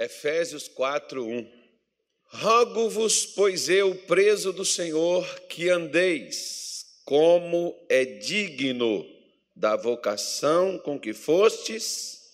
Efésios 0.00 0.66
4, 0.66 1.22
1. 1.22 1.46
Rogo-vos, 2.28 3.26
pois 3.26 3.68
eu, 3.68 3.94
preso 3.94 4.50
do 4.50 4.64
Senhor, 4.64 5.28
que 5.40 5.68
andeis 5.68 6.86
como 7.04 7.78
é 7.86 8.06
digno 8.06 9.06
da 9.54 9.76
vocação 9.76 10.78
com 10.78 10.98
que 10.98 11.12
fostes 11.12 12.32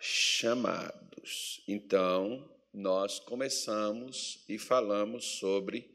chamados. 0.00 1.62
Então, 1.68 2.50
nós 2.72 3.18
começamos 3.18 4.42
e 4.48 4.56
falamos 4.56 5.38
sobre 5.38 5.94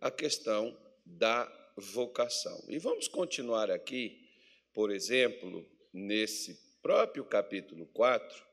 a 0.00 0.10
questão 0.10 0.74
da 1.04 1.52
vocação. 1.76 2.64
E 2.66 2.78
vamos 2.78 3.08
continuar 3.08 3.70
aqui, 3.70 4.26
por 4.72 4.90
exemplo, 4.90 5.68
nesse 5.92 6.58
próprio 6.80 7.26
capítulo 7.26 7.84
4, 7.88 8.46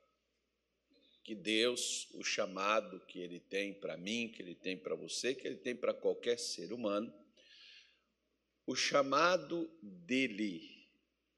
que 1.24 1.34
Deus, 1.34 2.10
o 2.14 2.24
chamado 2.24 3.00
que 3.08 3.20
Ele 3.20 3.40
tem 3.40 3.74
para 3.74 3.96
mim, 3.96 4.28
que 4.28 4.42
Ele 4.42 4.56
tem 4.56 4.78
para 4.78 4.94
você, 4.94 5.34
que 5.34 5.48
Ele 5.48 5.56
tem 5.56 5.76
para 5.76 5.94
qualquer 5.94 6.38
ser 6.38 6.74
humano, 6.74 7.14
o 8.68 8.76
chamado 8.76 9.70
dele 9.82 10.88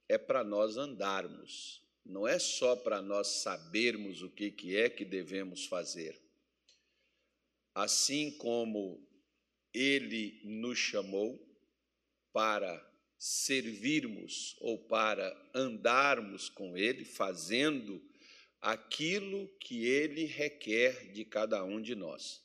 é 0.09 0.17
para 0.17 0.43
nós 0.43 0.77
andarmos, 0.77 1.84
não 2.03 2.27
é 2.27 2.38
só 2.40 2.76
para 2.76 3.02
nós 3.02 3.27
sabermos 3.27 4.21
o 4.21 4.29
que, 4.29 4.52
que 4.52 4.76
é 4.76 4.90
que 4.90 5.05
devemos 5.05 5.66
fazer. 5.66 6.21
Assim 7.73 8.31
como 8.31 9.05
Ele 9.73 10.40
nos 10.43 10.77
chamou 10.77 11.43
para 12.31 12.84
servirmos 13.17 14.55
ou 14.59 14.77
para 14.77 15.35
andarmos 15.54 16.49
com 16.49 16.77
Ele, 16.77 17.05
fazendo 17.05 18.02
aquilo 18.65 19.47
que 19.59 19.85
ele 19.85 20.25
requer 20.25 21.11
de 21.11 21.23
cada 21.23 21.63
um 21.63 21.79
de 21.79 21.93
nós. 21.93 22.43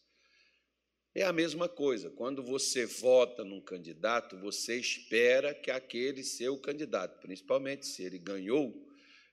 É 1.14 1.22
a 1.22 1.32
mesma 1.32 1.66
coisa, 1.66 2.10
quando 2.10 2.42
você 2.42 2.84
vota 2.84 3.42
num 3.42 3.58
candidato, 3.58 4.36
você 4.36 4.76
espera 4.76 5.54
que 5.54 5.70
aquele 5.70 6.22
seu 6.22 6.58
candidato, 6.58 7.18
principalmente 7.22 7.86
se 7.86 8.02
ele 8.02 8.18
ganhou, 8.18 8.86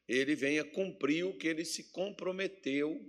ele 0.08 0.34
venha 0.34 0.64
cumprir 0.64 1.26
o 1.26 1.38
que 1.38 1.50
ele 1.50 1.66
se 1.66 1.92
comprometeu 1.92 3.06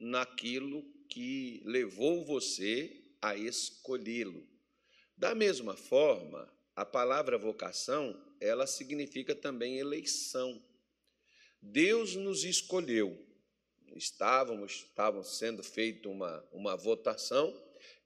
naquilo 0.00 0.82
que 1.06 1.60
levou 1.66 2.24
você 2.24 2.98
a 3.20 3.36
escolhê-lo. 3.36 4.48
Da 5.18 5.34
mesma 5.34 5.76
forma, 5.76 6.50
a 6.74 6.86
palavra 6.86 7.36
vocação, 7.36 8.18
ela 8.40 8.66
significa 8.66 9.34
também 9.34 9.76
eleição. 9.76 10.64
Deus 11.62 12.16
nos 12.16 12.44
escolheu. 12.44 13.16
Estávamos, 13.94 14.84
estavam 14.88 15.22
sendo 15.22 15.62
feita 15.62 16.08
uma, 16.08 16.44
uma 16.52 16.76
votação 16.76 17.56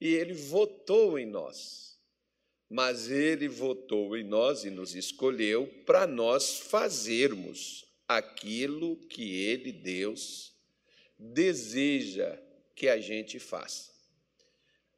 e 0.01 0.09
ele 0.09 0.35
votou 0.35 1.19
em 1.19 1.25
nós. 1.25 1.99
Mas 2.69 3.11
ele 3.11 3.49
votou 3.49 4.17
em 4.17 4.25
nós 4.25 4.65
e 4.65 4.71
nos 4.71 4.95
escolheu 4.95 5.67
para 5.87 6.07
nós 6.07 6.59
fazermos 6.59 7.87
aquilo 8.07 8.97
que 9.09 9.41
ele, 9.41 9.73
Deus, 9.73 10.53
deseja 11.19 12.39
que 12.75 12.89
a 12.89 12.99
gente 13.01 13.39
faça. 13.39 13.91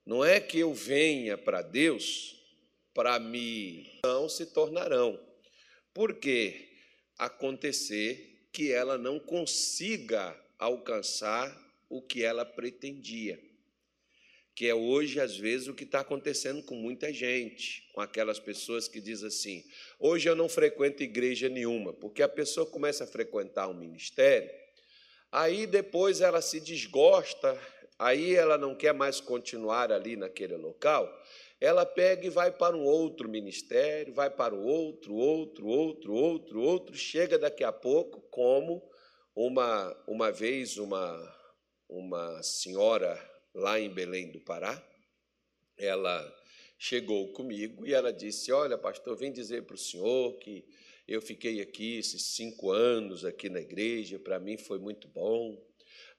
Não 0.04 0.24
é 0.24 0.40
que 0.40 0.58
eu 0.58 0.74
venha 0.74 1.36
para 1.36 1.62
Deus 1.62 2.34
para 2.94 3.20
me 3.20 4.00
não 4.02 4.28
se 4.28 4.46
tornarão. 4.46 5.24
Porque 5.94 6.68
acontecer 7.16 8.27
que 8.58 8.72
ela 8.72 8.98
não 8.98 9.20
consiga 9.20 10.36
alcançar 10.58 11.56
o 11.88 12.02
que 12.02 12.24
ela 12.24 12.44
pretendia. 12.44 13.40
Que 14.52 14.66
é 14.66 14.74
hoje, 14.74 15.20
às 15.20 15.36
vezes, 15.36 15.68
o 15.68 15.74
que 15.74 15.84
está 15.84 16.00
acontecendo 16.00 16.60
com 16.64 16.74
muita 16.74 17.12
gente, 17.12 17.88
com 17.92 18.00
aquelas 18.00 18.40
pessoas 18.40 18.88
que 18.88 19.00
dizem 19.00 19.28
assim: 19.28 19.64
hoje 19.96 20.28
eu 20.28 20.34
não 20.34 20.48
frequento 20.48 21.04
igreja 21.04 21.48
nenhuma, 21.48 21.92
porque 21.92 22.20
a 22.20 22.28
pessoa 22.28 22.66
começa 22.66 23.04
a 23.04 23.06
frequentar 23.06 23.68
um 23.68 23.74
ministério, 23.74 24.50
aí 25.30 25.64
depois 25.64 26.20
ela 26.20 26.42
se 26.42 26.58
desgosta, 26.58 27.56
aí 27.96 28.34
ela 28.34 28.58
não 28.58 28.74
quer 28.74 28.92
mais 28.92 29.20
continuar 29.20 29.92
ali 29.92 30.16
naquele 30.16 30.56
local, 30.56 31.08
ela 31.60 31.84
pega 31.84 32.26
e 32.26 32.30
vai 32.30 32.52
para 32.52 32.76
um 32.76 32.84
outro 32.84 33.28
ministério, 33.28 34.14
vai 34.14 34.30
para 34.30 34.54
o 34.54 34.64
outro, 34.64 35.14
outro, 35.14 35.66
outro, 35.66 36.14
outro, 36.14 36.60
outro, 36.62 36.94
chega 36.94 37.38
daqui 37.38 37.64
a 37.64 37.72
pouco, 37.72 38.20
como 38.30 38.82
uma, 39.34 40.04
uma 40.06 40.30
vez 40.30 40.78
uma, 40.78 41.36
uma 41.88 42.42
senhora 42.42 43.18
lá 43.54 43.78
em 43.80 43.92
Belém 43.92 44.30
do 44.30 44.40
Pará, 44.40 44.84
ela 45.76 46.36
chegou 46.78 47.32
comigo 47.32 47.84
e 47.86 47.92
ela 47.92 48.12
disse: 48.12 48.52
Olha, 48.52 48.78
pastor, 48.78 49.16
vim 49.16 49.32
dizer 49.32 49.64
para 49.64 49.74
o 49.74 49.78
senhor 49.78 50.38
que 50.38 50.64
eu 51.06 51.20
fiquei 51.20 51.60
aqui 51.60 51.98
esses 51.98 52.36
cinco 52.36 52.70
anos 52.70 53.24
aqui 53.24 53.48
na 53.48 53.60
igreja, 53.60 54.18
para 54.18 54.38
mim 54.38 54.56
foi 54.56 54.78
muito 54.78 55.08
bom? 55.08 55.56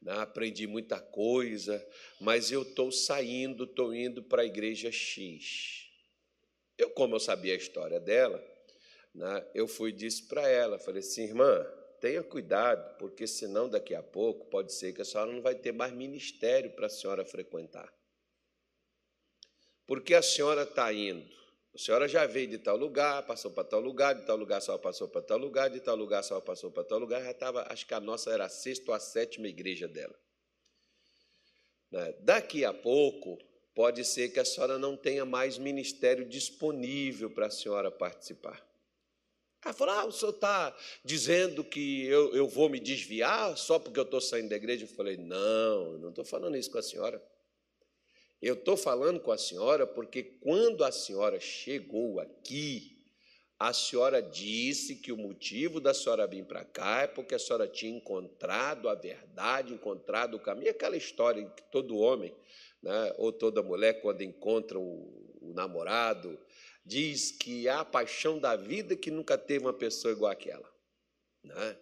Aprendi 0.07 0.65
muita 0.65 0.99
coisa, 0.99 1.85
mas 2.19 2.51
eu 2.51 2.61
estou 2.61 2.91
saindo, 2.91 3.65
estou 3.65 3.93
indo 3.93 4.23
para 4.23 4.43
a 4.43 4.45
igreja 4.45 4.91
X. 4.91 5.89
Eu, 6.77 6.89
como 6.91 7.15
eu 7.15 7.19
sabia 7.19 7.53
a 7.53 7.57
história 7.57 7.99
dela, 7.99 8.41
né, 9.13 9.45
eu 9.53 9.67
fui 9.67 9.91
disse 9.91 10.27
para 10.27 10.47
ela, 10.47 10.79
falei 10.79 10.99
assim, 10.99 11.23
irmã, 11.23 11.65
tenha 11.99 12.23
cuidado, 12.23 12.97
porque 12.97 13.27
senão 13.27 13.67
daqui 13.67 13.93
a 13.93 14.01
pouco 14.01 14.45
pode 14.45 14.73
ser 14.73 14.93
que 14.93 15.01
a 15.01 15.05
senhora 15.05 15.31
não 15.31 15.41
vai 15.41 15.55
ter 15.55 15.73
mais 15.73 15.91
ministério 15.91 16.71
para 16.71 16.85
a 16.85 16.89
senhora 16.89 17.25
frequentar. 17.25 17.93
Porque 19.85 20.13
a 20.13 20.21
senhora 20.21 20.63
está 20.63 20.93
indo 20.93 21.38
a 21.73 21.77
senhora 21.77 22.07
já 22.07 22.25
veio 22.25 22.47
de 22.47 22.57
tal 22.57 22.75
lugar, 22.75 23.25
passou 23.25 23.51
para 23.51 23.63
tal 23.63 23.79
lugar, 23.79 24.15
de 24.15 24.25
tal 24.25 24.35
lugar 24.35 24.61
senhora 24.61 24.81
passou 24.81 25.07
para 25.07 25.21
tal 25.21 25.37
lugar, 25.37 25.69
de 25.69 25.79
tal 25.79 25.95
lugar 25.95 26.23
senhora 26.23 26.43
passou 26.43 26.71
para 26.71 26.83
tal 26.83 26.99
lugar, 26.99 27.21
já 27.23 27.31
estava, 27.31 27.65
acho 27.71 27.85
que 27.85 27.93
a 27.93 27.99
nossa 27.99 28.31
era 28.31 28.45
a 28.45 28.49
sexta 28.49 28.91
ou 28.91 28.95
a 28.95 28.99
sétima 28.99 29.47
igreja 29.47 29.87
dela. 29.87 30.15
Né? 31.91 32.13
Daqui 32.19 32.65
a 32.65 32.73
pouco, 32.73 33.37
pode 33.73 34.03
ser 34.03 34.29
que 34.29 34.39
a 34.39 34.45
senhora 34.45 34.77
não 34.77 34.97
tenha 34.97 35.25
mais 35.25 35.57
ministério 35.57 36.25
disponível 36.27 37.29
para 37.29 37.47
a 37.47 37.51
senhora 37.51 37.91
participar. 37.91 38.67
Ela 39.63 39.73
falou: 39.73 39.93
ah, 39.93 40.05
o 40.05 40.11
senhor 40.11 40.31
está 40.31 40.75
dizendo 41.03 41.63
que 41.63 42.05
eu, 42.05 42.35
eu 42.35 42.47
vou 42.47 42.69
me 42.69 42.79
desviar 42.79 43.57
só 43.57 43.77
porque 43.77 43.99
eu 43.99 44.03
estou 44.03 44.21
saindo 44.21 44.49
da 44.49 44.55
igreja? 44.55 44.85
Eu 44.85 44.89
falei: 44.89 45.17
não, 45.17 45.97
não 45.97 46.09
estou 46.09 46.25
falando 46.25 46.57
isso 46.57 46.71
com 46.71 46.77
a 46.77 46.83
senhora. 46.83 47.23
Eu 48.41 48.53
estou 48.53 48.77
falando 48.77 49.19
com 49.19 49.31
a 49.31 49.37
senhora 49.37 49.85
porque 49.85 50.23
quando 50.23 50.83
a 50.83 50.91
senhora 50.91 51.39
chegou 51.39 52.19
aqui, 52.19 52.97
a 53.59 53.73
senhora 53.73 54.21
disse 54.21 54.95
que 54.95 55.11
o 55.11 55.17
motivo 55.17 55.81
da 55.81 55.93
senhora 55.93 56.25
vir 56.25 56.45
para 56.45 56.63
cá 56.63 57.01
é 57.01 57.07
porque 57.07 57.35
a 57.35 57.39
senhora 57.39 57.67
tinha 57.67 57.91
encontrado 57.91 58.87
a 58.87 58.95
verdade, 58.95 59.73
encontrado 59.73 60.35
o 60.35 60.39
caminho. 60.39 60.71
Aquela 60.71 60.95
história 60.95 61.45
que 61.49 61.63
todo 61.63 61.97
homem, 61.97 62.33
né, 62.81 63.13
ou 63.17 63.33
toda 63.33 63.61
mulher, 63.61 64.01
quando 64.01 64.21
encontra 64.21 64.79
o, 64.79 65.37
o 65.41 65.53
namorado, 65.53 66.39
diz 66.85 67.31
que 67.31 67.67
há 67.67 67.81
a 67.81 67.85
paixão 67.85 68.39
da 68.39 68.55
vida 68.55 68.95
que 68.95 69.11
nunca 69.11 69.37
teve 69.37 69.65
uma 69.65 69.73
pessoa 69.73 70.13
igual 70.13 70.31
àquela. 70.31 70.71
Né? 71.43 71.77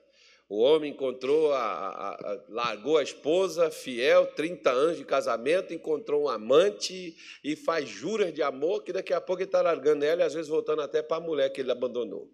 O 0.49 0.59
homem 0.59 0.91
encontrou, 0.91 1.51
a, 1.51 1.59
a, 1.59 2.09
a, 2.13 2.45
largou 2.47 2.97
a 2.97 3.03
esposa, 3.03 3.69
fiel, 3.69 4.27
30 4.27 4.71
anos 4.71 4.97
de 4.97 5.03
casamento, 5.03 5.73
encontrou 5.73 6.23
um 6.23 6.29
amante 6.29 7.17
e 7.43 7.55
faz 7.55 7.89
juras 7.89 8.33
de 8.33 8.41
amor 8.41 8.83
que 8.83 8.93
daqui 8.93 9.13
a 9.13 9.19
pouco 9.19 9.41
ele 9.41 9.49
está 9.49 9.61
largando 9.61 10.05
ela 10.05 10.21
e 10.21 10.25
às 10.25 10.33
vezes 10.33 10.47
voltando 10.47 10.81
até 10.81 11.01
para 11.01 11.17
a 11.17 11.25
mulher 11.25 11.49
que 11.49 11.59
ele 11.59 11.71
abandonou. 11.71 12.31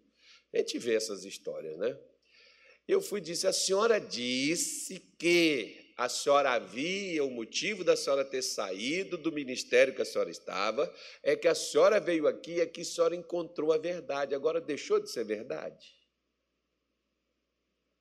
A 0.53 0.59
gente 0.59 0.78
vê 0.78 0.94
essas 0.94 1.25
histórias, 1.25 1.75
né? 1.78 1.97
Eu 2.88 3.01
fui 3.01 3.19
e 3.19 3.24
disse: 3.24 3.47
a 3.47 3.53
senhora 3.53 4.00
disse 4.00 5.00
que 5.18 5.94
a 5.97 6.07
senhora 6.07 6.51
havia, 6.51 7.24
o 7.24 7.31
motivo 7.31 7.83
da 7.83 7.95
senhora 7.95 8.24
ter 8.24 8.44
saído 8.44 9.18
do 9.18 9.31
ministério 9.31 9.95
que 9.95 10.01
a 10.01 10.06
senhora 10.06 10.30
estava, 10.30 10.94
é 11.24 11.36
que 11.36 11.48
a 11.48 11.56
senhora 11.56 12.00
veio 12.00 12.27
aqui 12.27 12.56
e 12.56 12.62
aqui 12.62 12.81
a 12.81 12.86
senhora 12.86 13.16
encontrou 13.16 13.71
a 13.74 13.77
verdade. 13.80 14.36
Agora 14.36 14.62
deixou 14.62 15.00
de 15.00 15.09
ser 15.09 15.24
verdade? 15.24 16.02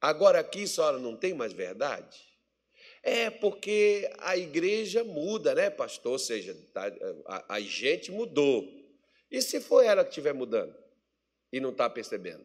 Agora 0.03 0.41
aqui, 0.41 0.67
senhora, 0.67 0.99
não 0.99 1.17
tem 1.17 1.33
mais 1.33 1.53
verdade? 1.53 2.19
É 3.05 3.31
porque 3.31 4.11
a 4.19 4.37
igreja 4.37 5.05
muda, 5.05 5.55
né, 5.55 5.71
pastor? 5.71 6.15
Ou 6.15 6.19
seja, 6.19 6.57
tá, 6.75 6.93
a, 7.25 7.55
a 7.55 7.61
gente 7.61 8.11
mudou. 8.11 8.69
E 9.31 9.41
se 9.41 9.61
for 9.61 9.81
ela 9.81 10.03
que 10.03 10.11
estiver 10.11 10.35
mudando 10.35 10.77
e 11.53 11.61
não 11.61 11.71
está 11.71 11.89
percebendo? 11.89 12.45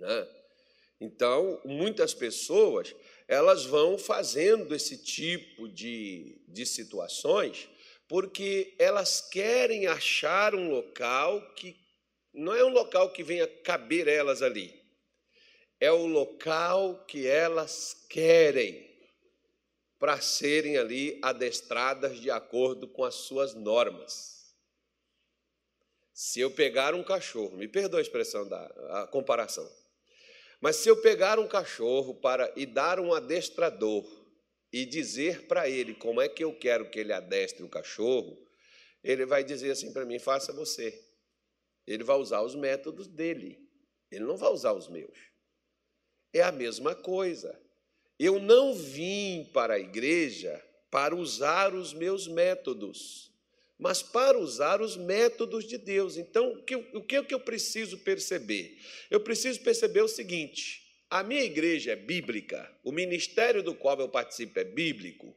Né? 0.00 0.28
Então, 0.98 1.60
muitas 1.62 2.14
pessoas 2.14 2.94
elas 3.28 3.66
vão 3.66 3.98
fazendo 3.98 4.74
esse 4.74 4.96
tipo 4.96 5.68
de, 5.68 6.40
de 6.48 6.64
situações 6.64 7.68
porque 8.08 8.74
elas 8.78 9.20
querem 9.20 9.86
achar 9.86 10.54
um 10.54 10.70
local 10.70 11.54
que 11.54 11.76
não 12.32 12.54
é 12.54 12.64
um 12.64 12.70
local 12.70 13.10
que 13.12 13.22
venha 13.22 13.46
caber 13.46 14.08
elas 14.08 14.40
ali 14.40 14.81
é 15.82 15.90
o 15.90 16.06
local 16.06 17.04
que 17.06 17.26
elas 17.26 18.06
querem. 18.08 18.88
para 19.98 20.20
serem 20.20 20.76
ali 20.76 21.18
adestradas 21.22 22.20
de 22.20 22.28
acordo 22.28 22.88
com 22.88 23.04
as 23.04 23.14
suas 23.14 23.54
normas. 23.54 24.52
Se 26.12 26.40
eu 26.40 26.50
pegar 26.50 26.92
um 26.92 27.04
cachorro, 27.04 27.56
me 27.56 27.68
perdoa 27.68 28.00
a 28.00 28.02
expressão 28.02 28.48
da 28.48 28.64
a 29.00 29.06
comparação, 29.06 29.68
mas 30.60 30.76
se 30.76 30.88
eu 30.88 31.00
pegar 31.00 31.38
um 31.38 31.46
cachorro 31.46 32.14
para 32.16 32.52
e 32.56 32.66
dar 32.66 32.98
um 32.98 33.14
adestrador 33.14 34.04
e 34.72 34.84
dizer 34.84 35.46
para 35.46 35.68
ele 35.68 35.94
como 35.94 36.20
é 36.20 36.28
que 36.28 36.42
eu 36.42 36.52
quero 36.52 36.90
que 36.90 36.98
ele 36.98 37.12
adestre 37.12 37.62
o 37.62 37.68
cachorro, 37.68 38.36
ele 39.04 39.24
vai 39.24 39.44
dizer 39.44 39.70
assim 39.70 39.92
para 39.92 40.04
mim: 40.04 40.18
faça 40.18 40.52
você. 40.52 41.00
Ele 41.86 42.02
vai 42.02 42.16
usar 42.16 42.42
os 42.42 42.56
métodos 42.56 43.06
dele, 43.06 43.68
ele 44.10 44.24
não 44.24 44.36
vai 44.36 44.50
usar 44.50 44.72
os 44.72 44.88
meus. 44.88 45.31
É 46.32 46.42
a 46.42 46.52
mesma 46.52 46.94
coisa. 46.94 47.58
Eu 48.18 48.38
não 48.38 48.74
vim 48.74 49.48
para 49.52 49.74
a 49.74 49.78
igreja 49.78 50.62
para 50.90 51.14
usar 51.14 51.74
os 51.74 51.92
meus 51.92 52.28
métodos, 52.28 53.32
mas 53.78 54.02
para 54.02 54.38
usar 54.38 54.80
os 54.80 54.96
métodos 54.96 55.66
de 55.66 55.78
Deus. 55.78 56.16
Então, 56.16 56.52
o 56.52 56.62
que, 56.62 56.76
o 56.76 57.02
que, 57.02 57.34
eu 57.34 57.40
preciso 57.40 57.98
perceber? 57.98 58.78
Eu 59.10 59.20
preciso 59.20 59.60
perceber 59.60 60.02
o 60.02 60.08
seguinte: 60.08 60.82
a 61.10 61.22
minha 61.22 61.42
igreja 61.42 61.92
é 61.92 61.96
bíblica, 61.96 62.70
o 62.84 62.92
ministério 62.92 63.62
do 63.62 63.74
qual 63.74 63.98
eu 63.98 64.08
participo 64.08 64.58
é 64.58 64.64
bíblico. 64.64 65.36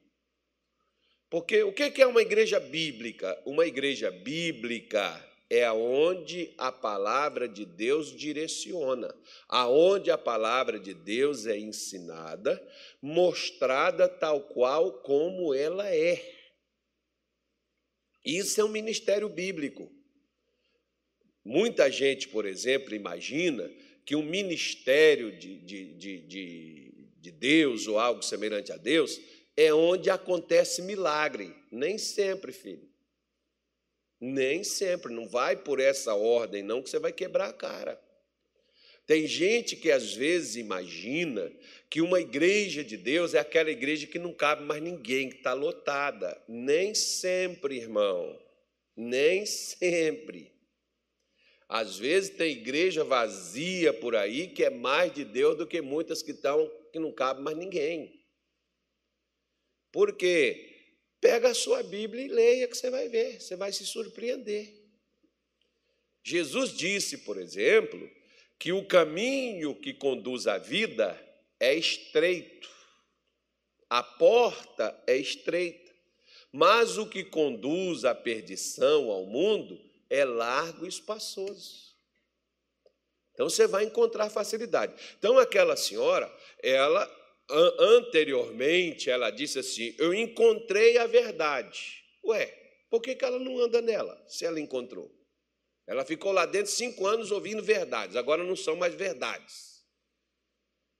Porque 1.29 1.63
o 1.63 1.73
que 1.73 2.01
é 2.01 2.07
uma 2.07 2.21
igreja 2.21 2.59
bíblica? 2.59 3.41
Uma 3.45 3.65
igreja 3.65 4.11
bíblica 4.11 5.34
é 5.49 5.63
aonde 5.63 6.53
a 6.57 6.71
palavra 6.71 7.47
de 7.47 7.65
Deus 7.65 8.15
direciona, 8.15 9.13
aonde 9.47 10.09
a 10.09 10.17
palavra 10.17 10.79
de 10.79 10.93
Deus 10.93 11.45
é 11.45 11.57
ensinada, 11.57 12.61
mostrada 13.01 14.07
tal 14.09 14.41
qual 14.41 15.01
como 15.01 15.53
ela 15.53 15.87
é. 15.93 16.33
Isso 18.25 18.59
é 18.59 18.63
um 18.63 18.69
ministério 18.69 19.29
bíblico. 19.29 19.91
Muita 21.43 21.91
gente, 21.91 22.27
por 22.27 22.45
exemplo, 22.45 22.95
imagina 22.95 23.71
que 24.03 24.15
um 24.15 24.23
ministério 24.23 25.37
de, 25.37 25.59
de, 25.59 25.93
de, 25.93 26.19
de, 26.21 27.09
de 27.19 27.31
Deus 27.31 27.87
ou 27.87 27.99
algo 27.99 28.23
semelhante 28.23 28.71
a 28.71 28.77
Deus 28.77 29.21
é 29.55 29.71
onde 29.71 30.09
acontece 30.09 30.81
milagre. 30.81 31.55
Nem 31.71 31.99
sempre, 31.99 32.51
filho. 32.51 32.94
Nem 34.27 34.63
sempre, 34.63 35.13
não 35.13 35.27
vai 35.27 35.55
por 35.55 35.79
essa 35.79 36.15
ordem, 36.15 36.63
não, 36.63 36.81
que 36.81 36.89
você 36.89 36.97
vai 36.97 37.13
quebrar 37.13 37.49
a 37.49 37.53
cara. 37.53 38.01
Tem 39.05 39.27
gente 39.27 39.75
que 39.75 39.91
às 39.91 40.15
vezes 40.15 40.55
imagina 40.55 41.51
que 41.91 42.01
uma 42.01 42.19
igreja 42.19 42.83
de 42.83 42.97
Deus 42.97 43.35
é 43.35 43.39
aquela 43.39 43.69
igreja 43.69 44.07
que 44.07 44.17
não 44.17 44.33
cabe 44.33 44.63
mais 44.63 44.81
ninguém, 44.81 45.29
que 45.29 45.35
está 45.35 45.53
lotada. 45.53 46.41
Nem 46.47 46.95
sempre, 46.95 47.77
irmão. 47.77 48.35
Nem 48.97 49.45
sempre. 49.45 50.51
Às 51.69 51.99
vezes 51.99 52.31
tem 52.31 52.51
igreja 52.51 53.03
vazia 53.03 53.93
por 53.93 54.15
aí 54.15 54.47
que 54.47 54.63
é 54.63 54.71
mais 54.71 55.13
de 55.13 55.23
Deus 55.23 55.55
do 55.55 55.67
que 55.67 55.81
muitas 55.81 56.23
que 56.23 56.31
estão 56.31 56.67
que 56.91 56.97
não 56.97 57.11
cabe 57.11 57.43
mais 57.43 57.55
ninguém. 57.55 58.25
Por 59.91 60.13
quê? 60.13 60.74
Pega 61.25 61.49
a 61.49 61.55
sua 61.55 61.81
Bíblia 61.81 62.23
e 62.23 62.27
leia 62.27 62.67
que 62.67 62.77
você 62.77 62.87
vai 62.91 63.09
ver, 63.09 63.41
você 63.41 63.55
vai 63.55 63.71
se 63.71 63.83
surpreender. 63.83 64.71
Jesus 66.23 66.71
disse, 66.71 67.17
por 67.17 67.39
exemplo, 67.39 68.07
que 68.59 68.71
o 68.71 68.85
caminho 68.85 69.73
que 69.73 69.91
conduz 69.91 70.45
à 70.45 70.59
vida 70.59 71.19
é 71.59 71.73
estreito, 71.73 72.69
a 73.89 74.03
porta 74.03 74.95
é 75.07 75.17
estreita, 75.17 75.91
mas 76.51 76.99
o 76.99 77.09
que 77.09 77.23
conduz 77.23 78.05
à 78.05 78.13
perdição 78.13 79.09
ao 79.09 79.25
mundo 79.25 79.81
é 80.07 80.23
largo 80.23 80.85
e 80.85 80.89
espaçoso. 80.89 81.95
Então 83.33 83.49
você 83.49 83.65
vai 83.65 83.85
encontrar 83.85 84.29
facilidade. 84.29 84.93
Então 85.17 85.39
aquela 85.39 85.75
senhora, 85.75 86.31
ela 86.61 87.03
anteriormente 87.49 89.09
ela 89.09 89.29
disse 89.29 89.59
assim: 89.59 89.95
Eu 89.97 90.13
encontrei 90.13 90.97
a 90.97 91.07
verdade. 91.07 92.03
Ué, 92.25 92.47
por 92.89 93.01
que, 93.01 93.15
que 93.15 93.25
ela 93.25 93.39
não 93.39 93.59
anda 93.59 93.81
nela, 93.81 94.21
se 94.27 94.45
ela 94.45 94.59
encontrou? 94.59 95.11
Ela 95.87 96.03
ficou 96.03 96.31
lá 96.31 96.45
dentro 96.45 96.71
cinco 96.71 97.05
anos 97.05 97.31
ouvindo 97.31 97.61
verdades, 97.61 98.15
agora 98.15 98.43
não 98.43 98.55
são 98.55 98.75
mais 98.75 98.95
verdades. 98.95 99.75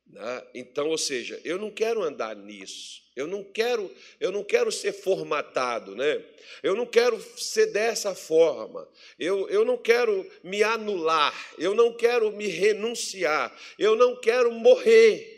Né? 0.05 0.47
Então, 0.53 0.89
ou 0.89 0.97
seja, 0.97 1.41
eu 1.43 1.57
não 1.57 1.71
quero 1.71 2.03
andar 2.03 2.35
nisso. 2.35 3.03
Eu 3.15 3.27
não 3.27 3.43
quero, 3.43 3.89
eu 4.19 4.31
não 4.31 4.43
quero 4.43 4.71
ser 4.71 4.91
formatado, 4.91 5.95
né? 5.95 6.23
Eu 6.61 6.75
não 6.75 6.85
quero 6.85 7.19
ser 7.37 7.67
dessa 7.67 8.13
forma. 8.13 8.87
Eu, 9.17 9.47
eu 9.49 9.63
não 9.63 9.77
quero 9.77 10.29
me 10.43 10.61
anular. 10.61 11.33
Eu 11.57 11.73
não 11.73 11.93
quero 11.93 12.31
me 12.33 12.47
renunciar. 12.47 13.57
Eu 13.79 13.95
não 13.95 14.19
quero 14.19 14.51
morrer. 14.51 15.34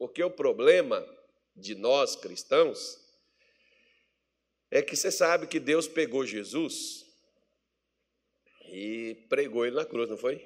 Porque 0.00 0.24
o 0.24 0.30
problema 0.30 1.06
de 1.54 1.74
nós 1.74 2.16
cristãos 2.16 2.98
é 4.70 4.80
que 4.80 4.96
você 4.96 5.12
sabe 5.12 5.46
que 5.46 5.60
Deus 5.60 5.86
pegou 5.86 6.24
Jesus 6.24 7.04
e 8.72 9.26
pregou 9.28 9.66
ele 9.66 9.76
na 9.76 9.84
cruz, 9.84 10.08
não 10.08 10.16
foi? 10.16 10.42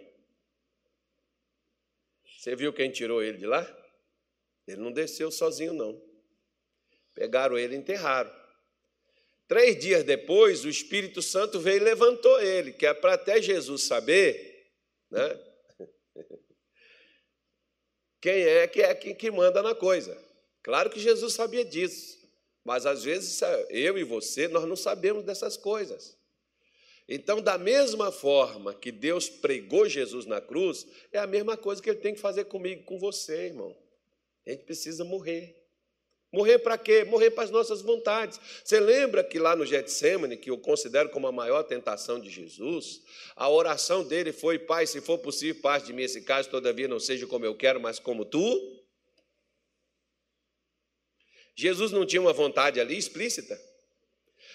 Você 2.36 2.56
viu 2.56 2.72
quem 2.72 2.90
tirou 2.90 3.22
ele 3.22 3.38
de 3.38 3.46
lá? 3.46 3.64
Ele 4.66 4.80
não 4.80 4.90
desceu 4.90 5.30
sozinho, 5.30 5.72
não. 5.72 6.02
Pegaram 7.14 7.56
ele 7.56 7.76
e 7.76 7.78
enterraram. 7.78 8.34
Três 9.46 9.78
dias 9.78 10.02
depois, 10.02 10.64
o 10.64 10.68
Espírito 10.68 11.22
Santo 11.22 11.60
veio 11.60 11.76
e 11.76 11.84
levantou 11.84 12.40
ele, 12.40 12.72
que 12.72 12.86
é 12.86 12.92
para 12.92 13.14
até 13.14 13.40
Jesus 13.40 13.84
saber, 13.84 14.72
né? 15.12 15.53
Quem 18.24 18.40
é 18.40 18.66
que 18.66 18.80
é 18.80 18.94
quem 18.94 19.14
que 19.14 19.30
manda 19.30 19.62
na 19.62 19.74
coisa. 19.74 20.16
Claro 20.62 20.88
que 20.88 20.98
Jesus 20.98 21.34
sabia 21.34 21.62
disso, 21.62 22.18
mas 22.64 22.86
às 22.86 23.04
vezes 23.04 23.38
eu 23.68 23.98
e 23.98 24.02
você 24.02 24.48
nós 24.48 24.66
não 24.66 24.76
sabemos 24.76 25.24
dessas 25.24 25.58
coisas. 25.58 26.16
Então, 27.06 27.42
da 27.42 27.58
mesma 27.58 28.10
forma 28.10 28.72
que 28.72 28.90
Deus 28.90 29.28
pregou 29.28 29.86
Jesus 29.86 30.24
na 30.24 30.40
cruz, 30.40 30.86
é 31.12 31.18
a 31.18 31.26
mesma 31.26 31.54
coisa 31.54 31.82
que 31.82 31.90
Ele 31.90 31.98
tem 31.98 32.14
que 32.14 32.20
fazer 32.20 32.46
comigo, 32.46 32.82
com 32.84 32.98
você, 32.98 33.48
irmão. 33.48 33.76
A 34.46 34.52
gente 34.52 34.64
precisa 34.64 35.04
morrer. 35.04 35.63
Morrer 36.34 36.58
para 36.58 36.76
quê? 36.76 37.04
Morrer 37.04 37.30
para 37.30 37.44
as 37.44 37.50
nossas 37.52 37.80
vontades. 37.80 38.40
Você 38.64 38.80
lembra 38.80 39.22
que 39.22 39.38
lá 39.38 39.54
no 39.54 39.64
Getsemane, 39.64 40.36
que 40.36 40.50
eu 40.50 40.58
considero 40.58 41.08
como 41.08 41.28
a 41.28 41.32
maior 41.32 41.62
tentação 41.62 42.18
de 42.18 42.28
Jesus, 42.28 43.02
a 43.36 43.48
oração 43.48 44.02
dele 44.02 44.32
foi: 44.32 44.58
Pai, 44.58 44.84
se 44.84 45.00
for 45.00 45.18
possível, 45.18 45.62
parte 45.62 45.86
de 45.86 45.92
mim 45.92 46.02
esse 46.02 46.22
caso, 46.22 46.50
todavia 46.50 46.88
não 46.88 46.98
seja 46.98 47.24
como 47.28 47.46
eu 47.46 47.54
quero, 47.54 47.80
mas 47.80 48.00
como 48.00 48.24
tu. 48.24 48.82
Jesus 51.54 51.92
não 51.92 52.04
tinha 52.04 52.20
uma 52.20 52.32
vontade 52.32 52.80
ali 52.80 52.98
explícita, 52.98 53.56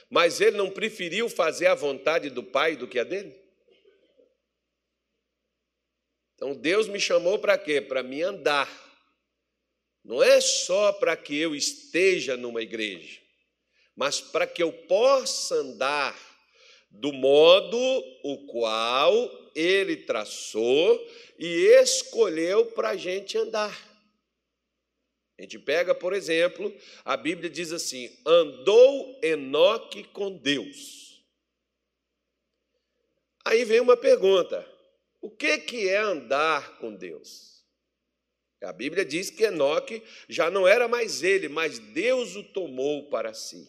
mas 0.10 0.42
ele 0.42 0.58
não 0.58 0.70
preferiu 0.70 1.30
fazer 1.30 1.68
a 1.68 1.76
vontade 1.76 2.30
do 2.30 2.44
Pai 2.44 2.76
do 2.76 2.90
que 2.90 3.00
a 3.00 3.06
dele? 3.06 3.34
Então 6.36 6.54
Deus 6.54 6.90
me 6.90 7.00
chamou 7.00 7.40
para 7.40 7.58
quê? 7.58 7.80
Para 7.80 8.04
me 8.04 8.22
andar 8.22 8.89
não 10.10 10.24
é 10.24 10.42
só 10.42 10.92
para 10.92 11.16
que 11.16 11.38
eu 11.38 11.56
esteja 11.56 12.36
numa 12.36 12.64
igreja, 12.64 13.22
mas 13.96 14.20
para 14.20 14.48
que 14.48 14.64
eu 14.64 14.74
possa 14.74 15.54
andar 15.54 16.20
do 16.90 17.14
modo 17.14 17.78
o 18.24 18.48
qual 18.48 19.52
ele 19.54 19.98
traçou 19.98 21.08
e 21.38 21.46
escolheu 21.80 22.66
para 22.72 22.90
a 22.90 22.96
gente 22.96 23.38
andar. 23.38 23.80
A 25.38 25.44
gente 25.44 25.60
pega, 25.60 25.94
por 25.94 26.14
exemplo, 26.14 26.76
a 27.06 27.16
Bíblia 27.16 27.48
diz 27.48 27.72
assim: 27.72 28.10
andou 28.26 29.20
Enoque 29.22 30.06
com 30.06 30.36
Deus. 30.36 31.24
Aí 33.46 33.64
vem 33.64 33.80
uma 33.80 33.96
pergunta: 33.96 34.68
o 35.22 35.30
que, 35.30 35.60
que 35.60 35.88
é 35.88 36.00
andar 36.00 36.80
com 36.80 36.96
Deus? 36.96 37.59
A 38.62 38.74
Bíblia 38.74 39.06
diz 39.06 39.30
que 39.30 39.44
Enoque 39.44 40.04
já 40.28 40.52
não 40.52 40.68
era 40.68 40.88
mais 40.88 41.24
ele, 41.24 41.48
mas 41.48 41.80
Deus 41.80 42.36
o 42.36 42.44
tomou 42.44 43.10
para 43.10 43.34
si. 43.34 43.68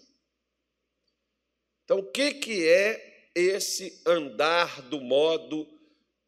Então, 1.85 1.99
o 1.99 2.11
que, 2.11 2.35
que 2.35 2.67
é 2.67 3.29
esse 3.35 4.03
andar 4.05 4.83
do 4.83 5.01
modo 5.01 5.69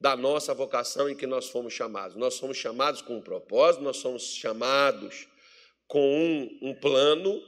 da 0.01 0.17
nossa 0.17 0.55
vocação 0.55 1.09
em 1.09 1.17
que 1.17 1.27
nós 1.27 1.49
fomos 1.49 1.73
chamados? 1.73 2.17
Nós 2.17 2.35
somos 2.35 2.57
chamados 2.57 3.03
com 3.03 3.17
um 3.17 3.23
propósito, 3.23 3.83
nós 3.83 3.97
somos 3.97 4.35
chamados 4.35 5.29
com 5.89 6.01
um, 6.01 6.71
um 6.71 6.75
plano, 6.75 7.43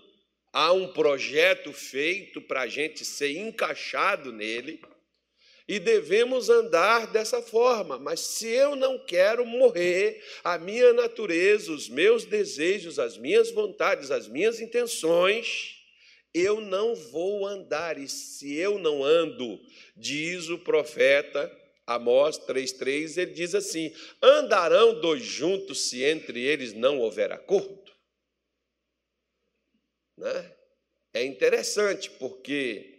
há 0.52 0.72
um 0.72 0.92
projeto 0.92 1.72
feito 1.72 2.40
para 2.40 2.62
a 2.62 2.66
gente 2.66 3.04
ser 3.04 3.36
encaixado 3.36 4.32
nele. 4.32 4.80
E 5.66 5.78
devemos 5.78 6.50
andar 6.50 7.06
dessa 7.06 7.40
forma, 7.40 7.98
mas 7.98 8.20
se 8.20 8.46
eu 8.46 8.76
não 8.76 8.98
quero 8.98 9.46
morrer, 9.46 10.22
a 10.42 10.58
minha 10.58 10.92
natureza, 10.92 11.72
os 11.72 11.88
meus 11.88 12.26
desejos, 12.26 12.98
as 12.98 13.16
minhas 13.16 13.50
vontades, 13.50 14.10
as 14.10 14.28
minhas 14.28 14.60
intenções, 14.60 15.82
eu 16.34 16.60
não 16.60 16.94
vou 16.94 17.46
andar. 17.46 17.96
E 17.96 18.06
se 18.08 18.54
eu 18.54 18.78
não 18.78 19.02
ando, 19.02 19.58
diz 19.96 20.50
o 20.50 20.58
profeta 20.58 21.50
Amós 21.86 22.38
3,3, 22.38 23.18
ele 23.18 23.32
diz 23.32 23.54
assim: 23.54 23.94
andarão 24.22 25.00
dois 25.00 25.22
juntos 25.22 25.88
se 25.88 26.02
entre 26.02 26.42
eles 26.42 26.72
não 26.72 26.98
houver 27.00 27.32
acordo? 27.32 27.92
Né? 30.16 30.52
É 31.12 31.24
interessante, 31.24 32.10
porque 32.10 32.93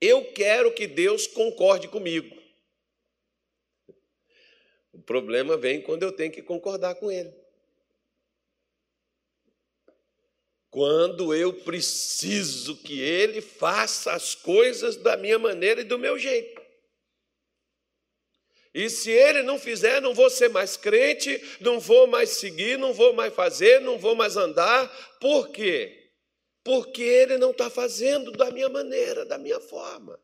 eu 0.00 0.32
quero 0.32 0.72
que 0.72 0.86
Deus 0.86 1.26
concorde 1.26 1.88
comigo. 1.88 2.36
O 4.92 5.02
problema 5.02 5.56
vem 5.56 5.80
quando 5.82 6.02
eu 6.02 6.12
tenho 6.12 6.32
que 6.32 6.42
concordar 6.42 6.94
com 6.94 7.10
Ele. 7.10 7.32
Quando 10.70 11.34
eu 11.34 11.52
preciso 11.52 12.76
que 12.82 13.00
Ele 13.00 13.40
faça 13.40 14.12
as 14.12 14.34
coisas 14.34 14.96
da 14.96 15.16
minha 15.16 15.38
maneira 15.38 15.80
e 15.80 15.84
do 15.84 15.98
meu 15.98 16.18
jeito. 16.18 16.60
E 18.72 18.88
se 18.88 19.10
ele 19.10 19.42
não 19.42 19.58
fizer, 19.58 20.00
não 20.00 20.14
vou 20.14 20.30
ser 20.30 20.48
mais 20.48 20.76
crente, 20.76 21.42
não 21.60 21.80
vou 21.80 22.06
mais 22.06 22.30
seguir, 22.30 22.78
não 22.78 22.92
vou 22.92 23.12
mais 23.12 23.34
fazer, 23.34 23.80
não 23.80 23.98
vou 23.98 24.14
mais 24.14 24.36
andar. 24.36 24.88
Por 25.20 25.48
quê? 25.50 25.99
Porque 26.64 27.02
ele 27.02 27.38
não 27.38 27.50
está 27.50 27.70
fazendo 27.70 28.32
da 28.32 28.50
minha 28.50 28.68
maneira, 28.68 29.24
da 29.24 29.38
minha 29.38 29.60
forma. 29.60 30.20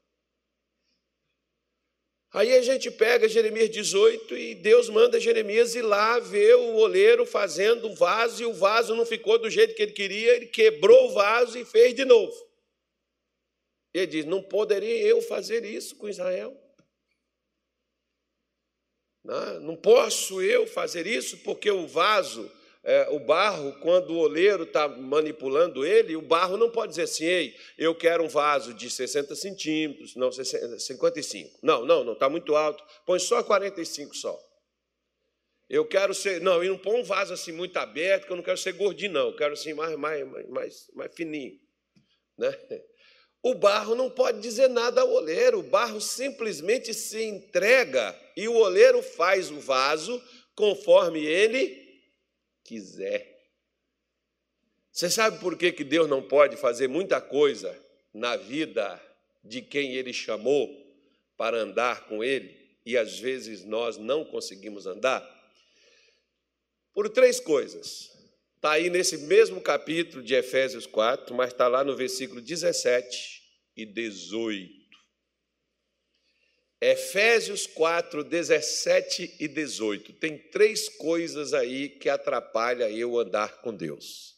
Aí 2.33 2.52
a 2.55 2.61
gente 2.61 2.90
pega 2.90 3.28
Jeremias 3.28 3.71
18 3.71 4.37
e 4.37 4.55
Deus 4.57 4.90
manda 4.90 5.19
Jeremias 5.19 5.75
ir 5.75 5.83
lá 5.83 6.19
ver 6.19 6.55
o 6.57 6.75
oleiro 6.76 7.25
fazendo 7.25 7.88
o 7.88 7.95
vaso 7.95 8.43
e 8.43 8.47
o 8.47 8.52
vaso 8.52 8.95
não 8.95 9.07
ficou 9.07 9.38
do 9.38 9.49
jeito 9.49 9.75
que 9.75 9.83
ele 9.83 9.93
queria, 9.93 10.37
ele 10.37 10.47
quebrou 10.47 11.07
o 11.07 11.12
vaso 11.14 11.59
e 11.59 11.64
fez 11.64 11.95
de 11.95 12.05
novo. 12.05 12.35
Ele 13.95 14.07
diz: 14.07 14.25
Não 14.26 14.43
poderia 14.43 15.00
eu 15.07 15.23
fazer 15.23 15.64
isso 15.64 15.97
com 15.97 16.09
Israel? 16.09 16.55
Não, 19.25 19.61
não 19.61 19.76
posso 19.76 20.43
eu 20.43 20.66
fazer 20.66 21.07
isso 21.07 21.38
porque 21.38 21.71
o 21.71 21.87
vaso 21.87 22.50
é, 22.88 23.09
o 23.11 23.19
barro, 23.19 23.73
quando 23.81 24.11
o 24.11 24.19
oleiro 24.19 24.62
está 24.62 24.87
manipulando 24.87 25.85
ele, 25.85 26.14
o 26.14 26.23
barro 26.23 26.57
não 26.57 26.71
pode 26.71 26.90
dizer 26.90 27.02
assim, 27.02 27.25
ei, 27.25 27.57
eu 27.76 27.93
quero 27.97 28.23
um 28.23 28.28
vaso 28.28 28.73
de 28.73 28.88
60 28.88 29.35
centímetros, 29.35 30.14
não, 30.14 30.31
55. 30.31 31.59
Não, 31.64 31.85
não, 31.85 32.05
não, 32.05 32.12
está 32.12 32.28
muito 32.28 32.55
alto, 32.55 32.85
põe 33.05 33.19
só 33.19 33.43
45 33.43 34.14
só. 34.16 34.40
Eu 35.69 35.85
quero 35.85 36.14
ser, 36.14 36.40
não, 36.40 36.62
e 36.62 36.69
não 36.69 36.78
põe 36.78 37.00
um 37.00 37.02
vaso 37.02 37.35
assim 37.35 37.50
muito 37.50 37.76
aberto, 37.76 38.25
que 38.25 38.33
eu 38.33 38.37
não 38.37 38.45
quero 38.45 38.57
ser 38.57 38.75
gordinho, 38.75 39.14
não, 39.14 39.31
eu 39.31 39.37
quero 39.37 39.55
assim 39.55 39.75
mais, 39.75 39.97
mais, 39.97 40.49
mais, 40.49 40.88
mais 40.95 41.12
fininho. 41.12 41.59
Né? 42.38 42.57
O 43.43 43.55
barro 43.55 43.95
não 43.95 44.11
pode 44.11 44.40
dizer 44.40 44.69
nada 44.69 45.02
ao 45.02 45.12
oleiro, 45.12 45.61
o 45.61 45.62
barro 45.62 46.00
simplesmente 46.00 46.93
se 46.93 47.23
entrega 47.23 48.19
e 48.37 48.49
o 48.49 48.55
oleiro 48.57 49.00
faz 49.02 49.52
o 49.52 49.61
vaso 49.61 50.21
conforme 50.57 51.25
ele 51.25 51.86
quiser. 52.66 53.37
Você 54.90 55.11
sabe 55.11 55.38
por 55.38 55.56
que, 55.56 55.73
que 55.73 55.85
Deus 55.85 56.08
não 56.08 56.23
pode 56.23 56.56
fazer 56.56 56.88
muita 56.88 57.20
coisa 57.20 57.78
na 58.12 58.37
vida 58.37 59.00
de 59.44 59.62
quem 59.62 59.92
Ele 59.92 60.12
chamou 60.12 60.68
para 61.37 61.58
andar 61.58 62.06
com 62.06 62.25
Ele 62.25 62.56
e 62.85 62.96
às 62.96 63.18
vezes 63.18 63.64
nós 63.64 63.96
não 63.96 64.25
conseguimos 64.25 64.87
andar? 64.87 65.23
Por 66.94 67.08
três 67.11 67.38
coisas. 67.38 68.11
Está 68.56 68.73
aí 68.73 68.88
nesse 68.88 69.18
mesmo 69.18 69.61
capítulo 69.61 70.23
de 70.23 70.35
Efésios 70.35 70.87
4, 70.87 71.35
mas 71.35 71.52
está 71.52 71.68
lá 71.68 71.85
no 71.85 71.94
versículo 71.94 72.40
17 72.40 73.42
e 73.76 73.85
18. 73.85 74.86
Efésios 76.80 77.66
4, 77.66 78.23
17 78.23 79.37
e 79.40 79.49
18. 79.49 80.12
Tem 80.14 80.37
três 80.37 80.88
coisas 80.88 81.54
aí 81.54 81.88
que 81.88 82.09
atrapalham 82.09 82.88
eu 82.90 83.18
andar 83.18 83.61
com 83.62 83.75
Deus. 83.75 84.37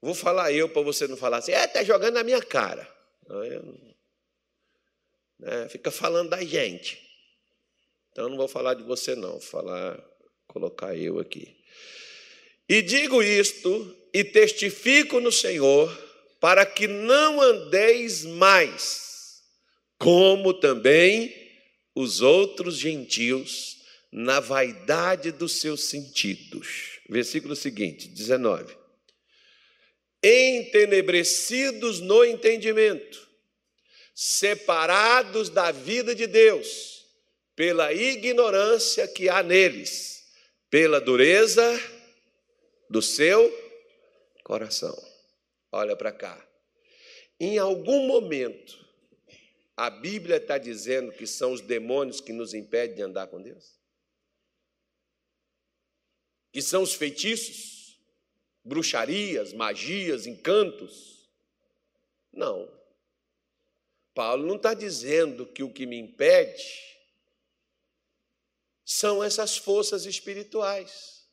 Vou 0.00 0.14
falar 0.14 0.52
eu 0.52 0.68
para 0.68 0.80
você 0.80 1.06
não 1.06 1.16
falar 1.16 1.38
assim, 1.38 1.52
é, 1.52 1.64
está 1.64 1.84
jogando 1.84 2.14
na 2.14 2.24
minha 2.24 2.42
cara. 2.42 2.88
Né, 5.38 5.68
fica 5.68 5.90
falando 5.90 6.30
da 6.30 6.42
gente. 6.42 6.98
Então 8.10 8.28
não 8.28 8.36
vou 8.36 8.48
falar 8.48 8.74
de 8.74 8.82
você, 8.82 9.14
não, 9.14 9.32
vou 9.32 9.40
falar, 9.40 10.02
colocar 10.46 10.96
eu 10.96 11.18
aqui. 11.18 11.56
E 12.68 12.80
digo 12.80 13.22
isto 13.22 13.96
e 14.14 14.24
testifico 14.24 15.20
no 15.20 15.30
Senhor, 15.30 15.92
para 16.40 16.64
que 16.64 16.88
não 16.88 17.40
andeis 17.40 18.24
mais, 18.24 19.42
como 19.98 20.54
também 20.54 21.39
os 21.94 22.20
outros 22.20 22.76
gentios 22.76 23.78
na 24.12 24.40
vaidade 24.40 25.30
dos 25.30 25.60
seus 25.60 25.84
sentidos. 25.84 27.00
Versículo 27.08 27.54
seguinte, 27.54 28.08
19. 28.08 28.76
Entenebrecidos 30.22 32.00
no 32.00 32.24
entendimento, 32.24 33.28
separados 34.14 35.48
da 35.48 35.70
vida 35.70 36.14
de 36.14 36.26
Deus, 36.26 37.06
pela 37.56 37.92
ignorância 37.92 39.08
que 39.08 39.28
há 39.28 39.42
neles, 39.42 40.24
pela 40.68 41.00
dureza 41.00 41.80
do 42.88 43.00
seu 43.00 43.50
coração. 44.44 44.96
Olha 45.72 45.96
para 45.96 46.12
cá. 46.12 46.46
Em 47.38 47.56
algum 47.56 48.06
momento, 48.06 48.78
a 49.80 49.88
Bíblia 49.88 50.36
está 50.36 50.58
dizendo 50.58 51.10
que 51.10 51.26
são 51.26 51.54
os 51.54 51.62
demônios 51.62 52.20
que 52.20 52.34
nos 52.34 52.52
impedem 52.52 52.96
de 52.96 53.02
andar 53.02 53.28
com 53.28 53.40
Deus? 53.40 53.80
Que 56.52 56.60
são 56.60 56.82
os 56.82 56.92
feitiços, 56.92 57.98
bruxarias, 58.62 59.54
magias, 59.54 60.26
encantos? 60.26 61.30
Não. 62.30 62.70
Paulo 64.12 64.46
não 64.46 64.56
está 64.56 64.74
dizendo 64.74 65.46
que 65.46 65.62
o 65.62 65.72
que 65.72 65.86
me 65.86 65.96
impede 65.96 66.98
são 68.84 69.24
essas 69.24 69.56
forças 69.56 70.04
espirituais, 70.04 71.26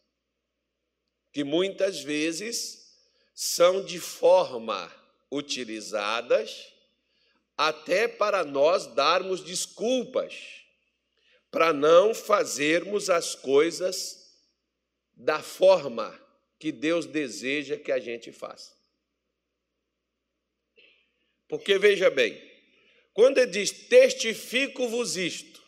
que 1.34 1.44
muitas 1.44 2.00
vezes 2.00 2.98
são 3.36 3.84
de 3.84 4.00
forma 4.00 4.90
utilizadas 5.30 6.77
até 7.58 8.08
para 8.08 8.44
nós 8.44 8.86
darmos 8.94 9.44
desculpas, 9.44 10.36
para 11.50 11.74
não 11.74 12.14
fazermos 12.14 13.10
as 13.10 13.34
coisas 13.34 14.16
da 15.16 15.42
forma 15.42 16.18
que 16.60 16.72
Deus 16.72 17.08
deseja 17.08 17.76
que 17.76 17.92
a 17.92 18.00
gente 18.00 18.32
faça. 18.32 18.78
Porque 21.48 21.80
veja 21.80 22.12
bem, 22.12 22.40
quando 23.14 23.40
ele 23.40 23.52
diz 23.52 23.72
testifico-vos 23.72 25.18
isto, 25.18 25.64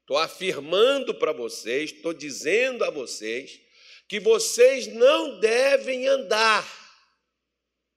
estou 0.00 0.18
afirmando 0.18 1.14
para 1.14 1.32
vocês, 1.32 1.92
estou 1.92 2.12
dizendo 2.12 2.84
a 2.84 2.90
vocês, 2.90 3.58
que 4.06 4.20
vocês 4.20 4.88
não 4.88 5.40
devem 5.40 6.06
andar 6.06 6.68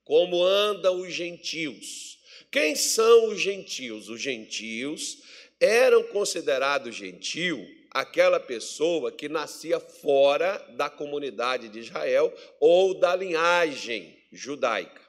como 0.04 0.44
andam 0.44 1.02
os 1.02 1.12
gentios 1.12 2.14
quem 2.54 2.76
são 2.76 3.30
os 3.30 3.42
gentios? 3.42 4.10
Os 4.10 4.22
gentios 4.22 5.24
eram 5.60 6.04
considerados 6.04 6.94
gentil 6.94 7.68
aquela 7.90 8.40
pessoa 8.40 9.12
que 9.12 9.28
nascia 9.28 9.80
fora 9.80 10.60
da 10.78 10.88
comunidade 10.88 11.68
de 11.68 11.80
Israel 11.80 12.32
ou 12.60 12.94
da 12.94 13.16
linhagem 13.16 14.16
judaica. 14.32 15.02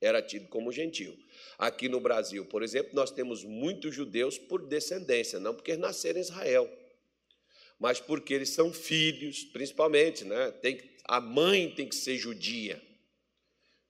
Era 0.00 0.22
tido 0.22 0.48
como 0.48 0.72
gentil. 0.72 1.14
Aqui 1.58 1.86
no 1.86 2.00
Brasil, 2.00 2.46
por 2.46 2.62
exemplo, 2.62 2.92
nós 2.94 3.10
temos 3.10 3.44
muitos 3.44 3.94
judeus 3.94 4.38
por 4.38 4.66
descendência, 4.66 5.38
não 5.38 5.54
porque 5.54 5.76
nasceram 5.76 6.18
em 6.18 6.22
Israel, 6.22 6.70
mas 7.78 8.00
porque 8.00 8.32
eles 8.32 8.48
são 8.48 8.72
filhos, 8.72 9.44
principalmente, 9.44 10.24
né? 10.24 10.50
Tem, 10.62 10.80
a 11.04 11.20
mãe 11.20 11.70
tem 11.70 11.86
que 11.86 11.94
ser 11.94 12.16
judia, 12.16 12.82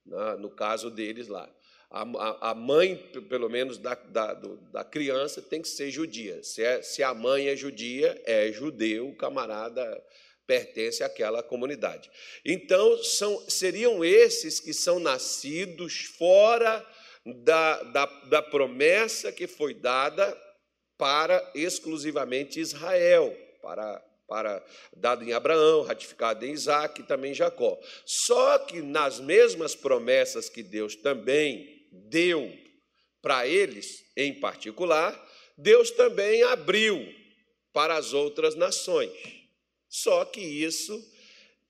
né? 0.04 0.36
no 0.40 0.50
caso 0.50 0.90
deles 0.90 1.28
lá 1.28 1.55
a, 1.90 2.50
a 2.50 2.54
mãe, 2.54 2.96
pelo 3.28 3.48
menos, 3.48 3.78
da, 3.78 3.94
da, 3.94 4.34
da, 4.34 4.84
criança 4.84 5.40
tem 5.40 5.62
que 5.62 5.68
ser 5.68 5.90
judia. 5.90 6.42
Se, 6.42 6.62
é, 6.62 6.82
se 6.82 7.02
a 7.02 7.14
mãe 7.14 7.48
é 7.48 7.56
judia, 7.56 8.20
é 8.24 8.50
judeu, 8.50 9.14
camarada 9.14 10.02
pertence 10.46 11.02
àquela 11.02 11.42
comunidade. 11.42 12.10
Então, 12.44 13.02
são, 13.02 13.48
seriam 13.48 14.04
esses 14.04 14.60
que 14.60 14.72
são 14.72 14.98
nascidos 14.98 16.04
fora 16.18 16.84
da, 17.24 17.82
da, 17.84 18.06
da 18.06 18.42
promessa 18.42 19.32
que 19.32 19.46
foi 19.46 19.74
dada 19.74 20.36
para 20.96 21.50
exclusivamente 21.54 22.60
Israel, 22.60 23.36
para, 23.60 24.02
para 24.28 24.64
dado 24.96 25.24
em 25.24 25.32
Abraão, 25.32 25.82
ratificado 25.82 26.44
em 26.44 26.52
Isaac 26.52 27.00
e 27.00 27.04
também 27.04 27.34
Jacó. 27.34 27.78
Só 28.04 28.58
que 28.60 28.80
nas 28.82 29.20
mesmas 29.20 29.74
promessas 29.74 30.48
que 30.48 30.62
Deus 30.62 30.94
também 30.96 31.75
deu 31.90 32.52
para 33.20 33.46
eles, 33.46 34.04
em 34.16 34.34
particular, 34.34 35.14
Deus 35.58 35.90
também 35.90 36.42
abriu 36.44 37.12
para 37.72 37.96
as 37.96 38.12
outras 38.12 38.54
nações. 38.54 39.10
Só 39.88 40.24
que 40.24 40.40
isso, 40.40 41.02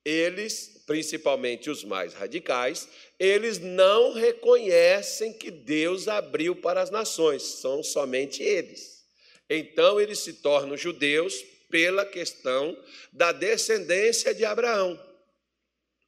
eles, 0.05 0.83
principalmente 0.87 1.71
os 1.71 1.85
mais 1.85 2.13
radicais, 2.15 2.89
eles 3.19 3.59
não 3.59 4.13
reconhecem 4.13 5.33
que 5.33 5.51
Deus 5.51 6.09
abriu 6.09 6.57
para 6.57 6.83
as 6.83 6.91
nações, 6.91 7.43
são 7.43 7.83
somente 7.83 8.43
eles. 8.43 9.05
Então, 9.49 10.01
eles 10.01 10.19
se 10.19 10.35
tornam 10.35 10.77
judeus 10.77 11.43
pela 11.71 12.05
questão 12.05 12.77
da 13.13 13.33
descendência 13.33 14.35
de 14.35 14.45
Abraão. 14.45 15.01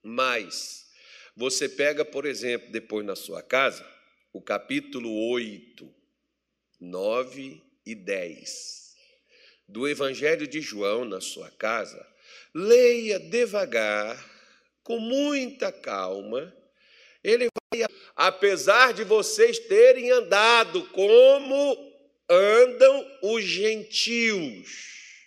Mas, 0.03 0.87
você 1.37 1.69
pega, 1.69 2.05
por 2.05 2.27
exemplo, 2.27 2.71
depois 2.71 3.07
na 3.07 3.15
sua 3.15 3.43
casa, 3.43 3.85
o 4.39 4.41
capítulo 4.41 5.33
8, 5.33 5.93
9 6.81 7.61
e 7.85 7.93
10 7.93 8.95
do 9.67 9.89
Evangelho 9.89 10.47
de 10.47 10.61
João 10.61 11.05
na 11.05 11.21
sua 11.21 11.51
casa, 11.51 12.07
leia 12.55 13.19
devagar, 13.19 14.17
com 14.85 15.01
muita 15.01 15.73
calma. 15.73 16.57
Ele 17.25 17.49
vai, 17.73 17.85
apesar 18.15 18.93
de 18.93 19.03
vocês 19.03 19.59
terem 19.59 20.13
andado 20.13 20.85
como 20.91 21.93
andam 22.31 23.19
os 23.25 23.43
gentios, 23.43 25.27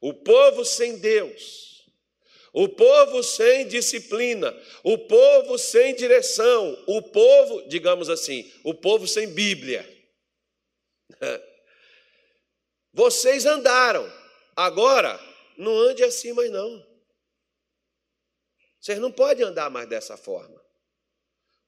o 0.00 0.12
povo 0.12 0.64
sem 0.64 0.98
Deus, 0.98 1.71
o 2.52 2.68
povo 2.68 3.22
sem 3.22 3.66
disciplina, 3.66 4.54
o 4.82 4.98
povo 4.98 5.56
sem 5.56 5.94
direção, 5.94 6.76
o 6.86 7.00
povo, 7.00 7.66
digamos 7.68 8.10
assim, 8.10 8.52
o 8.62 8.74
povo 8.74 9.08
sem 9.08 9.28
Bíblia. 9.28 9.88
Vocês 12.92 13.46
andaram, 13.46 14.10
agora 14.54 15.18
não 15.56 15.74
ande 15.78 16.04
assim 16.04 16.32
mais 16.32 16.50
não. 16.50 16.86
Vocês 18.78 18.98
não 18.98 19.10
podem 19.10 19.46
andar 19.46 19.70
mais 19.70 19.88
dessa 19.88 20.16
forma. 20.16 20.60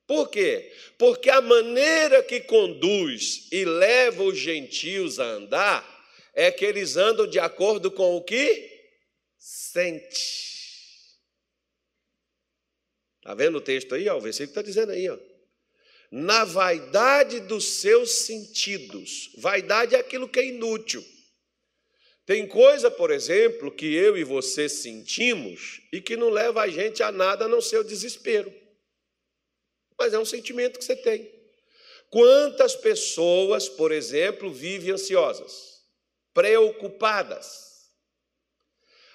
Por 0.06 0.28
quê? 0.28 0.70
Porque 0.98 1.30
a 1.30 1.40
maneira 1.40 2.22
que 2.22 2.40
conduz 2.40 3.48
e 3.50 3.64
leva 3.64 4.22
os 4.22 4.36
gentios 4.36 5.18
a 5.18 5.24
andar 5.24 5.94
é 6.34 6.50
que 6.50 6.64
eles 6.64 6.96
andam 6.96 7.26
de 7.26 7.38
acordo 7.38 7.90
com 7.90 8.16
o 8.16 8.22
que 8.22 8.70
sente. 9.38 10.53
Está 13.24 13.32
vendo 13.32 13.56
o 13.56 13.60
texto 13.60 13.94
aí? 13.94 14.06
Ó, 14.06 14.18
o 14.18 14.20
versículo 14.20 14.50
está 14.50 14.60
dizendo 14.60 14.92
aí. 14.92 15.08
Ó. 15.08 15.16
Na 16.10 16.44
vaidade 16.44 17.40
dos 17.40 17.80
seus 17.80 18.10
sentidos. 18.26 19.30
Vaidade 19.38 19.94
é 19.94 19.98
aquilo 19.98 20.28
que 20.28 20.38
é 20.38 20.46
inútil. 20.46 21.02
Tem 22.26 22.46
coisa, 22.46 22.90
por 22.90 23.10
exemplo, 23.10 23.72
que 23.72 23.94
eu 23.94 24.14
e 24.14 24.24
você 24.24 24.68
sentimos 24.68 25.80
e 25.90 26.02
que 26.02 26.18
não 26.18 26.28
leva 26.28 26.60
a 26.60 26.68
gente 26.68 27.02
a 27.02 27.10
nada 27.10 27.46
a 27.46 27.48
não 27.48 27.62
ser 27.62 27.78
o 27.78 27.84
desespero. 27.84 28.52
Mas 29.98 30.12
é 30.12 30.18
um 30.18 30.24
sentimento 30.26 30.78
que 30.78 30.84
você 30.84 30.94
tem. 30.94 31.32
Quantas 32.10 32.76
pessoas, 32.76 33.70
por 33.70 33.90
exemplo, 33.90 34.52
vivem 34.52 34.92
ansiosas, 34.92 35.82
preocupadas, 36.34 37.90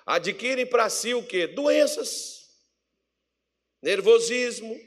adquirem 0.04 0.66
para 0.66 0.90
si 0.90 1.14
o 1.14 1.24
que? 1.24 1.46
Doenças, 1.46 2.39
nervosismo, 3.82 4.80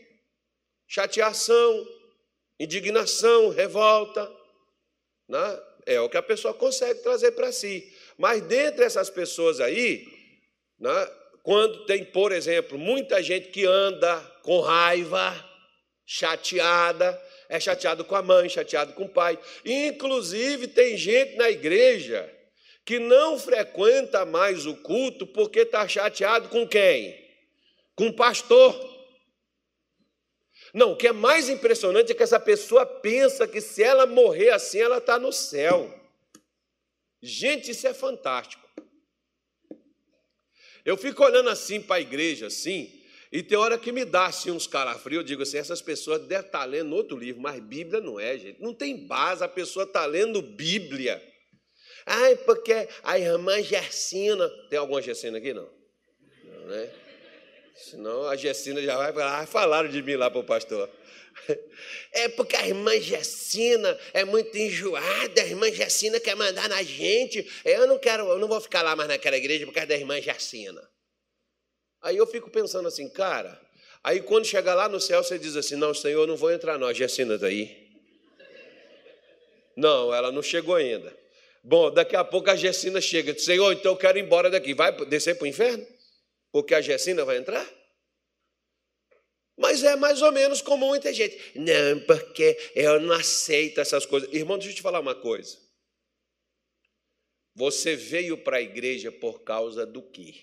chateação, 0.86 1.86
indignação, 2.58 3.48
revolta. 3.50 4.30
Né? 5.28 5.62
É 5.86 6.00
o 6.00 6.08
que 6.08 6.16
a 6.16 6.22
pessoa 6.22 6.54
consegue 6.54 7.00
trazer 7.00 7.32
para 7.32 7.50
si. 7.52 7.92
Mas 8.18 8.42
dentre 8.42 8.84
essas 8.84 9.10
pessoas 9.10 9.60
aí, 9.60 10.06
né, 10.78 11.10
quando 11.42 11.86
tem, 11.86 12.04
por 12.04 12.30
exemplo, 12.30 12.78
muita 12.78 13.22
gente 13.22 13.48
que 13.48 13.64
anda 13.64 14.20
com 14.42 14.60
raiva, 14.60 15.52
chateada, 16.06 17.20
é 17.48 17.58
chateado 17.58 18.04
com 18.04 18.14
a 18.14 18.22
mãe, 18.22 18.48
chateado 18.48 18.92
com 18.92 19.04
o 19.04 19.08
pai. 19.08 19.38
Inclusive, 19.64 20.68
tem 20.68 20.96
gente 20.96 21.36
na 21.36 21.50
igreja 21.50 22.30
que 22.84 22.98
não 22.98 23.38
frequenta 23.38 24.24
mais 24.24 24.66
o 24.66 24.76
culto 24.76 25.26
porque 25.26 25.60
está 25.60 25.86
chateado 25.86 26.48
com 26.48 26.66
quem? 26.66 27.18
Com 27.94 28.08
o 28.08 28.16
pastor. 28.16 28.91
Não, 30.72 30.92
o 30.92 30.96
que 30.96 31.08
é 31.08 31.12
mais 31.12 31.48
impressionante 31.48 32.12
é 32.12 32.14
que 32.14 32.22
essa 32.22 32.40
pessoa 32.40 32.86
pensa 32.86 33.46
que 33.46 33.60
se 33.60 33.82
ela 33.82 34.06
morrer 34.06 34.50
assim, 34.50 34.80
ela 34.80 34.98
está 34.98 35.18
no 35.18 35.32
céu. 35.32 35.92
Gente, 37.20 37.70
isso 37.70 37.86
é 37.86 37.92
fantástico. 37.92 38.62
Eu 40.84 40.96
fico 40.96 41.22
olhando 41.22 41.50
assim 41.50 41.80
para 41.80 41.96
a 41.96 42.00
igreja, 42.00 42.46
assim, 42.46 43.02
e 43.30 43.42
tem 43.42 43.56
hora 43.56 43.78
que 43.78 43.92
me 43.92 44.04
dá 44.04 44.26
assim, 44.26 44.50
uns 44.50 44.66
calafrios, 44.66 45.20
eu 45.20 45.26
digo 45.26 45.42
assim, 45.42 45.56
essas 45.56 45.80
pessoas 45.80 46.20
devem 46.22 46.44
estar 46.44 46.58
tá 46.60 46.64
lendo 46.64 46.94
outro 46.94 47.16
livro, 47.16 47.40
mas 47.40 47.60
Bíblia 47.60 48.00
não 48.00 48.18
é, 48.18 48.36
gente. 48.36 48.60
Não 48.60 48.74
tem 48.74 49.06
base, 49.06 49.44
a 49.44 49.48
pessoa 49.48 49.84
está 49.84 50.04
lendo 50.04 50.42
Bíblia. 50.42 51.22
Ai, 52.04 52.36
porque 52.36 52.88
a 53.02 53.18
irmã 53.18 53.62
Gersina. 53.62 54.48
Tem 54.68 54.78
alguma 54.78 55.00
Gersina 55.00 55.38
aqui? 55.38 55.54
Não. 55.54 55.70
Não, 56.44 56.66
né? 56.66 56.90
Senão 57.74 58.26
a 58.28 58.36
Gersina 58.36 58.82
já 58.82 58.96
vai 58.96 59.12
falar, 59.12 59.40
ah, 59.40 59.46
falaram 59.46 59.88
de 59.88 60.02
mim 60.02 60.14
lá 60.14 60.30
para 60.30 60.40
o 60.40 60.44
pastor. 60.44 60.88
É 62.12 62.28
porque 62.28 62.54
a 62.54 62.66
irmã 62.68 63.00
Jacina 63.00 63.98
é 64.12 64.22
muito 64.22 64.56
enjoada, 64.56 65.40
a 65.40 65.46
irmã 65.46 65.72
Jacina 65.72 66.20
quer 66.20 66.36
mandar 66.36 66.68
na 66.68 66.82
gente. 66.82 67.50
Eu 67.64 67.86
não 67.86 67.98
quero, 67.98 68.28
eu 68.28 68.38
não 68.38 68.46
vou 68.46 68.60
ficar 68.60 68.82
lá 68.82 68.94
mais 68.94 69.08
naquela 69.08 69.36
igreja 69.36 69.64
por 69.64 69.72
causa 69.72 69.88
da 69.88 69.96
irmã 69.96 70.20
Jacina. 70.20 70.86
Aí 72.02 72.18
eu 72.18 72.26
fico 72.26 72.50
pensando 72.50 72.86
assim, 72.86 73.08
cara, 73.08 73.58
aí 74.04 74.20
quando 74.20 74.44
chegar 74.44 74.74
lá 74.74 74.88
no 74.90 75.00
céu, 75.00 75.24
você 75.24 75.38
diz 75.38 75.56
assim: 75.56 75.74
Não, 75.74 75.94
Senhor, 75.94 76.22
eu 76.22 76.26
não 76.26 76.36
vou 76.36 76.52
entrar, 76.52 76.78
não. 76.78 76.86
A 76.86 76.92
Jacina 76.92 77.36
está 77.36 77.46
aí. 77.46 77.90
Não, 79.74 80.12
ela 80.12 80.30
não 80.30 80.42
chegou 80.42 80.74
ainda. 80.74 81.16
Bom, 81.64 81.90
daqui 81.90 82.14
a 82.14 82.24
pouco 82.24 82.50
a 82.50 82.56
Jacina 82.56 83.00
chega. 83.00 83.36
Senhor, 83.38 83.72
então 83.72 83.92
eu 83.92 83.96
quero 83.96 84.18
ir 84.18 84.22
embora 84.22 84.50
daqui. 84.50 84.74
Vai 84.74 84.92
descer 85.06 85.36
para 85.36 85.44
o 85.44 85.48
inferno? 85.48 85.86
Porque 86.52 86.74
a 86.74 86.82
Jacina 86.82 87.24
vai 87.24 87.38
entrar? 87.38 87.66
Mas 89.56 89.82
é 89.82 89.96
mais 89.96 90.20
ou 90.22 90.30
menos 90.30 90.60
como 90.60 90.86
muita 90.86 91.12
gente. 91.12 91.38
Não, 91.54 92.00
porque 92.06 92.56
eu 92.74 93.00
não 93.00 93.14
aceito 93.14 93.80
essas 93.80 94.04
coisas. 94.04 94.32
Irmão, 94.32 94.58
deixa 94.58 94.72
eu 94.72 94.76
te 94.76 94.82
falar 94.82 95.00
uma 95.00 95.14
coisa. 95.14 95.58
Você 97.54 97.96
veio 97.96 98.38
para 98.38 98.58
a 98.58 98.62
igreja 98.62 99.10
por 99.10 99.42
causa 99.42 99.84
do 99.84 100.02
quê? 100.02 100.34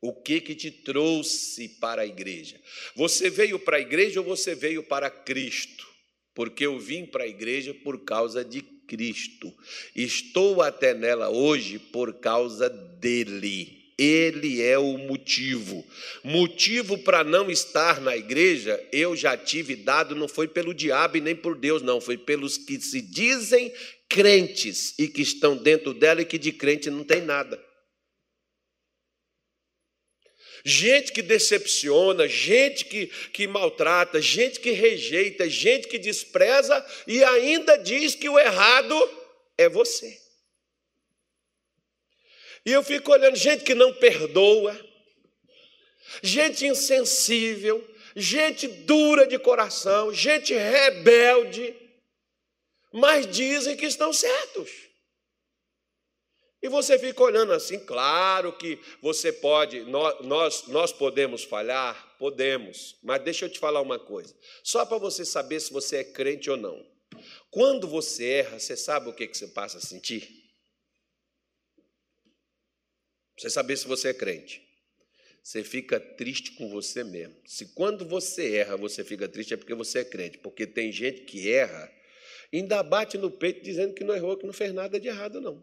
O 0.00 0.12
que 0.12 0.40
que 0.40 0.54
te 0.54 0.70
trouxe 0.70 1.68
para 1.80 2.02
a 2.02 2.06
igreja? 2.06 2.60
Você 2.94 3.30
veio 3.30 3.58
para 3.58 3.78
a 3.78 3.80
igreja 3.80 4.20
ou 4.20 4.26
você 4.26 4.54
veio 4.54 4.82
para 4.82 5.10
Cristo? 5.10 5.86
Porque 6.34 6.66
eu 6.66 6.78
vim 6.78 7.06
para 7.06 7.24
a 7.24 7.28
igreja 7.28 7.72
por 7.72 8.04
causa 8.04 8.44
de 8.44 8.60
Cristo. 8.60 9.52
Estou 9.94 10.60
até 10.62 10.92
nela 10.92 11.30
hoje 11.30 11.78
por 11.78 12.20
causa 12.20 12.68
dele. 12.68 13.85
Ele 13.98 14.60
é 14.60 14.78
o 14.78 14.98
motivo. 14.98 15.84
Motivo 16.22 16.98
para 16.98 17.24
não 17.24 17.50
estar 17.50 18.00
na 18.00 18.16
igreja, 18.16 18.82
eu 18.92 19.16
já 19.16 19.36
tive 19.36 19.74
dado, 19.74 20.14
não 20.14 20.28
foi 20.28 20.46
pelo 20.46 20.74
diabo 20.74 21.16
e 21.16 21.20
nem 21.20 21.34
por 21.34 21.56
Deus, 21.56 21.80
não, 21.80 22.00
foi 22.00 22.18
pelos 22.18 22.58
que 22.58 22.78
se 22.80 23.00
dizem 23.00 23.72
crentes 24.08 24.94
e 24.98 25.08
que 25.08 25.22
estão 25.22 25.56
dentro 25.56 25.94
dela 25.94 26.20
e 26.20 26.26
que 26.26 26.38
de 26.38 26.52
crente 26.52 26.90
não 26.90 27.04
tem 27.04 27.22
nada. 27.22 27.62
Gente 30.68 31.12
que 31.12 31.22
decepciona, 31.22 32.26
gente 32.26 32.84
que, 32.86 33.06
que 33.32 33.46
maltrata, 33.46 34.20
gente 34.20 34.58
que 34.58 34.72
rejeita, 34.72 35.48
gente 35.48 35.86
que 35.86 35.96
despreza 35.96 36.84
e 37.06 37.22
ainda 37.22 37.76
diz 37.76 38.16
que 38.16 38.28
o 38.28 38.36
errado 38.36 38.94
é 39.56 39.68
você. 39.68 40.25
E 42.66 42.72
eu 42.72 42.82
fico 42.82 43.12
olhando 43.12 43.36
gente 43.36 43.62
que 43.62 43.76
não 43.76 43.94
perdoa, 43.94 44.76
gente 46.20 46.66
insensível, 46.66 47.88
gente 48.16 48.66
dura 48.66 49.24
de 49.24 49.38
coração, 49.38 50.12
gente 50.12 50.52
rebelde, 50.52 51.76
mas 52.92 53.24
dizem 53.24 53.76
que 53.76 53.86
estão 53.86 54.12
certos. 54.12 54.68
E 56.60 56.68
você 56.68 56.98
fica 56.98 57.22
olhando 57.22 57.52
assim, 57.52 57.78
claro 57.78 58.52
que 58.52 58.80
você 59.00 59.32
pode, 59.32 59.82
nós, 59.82 60.66
nós 60.66 60.92
podemos 60.92 61.44
falhar, 61.44 62.16
podemos, 62.18 62.98
mas 63.00 63.22
deixa 63.22 63.44
eu 63.44 63.48
te 63.48 63.60
falar 63.60 63.80
uma 63.80 64.00
coisa, 64.00 64.36
só 64.64 64.84
para 64.84 64.98
você 64.98 65.24
saber 65.24 65.60
se 65.60 65.72
você 65.72 65.98
é 65.98 66.04
crente 66.04 66.50
ou 66.50 66.56
não. 66.56 66.84
Quando 67.48 67.86
você 67.86 68.24
erra, 68.24 68.58
você 68.58 68.76
sabe 68.76 69.08
o 69.08 69.12
que, 69.12 69.28
que 69.28 69.38
você 69.38 69.46
passa 69.46 69.78
a 69.78 69.80
sentir? 69.80 70.45
Você 73.36 73.50
saber 73.50 73.76
se 73.76 73.86
você 73.86 74.08
é 74.08 74.14
crente. 74.14 74.66
Você 75.42 75.62
fica 75.62 76.00
triste 76.00 76.52
com 76.52 76.68
você 76.68 77.04
mesmo. 77.04 77.36
Se 77.44 77.66
quando 77.66 78.04
você 78.04 78.56
erra, 78.56 78.76
você 78.76 79.04
fica 79.04 79.28
triste, 79.28 79.54
é 79.54 79.56
porque 79.56 79.74
você 79.74 80.00
é 80.00 80.04
crente. 80.04 80.38
Porque 80.38 80.66
tem 80.66 80.90
gente 80.90 81.20
que 81.20 81.48
erra, 81.50 81.92
ainda 82.52 82.82
bate 82.82 83.16
no 83.16 83.30
peito 83.30 83.62
dizendo 83.62 83.94
que 83.94 84.02
não 84.02 84.14
errou, 84.14 84.36
que 84.36 84.46
não 84.46 84.52
fez 84.52 84.72
nada 84.72 84.98
de 84.98 85.06
errado, 85.06 85.40
não. 85.40 85.62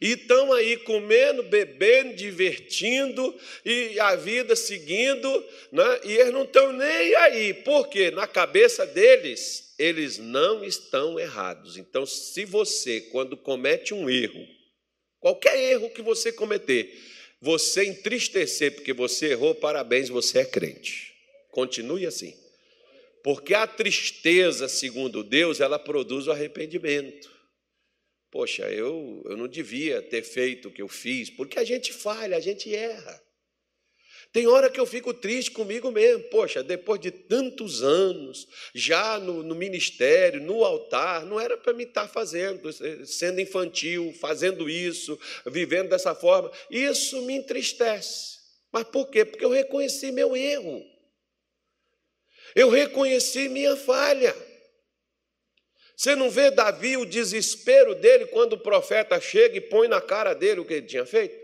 E 0.00 0.12
estão 0.12 0.52
aí 0.52 0.76
comendo, 0.76 1.42
bebendo, 1.44 2.14
divertindo 2.14 3.34
e 3.64 3.98
a 3.98 4.14
vida 4.14 4.54
seguindo, 4.54 5.46
né? 5.72 6.00
e 6.04 6.12
eles 6.12 6.32
não 6.32 6.44
estão 6.44 6.72
nem 6.72 7.14
aí, 7.16 7.54
porque 7.54 8.10
na 8.10 8.26
cabeça 8.26 8.86
deles, 8.86 9.74
eles 9.78 10.18
não 10.18 10.62
estão 10.62 11.18
errados. 11.18 11.76
Então, 11.76 12.04
se 12.04 12.44
você, 12.44 13.00
quando 13.00 13.36
comete 13.36 13.94
um 13.94 14.10
erro, 14.10 14.46
qualquer 15.22 15.56
erro 15.56 15.88
que 15.88 16.02
você 16.02 16.30
cometer, 16.30 17.00
você 17.40 17.84
entristecer 17.86 18.74
porque 18.74 18.92
você 18.92 19.30
errou, 19.30 19.54
parabéns, 19.54 20.10
você 20.10 20.40
é 20.40 20.44
crente. 20.44 21.14
Continue 21.50 22.04
assim. 22.04 22.36
Porque 23.22 23.54
a 23.54 23.66
tristeza, 23.66 24.68
segundo 24.68 25.22
Deus, 25.22 25.60
ela 25.60 25.78
produz 25.78 26.26
o 26.26 26.32
arrependimento. 26.32 27.30
Poxa, 28.30 28.64
eu, 28.70 29.22
eu 29.26 29.36
não 29.36 29.46
devia 29.46 30.02
ter 30.02 30.22
feito 30.22 30.68
o 30.68 30.72
que 30.72 30.82
eu 30.82 30.88
fiz, 30.88 31.30
porque 31.30 31.58
a 31.58 31.64
gente 31.64 31.92
falha, 31.92 32.36
a 32.36 32.40
gente 32.40 32.74
erra. 32.74 33.22
Tem 34.32 34.46
hora 34.46 34.70
que 34.70 34.80
eu 34.80 34.86
fico 34.86 35.12
triste 35.12 35.50
comigo 35.50 35.90
mesmo. 35.90 36.24
Poxa, 36.30 36.62
depois 36.62 36.98
de 36.98 37.10
tantos 37.10 37.82
anos, 37.82 38.48
já 38.74 39.18
no, 39.18 39.42
no 39.42 39.54
ministério, 39.54 40.40
no 40.40 40.64
altar, 40.64 41.26
não 41.26 41.38
era 41.38 41.58
para 41.58 41.74
me 41.74 41.84
estar 41.84 42.08
fazendo, 42.08 42.72
sendo 43.06 43.42
infantil, 43.42 44.14
fazendo 44.18 44.70
isso, 44.70 45.20
vivendo 45.46 45.90
dessa 45.90 46.14
forma. 46.14 46.50
Isso 46.70 47.20
me 47.22 47.34
entristece. 47.34 48.38
Mas 48.72 48.84
por 48.84 49.10
quê? 49.10 49.22
Porque 49.22 49.44
eu 49.44 49.50
reconheci 49.50 50.10
meu 50.10 50.34
erro. 50.34 50.82
Eu 52.54 52.70
reconheci 52.70 53.50
minha 53.50 53.76
falha. 53.76 54.34
Você 55.94 56.16
não 56.16 56.30
vê 56.30 56.50
Davi 56.50 56.96
o 56.96 57.04
desespero 57.04 57.94
dele 57.94 58.26
quando 58.26 58.54
o 58.54 58.58
profeta 58.58 59.20
chega 59.20 59.58
e 59.58 59.60
põe 59.60 59.88
na 59.88 60.00
cara 60.00 60.32
dele 60.32 60.60
o 60.60 60.64
que 60.64 60.72
ele 60.74 60.86
tinha 60.86 61.04
feito? 61.04 61.41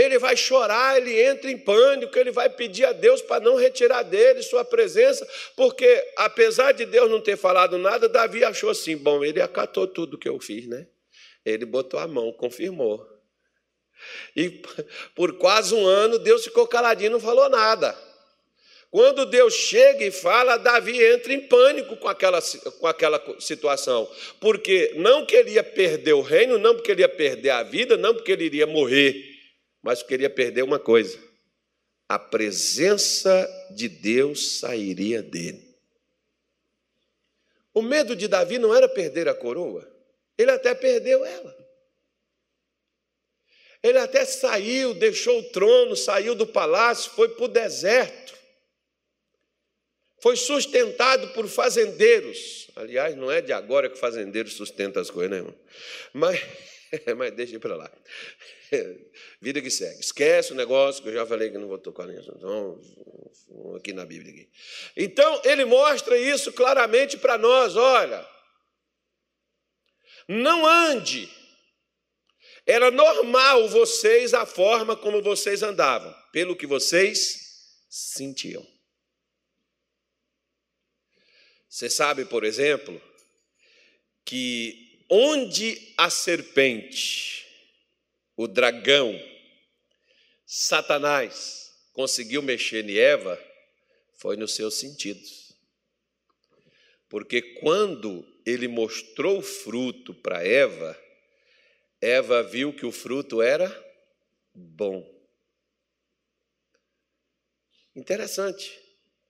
Ele 0.00 0.18
vai 0.18 0.36
chorar, 0.36 0.96
ele 0.96 1.20
entra 1.22 1.50
em 1.50 1.58
pânico, 1.58 2.18
ele 2.18 2.30
vai 2.30 2.48
pedir 2.48 2.84
a 2.84 2.92
Deus 2.92 3.20
para 3.20 3.42
não 3.42 3.56
retirar 3.56 4.02
dele 4.02 4.42
sua 4.42 4.64
presença, 4.64 5.26
porque 5.56 6.02
apesar 6.16 6.72
de 6.72 6.86
Deus 6.86 7.10
não 7.10 7.20
ter 7.20 7.36
falado 7.36 7.76
nada, 7.76 8.08
Davi 8.08 8.44
achou 8.44 8.70
assim: 8.70 8.96
bom, 8.96 9.24
ele 9.24 9.40
acatou 9.40 9.86
tudo 9.86 10.18
que 10.18 10.28
eu 10.28 10.40
fiz, 10.40 10.66
né? 10.66 10.86
Ele 11.44 11.64
botou 11.64 12.00
a 12.00 12.06
mão, 12.06 12.32
confirmou. 12.32 13.06
E 14.34 14.62
por 15.14 15.34
quase 15.34 15.74
um 15.74 15.86
ano 15.86 16.18
Deus 16.18 16.44
ficou 16.44 16.66
caladinho, 16.66 17.12
não 17.12 17.20
falou 17.20 17.48
nada. 17.48 17.96
Quando 18.90 19.24
Deus 19.24 19.54
chega 19.54 20.04
e 20.04 20.10
fala, 20.10 20.56
Davi 20.56 21.00
entra 21.00 21.32
em 21.32 21.40
pânico 21.46 21.96
com 21.96 22.08
aquela, 22.08 22.40
com 22.80 22.86
aquela 22.88 23.22
situação, 23.38 24.10
porque 24.40 24.94
não 24.96 25.24
queria 25.24 25.62
perder 25.62 26.14
o 26.14 26.22
reino, 26.22 26.58
não 26.58 26.74
porque 26.74 26.90
ele 26.90 27.02
ia 27.02 27.08
perder 27.08 27.50
a 27.50 27.62
vida, 27.62 27.96
não 27.96 28.12
porque 28.12 28.32
ele 28.32 28.46
iria 28.46 28.66
morrer, 28.66 29.29
mas 29.82 30.02
queria 30.02 30.30
perder 30.30 30.62
uma 30.62 30.78
coisa: 30.78 31.18
a 32.08 32.18
presença 32.18 33.48
de 33.74 33.88
Deus 33.88 34.58
sairia 34.58 35.22
dele. 35.22 35.68
O 37.72 37.82
medo 37.82 38.16
de 38.16 38.26
Davi 38.26 38.58
não 38.58 38.74
era 38.74 38.88
perder 38.88 39.28
a 39.28 39.34
coroa, 39.34 39.88
ele 40.36 40.50
até 40.50 40.74
perdeu 40.74 41.24
ela. 41.24 41.58
Ele 43.82 43.98
até 43.98 44.26
saiu, 44.26 44.92
deixou 44.92 45.38
o 45.38 45.50
trono, 45.50 45.96
saiu 45.96 46.34
do 46.34 46.46
palácio, 46.46 47.12
foi 47.12 47.30
para 47.30 47.44
o 47.44 47.48
deserto 47.48 48.40
foi 50.20 50.36
sustentado 50.36 51.28
por 51.28 51.48
fazendeiros. 51.48 52.70
Aliás, 52.76 53.16
não 53.16 53.30
é 53.30 53.40
de 53.40 53.52
agora 53.52 53.88
que 53.88 53.98
fazendeiro 53.98 54.48
sustenta 54.48 55.00
as 55.00 55.10
coisas, 55.10 55.30
né, 55.30 55.38
irmão? 55.38 55.54
Mas, 56.12 56.40
mas 57.16 57.32
deixa 57.32 57.58
para 57.58 57.76
lá. 57.76 57.90
Vida 59.40 59.60
que 59.60 59.70
segue. 59.70 60.00
Esquece 60.00 60.52
o 60.52 60.56
negócio 60.56 61.02
que 61.02 61.08
eu 61.08 61.14
já 61.14 61.26
falei 61.26 61.50
que 61.50 61.58
não 61.58 61.68
vou 61.68 61.78
tocar 61.78 62.06
nisso. 62.06 62.32
Então, 62.36 62.80
aqui 63.76 63.92
na 63.92 64.04
Bíblia. 64.04 64.32
Aqui. 64.32 64.48
Então, 64.96 65.40
ele 65.44 65.64
mostra 65.64 66.18
isso 66.18 66.52
claramente 66.52 67.16
para 67.16 67.38
nós. 67.38 67.76
Olha, 67.76 68.26
não 70.28 70.66
ande. 70.66 71.28
Era 72.66 72.90
normal 72.90 73.68
vocês, 73.68 74.34
a 74.34 74.46
forma 74.46 74.96
como 74.96 75.22
vocês 75.22 75.62
andavam, 75.62 76.14
pelo 76.30 76.54
que 76.54 76.66
vocês 76.66 77.84
sentiam. 77.88 78.66
Você 81.68 81.88
sabe, 81.88 82.24
por 82.24 82.44
exemplo, 82.44 83.00
que 84.24 84.89
onde 85.10 85.92
a 85.98 86.08
serpente, 86.08 87.44
o 88.36 88.46
dragão, 88.46 89.20
Satanás, 90.46 91.74
conseguiu 91.92 92.40
mexer 92.40 92.88
em 92.88 92.96
Eva, 92.96 93.38
foi 94.14 94.36
nos 94.36 94.54
seus 94.54 94.74
sentidos. 94.74 95.52
Porque 97.08 97.42
quando 97.42 98.24
ele 98.46 98.68
mostrou 98.68 99.38
o 99.38 99.42
fruto 99.42 100.14
para 100.14 100.46
Eva, 100.46 100.96
Eva 102.00 102.42
viu 102.42 102.72
que 102.72 102.86
o 102.86 102.92
fruto 102.92 103.42
era 103.42 103.68
bom. 104.54 105.04
Interessante, 107.96 108.80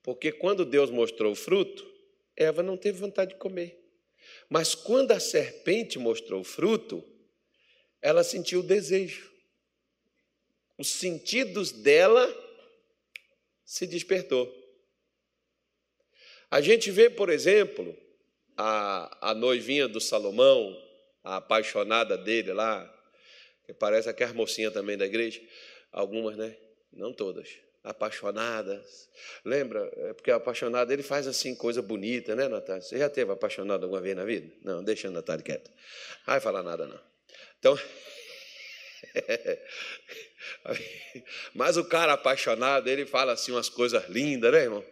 porque 0.03 0.31
quando 0.31 0.63
Deus 0.63 0.91
mostrou 0.91 1.31
o 1.31 1.35
fruto, 1.35 1.89
Eva 2.37 2.61
não 2.61 2.77
teve 2.77 2.99
vontade 2.99 3.33
de 3.33 3.39
comer. 3.39 3.80
Mas 4.51 4.75
quando 4.75 5.13
a 5.13 5.19
serpente 5.21 5.97
mostrou 5.97 6.41
o 6.41 6.43
fruto, 6.43 7.01
ela 8.01 8.21
sentiu 8.21 8.59
o 8.59 8.63
desejo. 8.63 9.31
Os 10.77 10.89
sentidos 10.89 11.71
dela 11.71 12.27
se 13.63 13.87
despertou. 13.87 14.53
A 16.49 16.59
gente 16.59 16.91
vê, 16.91 17.09
por 17.09 17.29
exemplo, 17.29 17.97
a, 18.57 19.29
a 19.29 19.33
noivinha 19.33 19.87
do 19.87 20.01
Salomão, 20.01 20.77
a 21.23 21.37
apaixonada 21.37 22.17
dele 22.17 22.51
lá, 22.51 22.85
que 23.65 23.73
parece 23.73 24.09
aquela 24.09 24.33
mocinha 24.33 24.69
também 24.69 24.97
da 24.97 25.05
igreja, 25.05 25.41
algumas, 25.93 26.35
né? 26.35 26.57
Não 26.91 27.13
todas 27.13 27.47
apaixonadas. 27.83 29.09
Lembra? 29.43 29.91
É 29.97 30.13
porque 30.13 30.31
apaixonado, 30.31 30.91
ele 30.91 31.03
faz 31.03 31.27
assim 31.27 31.55
coisa 31.55 31.81
bonita, 31.81 32.35
né, 32.35 32.47
Natália? 32.47 32.81
Você 32.81 32.97
já 32.97 33.09
teve 33.09 33.31
apaixonado 33.31 33.83
alguma 33.83 34.01
vez 34.01 34.15
na 34.15 34.23
vida? 34.23 34.51
Não, 34.63 34.83
deixa 34.83 35.07
a 35.07 35.11
Natália 35.11 35.43
quieta. 35.43 35.71
Não 35.71 36.33
vai 36.33 36.39
falar 36.39 36.63
nada, 36.63 36.87
não. 36.87 36.99
Então. 37.59 37.77
Mas 41.53 41.77
o 41.77 41.85
cara 41.85 42.13
apaixonado, 42.13 42.87
ele 42.87 43.05
fala 43.05 43.33
assim 43.33 43.51
umas 43.51 43.69
coisas 43.69 44.07
lindas, 44.09 44.51
né, 44.51 44.63
irmão? 44.63 44.85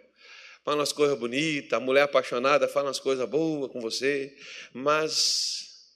Fala 0.63 0.77
umas 0.77 0.91
coisas 0.91 1.17
bonitas, 1.17 1.73
a 1.73 1.79
mulher 1.79 2.03
apaixonada 2.03 2.67
fala 2.67 2.87
umas 2.87 2.99
coisas 2.99 3.27
boas 3.27 3.71
com 3.71 3.79
você, 3.79 4.35
mas 4.73 5.95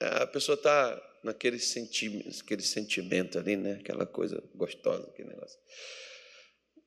a 0.00 0.26
pessoa 0.26 0.56
está 0.56 1.00
naquele 1.22 1.58
sentimento, 1.58 2.40
aquele 2.40 2.62
sentimento 2.62 3.38
ali, 3.38 3.56
né? 3.56 3.74
aquela 3.80 4.06
coisa 4.06 4.42
gostosa, 4.54 5.08
aquele 5.08 5.28
negócio. 5.28 5.58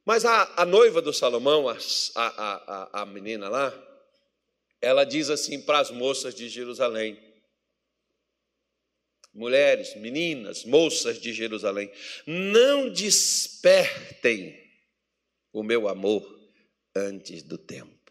Mas 0.05 0.25
a, 0.25 0.61
a 0.61 0.65
noiva 0.65 1.01
do 1.01 1.13
Salomão, 1.13 1.67
a, 1.67 1.77
a, 2.15 2.27
a, 2.27 3.01
a 3.01 3.05
menina 3.05 3.49
lá, 3.49 3.73
ela 4.81 5.03
diz 5.03 5.29
assim 5.29 5.61
para 5.61 5.79
as 5.79 5.89
moças 5.89 6.35
de 6.35 6.47
Jerusalém: 6.47 7.19
mulheres, 9.33 9.95
meninas, 9.95 10.63
moças 10.63 11.19
de 11.19 11.33
Jerusalém, 11.33 11.91
não 12.27 12.89
despertem 12.89 14.63
o 15.51 15.63
meu 15.63 15.87
amor 15.87 16.23
antes 16.95 17.41
do 17.41 17.57
tempo. 17.57 18.04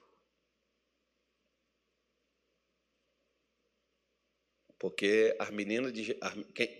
Porque 4.84 5.34
as 5.38 5.48
meninas 5.48 5.94
de, 5.94 6.14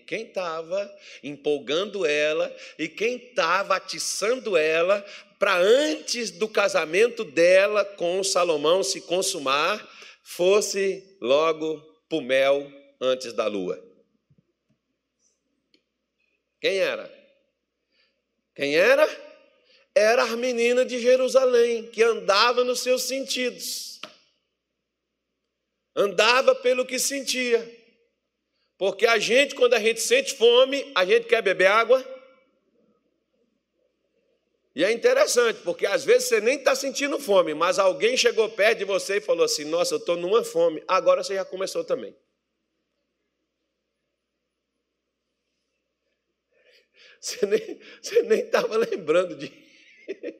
quem 0.05 0.27
estava 0.27 0.95
empolgando 1.23 2.05
ela 2.05 2.55
e 2.77 2.87
quem 2.87 3.15
estava 3.15 3.75
atiçando 3.75 4.55
ela 4.55 5.03
para 5.39 5.57
antes 5.57 6.29
do 6.29 6.47
casamento 6.47 7.23
dela 7.23 7.83
com 7.83 8.23
Salomão 8.23 8.83
se 8.83 9.01
consumar, 9.01 9.83
fosse 10.21 11.17
logo 11.19 11.81
para 12.07 12.19
o 12.19 12.21
mel 12.21 12.71
antes 13.01 13.33
da 13.33 13.47
lua. 13.47 13.83
Quem 16.61 16.77
era? 16.77 17.11
Quem 18.53 18.75
era? 18.75 19.09
era 19.95 20.25
a 20.25 20.37
menina 20.37 20.85
de 20.85 20.99
Jerusalém, 20.99 21.89
que 21.89 22.03
andava 22.03 22.63
nos 22.63 22.81
seus 22.81 23.01
sentidos. 23.01 23.99
Andava 25.95 26.53
pelo 26.53 26.85
que 26.85 26.99
sentia. 26.99 27.83
Porque 28.77 29.05
a 29.05 29.17
gente, 29.17 29.55
quando 29.55 29.73
a 29.73 29.79
gente 29.79 30.01
sente 30.01 30.35
fome, 30.35 30.91
a 30.95 31.05
gente 31.05 31.27
quer 31.27 31.41
beber 31.41 31.67
água. 31.67 32.03
E 34.75 34.83
é 34.83 34.91
interessante, 34.91 35.61
porque 35.61 35.85
às 35.85 36.03
vezes 36.03 36.27
você 36.27 36.41
nem 36.41 36.57
está 36.57 36.75
sentindo 36.75 37.17
fome, 37.17 37.53
mas 37.53 37.79
alguém 37.79 38.17
chegou 38.17 38.49
perto 38.49 38.79
de 38.79 38.85
você 38.85 39.17
e 39.17 39.21
falou 39.21 39.45
assim: 39.45 39.63
Nossa, 39.63 39.95
eu 39.95 39.99
estou 39.99 40.17
numa 40.17 40.43
fome. 40.43 40.83
Agora 40.85 41.23
você 41.23 41.35
já 41.35 41.45
começou 41.45 41.83
também. 41.85 42.13
Você 47.21 48.21
nem 48.23 48.39
estava 48.41 48.77
lembrando 48.77 49.35
de, 49.35 49.51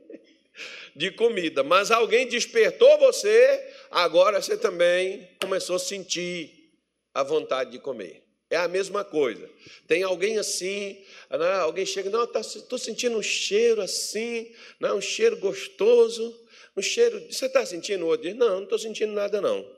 de 0.95 1.11
comida, 1.11 1.63
mas 1.63 1.89
alguém 1.89 2.27
despertou 2.27 2.99
você, 2.99 3.73
agora 3.89 4.39
você 4.39 4.55
também 4.55 5.27
começou 5.41 5.77
a 5.77 5.79
sentir 5.79 6.73
a 7.11 7.23
vontade 7.23 7.71
de 7.71 7.79
comer. 7.79 8.24
É 8.55 8.57
a 8.57 8.69
mesma 8.69 9.03
coisa. 9.03 9.49
Tem 9.85 10.01
alguém 10.01 10.37
assim, 10.37 11.03
né? 11.29 11.55
alguém 11.55 11.85
chega, 11.85 12.09
não, 12.09 12.23
estou 12.23 12.61
tá, 12.61 12.77
sentindo 12.77 13.17
um 13.17 13.21
cheiro 13.21 13.81
assim, 13.81 14.49
né? 14.79 14.93
um 14.93 15.01
cheiro 15.01 15.35
gostoso, 15.35 16.33
um 16.77 16.81
cheiro. 16.81 17.19
Você 17.29 17.47
está 17.47 17.65
sentindo? 17.65 18.05
O 18.05 18.07
outro 18.07 18.29
diz, 18.29 18.37
não, 18.37 18.47
não 18.55 18.63
estou 18.63 18.79
sentindo 18.79 19.11
nada, 19.11 19.41
não. 19.41 19.69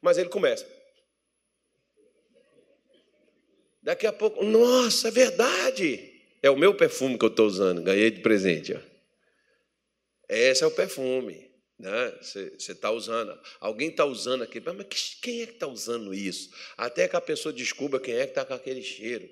Mas 0.00 0.16
ele 0.16 0.30
começa. 0.30 0.66
Daqui 3.82 4.06
a 4.06 4.12
pouco, 4.12 4.42
nossa, 4.42 5.08
é 5.08 5.10
verdade. 5.10 6.10
É 6.42 6.48
o 6.48 6.56
meu 6.56 6.74
perfume 6.74 7.18
que 7.18 7.26
eu 7.26 7.28
estou 7.28 7.46
usando, 7.46 7.82
ganhei 7.82 8.10
de 8.10 8.22
presente. 8.22 8.72
Ó. 8.72 8.80
Esse 10.30 10.64
é 10.64 10.66
o 10.66 10.70
perfume. 10.70 11.43
Né? 11.78 12.18
Você 12.22 12.72
está 12.72 12.90
usando, 12.90 13.38
alguém 13.60 13.88
está 13.88 14.04
usando 14.04 14.42
aqui, 14.42 14.60
mas 14.60 15.16
quem 15.20 15.42
é 15.42 15.46
que 15.46 15.52
está 15.52 15.66
usando 15.66 16.14
isso? 16.14 16.50
Até 16.76 17.08
que 17.08 17.16
a 17.16 17.20
pessoa 17.20 17.52
descubra 17.52 18.00
quem 18.00 18.14
é 18.14 18.24
que 18.24 18.30
está 18.30 18.44
com 18.44 18.54
aquele 18.54 18.82
cheiro. 18.82 19.28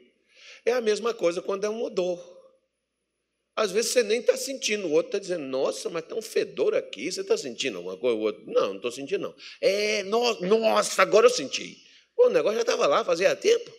É 0.64 0.72
a 0.72 0.81
mesma 0.81 1.14
coisa 1.14 1.40
quando 1.40 1.64
é 1.64 1.70
um 1.70 1.83
odor. 1.83 2.33
Às 3.55 3.70
vezes 3.70 3.92
você 3.92 4.02
nem 4.02 4.20
está 4.20 4.37
sentindo, 4.37 4.87
o 4.87 4.92
outro 4.92 5.09
está 5.09 5.18
dizendo, 5.18 5.44
nossa, 5.44 5.90
mas 5.90 6.05
tem 6.05 6.16
um 6.16 6.22
fedor 6.22 6.74
aqui, 6.74 7.12
você 7.12 7.20
está 7.20 7.37
sentindo 7.37 7.76
alguma 7.76 7.98
coisa? 7.98 8.16
O 8.16 8.20
outro, 8.20 8.42
não, 8.46 8.68
não 8.68 8.76
estou 8.76 8.90
sentindo, 8.90 9.22
não. 9.22 9.35
É, 9.61 10.02
nossa, 10.05 11.02
agora 11.02 11.26
eu 11.26 11.31
senti. 11.31 11.78
Pô, 12.16 12.26
o 12.26 12.31
negócio 12.31 12.57
já 12.57 12.62
estava 12.62 12.87
lá, 12.87 13.05
fazia 13.05 13.37
tempo. 13.37 13.70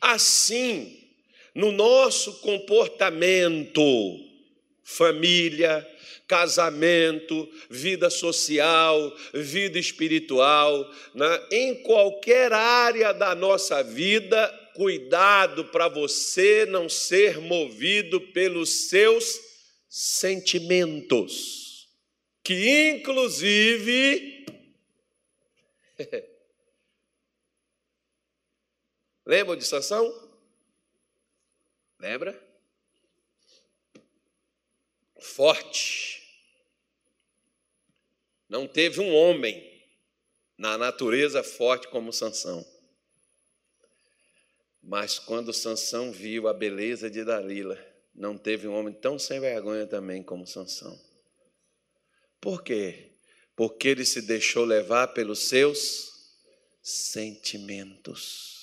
Assim, 0.00 0.96
no 1.54 1.72
nosso 1.72 2.40
comportamento, 2.40 3.82
família, 4.88 5.84
casamento, 6.28 7.50
vida 7.68 8.08
social, 8.08 9.12
vida 9.34 9.80
espiritual, 9.80 10.88
né? 11.12 11.46
em 11.50 11.82
qualquer 11.82 12.52
área 12.52 13.12
da 13.12 13.34
nossa 13.34 13.82
vida, 13.82 14.70
cuidado 14.74 15.64
para 15.64 15.88
você 15.88 16.64
não 16.66 16.88
ser 16.88 17.40
movido 17.40 18.20
pelos 18.32 18.88
seus 18.88 19.40
sentimentos, 19.88 21.88
que 22.44 22.90
inclusive 22.90 24.46
Lembra 29.26 29.56
de 29.56 29.64
Sansão? 29.64 30.14
Lembra? 31.98 32.45
Forte. 35.26 36.22
Não 38.48 38.66
teve 38.66 39.00
um 39.00 39.12
homem 39.12 39.84
na 40.56 40.78
natureza 40.78 41.42
forte 41.42 41.88
como 41.88 42.12
Sansão. 42.12 42.64
Mas 44.80 45.18
quando 45.18 45.52
Sansão 45.52 46.12
viu 46.12 46.46
a 46.46 46.54
beleza 46.54 47.10
de 47.10 47.24
Dalila, 47.24 47.76
não 48.14 48.38
teve 48.38 48.68
um 48.68 48.74
homem 48.74 48.94
tão 48.94 49.18
sem 49.18 49.40
vergonha 49.40 49.86
também 49.86 50.22
como 50.22 50.46
Sansão. 50.46 50.98
Por 52.40 52.62
quê? 52.62 53.10
Porque 53.56 53.88
ele 53.88 54.04
se 54.04 54.22
deixou 54.22 54.64
levar 54.64 55.08
pelos 55.08 55.48
seus 55.48 56.38
sentimentos. 56.80 58.55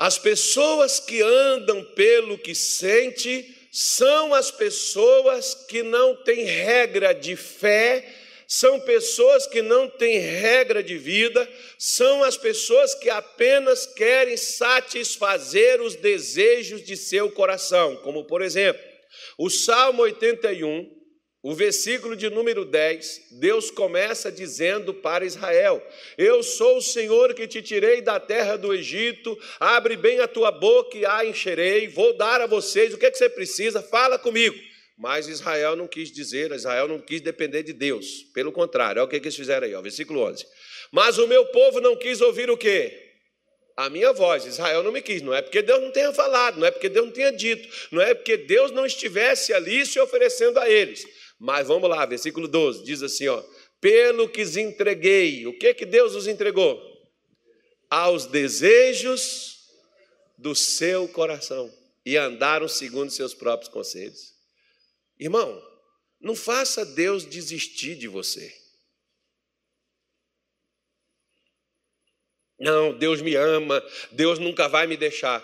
As 0.00 0.16
pessoas 0.16 0.98
que 0.98 1.20
andam 1.20 1.84
pelo 1.84 2.38
que 2.38 2.54
sente 2.54 3.54
são 3.70 4.32
as 4.32 4.50
pessoas 4.50 5.54
que 5.68 5.82
não 5.82 6.16
têm 6.16 6.42
regra 6.42 7.12
de 7.12 7.36
fé, 7.36 8.08
são 8.48 8.80
pessoas 8.80 9.46
que 9.46 9.60
não 9.60 9.90
têm 9.90 10.18
regra 10.18 10.82
de 10.82 10.96
vida, 10.96 11.46
são 11.76 12.24
as 12.24 12.38
pessoas 12.38 12.94
que 12.94 13.10
apenas 13.10 13.84
querem 13.84 14.38
satisfazer 14.38 15.82
os 15.82 15.96
desejos 15.96 16.82
de 16.82 16.96
seu 16.96 17.30
coração, 17.30 17.96
como 17.96 18.24
por 18.24 18.40
exemplo, 18.40 18.82
o 19.36 19.50
Salmo 19.50 20.00
81, 20.00 20.90
o 21.42 21.54
versículo 21.54 22.14
de 22.14 22.28
número 22.28 22.66
10, 22.66 23.28
Deus 23.32 23.70
começa 23.70 24.30
dizendo 24.30 24.92
para 24.92 25.24
Israel: 25.24 25.82
Eu 26.18 26.42
sou 26.42 26.76
o 26.76 26.82
Senhor 26.82 27.32
que 27.32 27.48
te 27.48 27.62
tirei 27.62 28.02
da 28.02 28.20
terra 28.20 28.56
do 28.56 28.74
Egito, 28.74 29.38
abre 29.58 29.96
bem 29.96 30.20
a 30.20 30.28
tua 30.28 30.50
boca 30.50 30.98
e 30.98 31.06
a 31.06 31.24
encherei, 31.24 31.88
vou 31.88 32.12
dar 32.14 32.42
a 32.42 32.46
vocês 32.46 32.92
o 32.92 32.98
que, 32.98 33.06
é 33.06 33.10
que 33.10 33.16
você 33.16 33.28
precisa, 33.28 33.82
fala 33.82 34.18
comigo. 34.18 34.56
Mas 34.98 35.28
Israel 35.28 35.76
não 35.76 35.88
quis 35.88 36.12
dizer, 36.12 36.52
Israel 36.52 36.86
não 36.86 37.00
quis 37.00 37.22
depender 37.22 37.62
de 37.62 37.72
Deus, 37.72 38.22
pelo 38.34 38.52
contrário, 38.52 39.00
olha 39.00 39.06
o 39.06 39.10
que, 39.10 39.16
eles 39.16 39.34
fizeram 39.34 39.66
aí, 39.66 39.74
ó, 39.74 39.80
versículo 39.80 40.20
11. 40.20 40.46
Mas 40.92 41.16
o 41.16 41.26
meu 41.26 41.46
povo 41.46 41.80
não 41.80 41.96
quis 41.96 42.20
ouvir 42.20 42.50
o 42.50 42.56
quê? 42.56 43.06
a 43.76 43.88
minha 43.88 44.12
voz. 44.12 44.44
Israel 44.44 44.82
não 44.82 44.92
me 44.92 45.00
quis. 45.00 45.22
Não 45.22 45.32
é 45.32 45.40
porque 45.40 45.62
Deus 45.62 45.80
não 45.80 45.90
tenha 45.90 46.12
falado, 46.12 46.58
não 46.58 46.66
é 46.66 46.70
porque 46.70 46.88
Deus 46.90 47.06
não 47.06 47.12
tenha 47.12 47.32
dito, 47.32 47.66
não 47.90 48.02
é 48.02 48.12
porque 48.12 48.36
Deus 48.36 48.70
não 48.72 48.84
estivesse 48.84 49.54
ali 49.54 49.86
se 49.86 49.98
oferecendo 49.98 50.58
a 50.58 50.68
eles. 50.68 51.06
Mas 51.40 51.68
vamos 51.68 51.88
lá, 51.88 52.04
versículo 52.04 52.46
12, 52.46 52.84
diz 52.84 53.02
assim, 53.02 53.26
ó: 53.26 53.42
"Pelo 53.80 54.28
que 54.28 54.42
os 54.42 54.58
entreguei". 54.58 55.46
O 55.46 55.58
que 55.58 55.72
que 55.72 55.86
Deus 55.86 56.14
os 56.14 56.26
entregou? 56.26 56.78
Aos 57.88 58.26
desejos 58.26 59.58
do 60.36 60.54
seu 60.54 61.08
coração 61.08 61.72
e 62.04 62.18
andaram 62.18 62.68
segundo 62.68 63.10
seus 63.10 63.32
próprios 63.32 63.72
conselhos. 63.72 64.34
Irmão, 65.18 65.62
não 66.20 66.36
faça 66.36 66.84
Deus 66.84 67.24
desistir 67.24 67.96
de 67.96 68.06
você. 68.06 68.54
Não, 72.58 72.92
Deus 72.92 73.22
me 73.22 73.34
ama, 73.34 73.82
Deus 74.12 74.38
nunca 74.38 74.68
vai 74.68 74.86
me 74.86 74.96
deixar. 74.96 75.42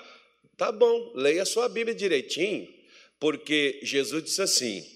Tá 0.59 0.71
bom, 0.71 1.13
leia 1.15 1.43
a 1.43 1.47
sua 1.47 1.71
Bíblia 1.71 1.95
direitinho, 1.95 2.69
porque 3.19 3.81
Jesus 3.83 4.25
disse 4.25 4.43
assim: 4.43 4.96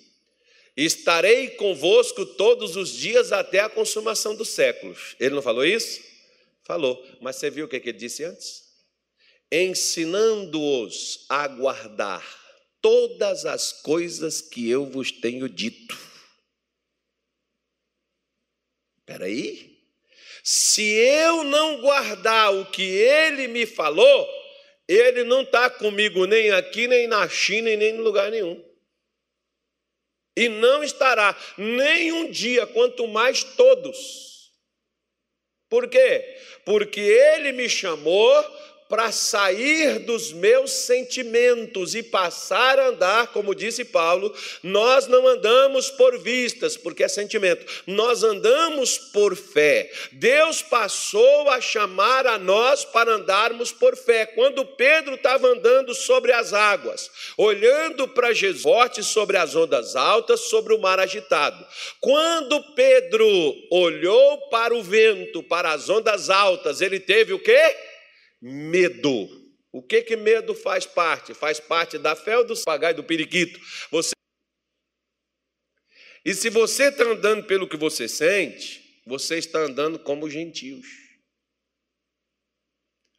Estarei 0.76 1.50
convosco 1.50 2.24
todos 2.24 2.76
os 2.76 2.90
dias 2.90 3.32
até 3.32 3.60
a 3.60 3.68
consumação 3.68 4.34
dos 4.34 4.50
séculos. 4.50 5.16
Ele 5.18 5.34
não 5.34 5.42
falou 5.42 5.64
isso? 5.64 6.00
Falou. 6.62 7.04
Mas 7.20 7.36
você 7.36 7.50
viu 7.50 7.66
o 7.66 7.68
que 7.68 7.76
ele 7.76 7.92
disse 7.92 8.24
antes? 8.24 8.64
Ensinando-os 9.50 11.26
a 11.28 11.48
guardar 11.48 12.24
todas 12.80 13.44
as 13.44 13.72
coisas 13.72 14.40
que 14.40 14.70
eu 14.70 14.86
vos 14.86 15.10
tenho 15.10 15.48
dito. 15.48 15.98
Espera 19.00 19.24
aí. 19.24 19.78
Se 20.42 20.82
eu 20.82 21.44
não 21.44 21.80
guardar 21.80 22.54
o 22.54 22.70
que 22.70 22.82
ele 22.82 23.48
me 23.48 23.66
falou, 23.66 24.28
ele 24.88 25.24
não 25.24 25.42
está 25.42 25.68
comigo 25.68 26.24
nem 26.26 26.52
aqui, 26.52 26.86
nem 26.86 27.08
na 27.08 27.28
China, 27.28 27.74
nem 27.76 27.96
em 27.96 27.98
lugar 27.98 28.30
nenhum 28.30 28.69
e 30.36 30.48
não 30.48 30.82
estará 30.82 31.36
nem 31.56 32.12
um 32.12 32.30
dia, 32.30 32.66
quanto 32.66 33.06
mais 33.08 33.42
todos. 33.42 34.50
Por 35.68 35.88
quê? 35.88 36.36
Porque 36.64 37.00
ele 37.00 37.52
me 37.52 37.68
chamou 37.68 38.34
para 38.90 39.12
sair 39.12 40.00
dos 40.00 40.32
meus 40.32 40.72
sentimentos 40.72 41.94
e 41.94 42.02
passar 42.02 42.78
a 42.78 42.88
andar, 42.88 43.28
como 43.28 43.54
disse 43.54 43.84
Paulo, 43.84 44.34
nós 44.62 45.06
não 45.06 45.26
andamos 45.26 45.88
por 45.90 46.18
vistas, 46.18 46.76
porque 46.76 47.04
é 47.04 47.08
sentimento, 47.08 47.64
nós 47.86 48.24
andamos 48.24 48.98
por 48.98 49.36
fé. 49.36 49.90
Deus 50.10 50.62
passou 50.62 51.48
a 51.48 51.60
chamar 51.60 52.26
a 52.26 52.36
nós 52.36 52.84
para 52.84 53.12
andarmos 53.12 53.70
por 53.70 53.96
fé. 53.96 54.26
Quando 54.26 54.66
Pedro 54.66 55.14
estava 55.14 55.46
andando 55.46 55.94
sobre 55.94 56.32
as 56.32 56.52
águas, 56.52 57.08
olhando 57.38 58.08
para 58.08 58.32
Jesus, 58.32 58.80
forte 58.80 59.02
sobre 59.02 59.36
as 59.36 59.54
ondas 59.54 59.94
altas, 59.94 60.40
sobre 60.40 60.74
o 60.74 60.80
mar 60.80 60.98
agitado. 60.98 61.64
Quando 62.00 62.62
Pedro 62.74 63.28
olhou 63.70 64.48
para 64.48 64.74
o 64.74 64.82
vento, 64.82 65.42
para 65.42 65.72
as 65.72 65.88
ondas 65.88 66.30
altas, 66.30 66.80
ele 66.80 66.98
teve 66.98 67.34
o 67.34 67.38
quê? 67.38 67.76
Medo. 68.40 69.28
O 69.72 69.82
que 69.82 70.02
que 70.02 70.16
medo 70.16 70.54
faz 70.54 70.86
parte? 70.86 71.34
Faz 71.34 71.60
parte 71.60 71.98
da 71.98 72.16
fé 72.16 72.38
ou 72.38 72.44
do 72.44 72.56
pagai 72.62 72.94
do 72.94 73.04
periquito? 73.04 73.60
Você 73.90 74.12
E 76.24 76.34
se 76.34 76.50
você 76.50 76.88
está 76.88 77.04
andando 77.04 77.46
pelo 77.46 77.68
que 77.68 77.76
você 77.76 78.08
sente, 78.08 79.02
você 79.06 79.38
está 79.38 79.60
andando 79.60 79.98
como 79.98 80.28
gentios. 80.28 80.86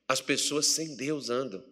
As 0.07 0.21
pessoas 0.21 0.67
sem 0.67 0.95
Deus 0.95 1.29
andam. 1.29 1.63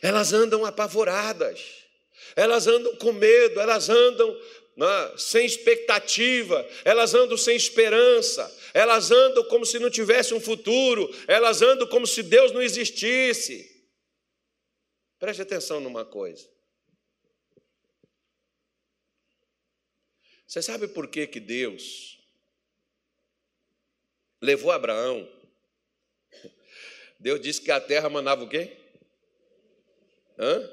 Elas 0.00 0.32
andam 0.32 0.64
apavoradas. 0.64 1.86
Elas 2.34 2.66
andam 2.66 2.96
com 2.96 3.12
medo, 3.12 3.60
elas 3.60 3.88
andam 3.88 4.40
né, 4.76 5.14
sem 5.16 5.46
expectativa, 5.46 6.66
elas 6.84 7.14
andam 7.14 7.36
sem 7.36 7.56
esperança, 7.56 8.44
elas 8.76 9.10
andam 9.10 9.42
como 9.48 9.64
se 9.64 9.78
não 9.78 9.88
tivesse 9.88 10.34
um 10.34 10.40
futuro, 10.40 11.08
elas 11.26 11.62
andam 11.62 11.88
como 11.88 12.06
se 12.06 12.22
Deus 12.22 12.52
não 12.52 12.60
existisse. 12.60 13.74
Preste 15.18 15.40
atenção 15.40 15.80
numa 15.80 16.04
coisa. 16.04 16.46
Você 20.46 20.60
sabe 20.60 20.88
por 20.88 21.08
que, 21.08 21.26
que 21.26 21.40
Deus 21.40 22.22
levou 24.42 24.70
Abraão? 24.70 25.26
Deus 27.18 27.40
disse 27.40 27.62
que 27.62 27.70
a 27.70 27.80
terra 27.80 28.10
mandava 28.10 28.44
o 28.44 28.48
quê? 28.48 28.76
Hã? 30.38 30.70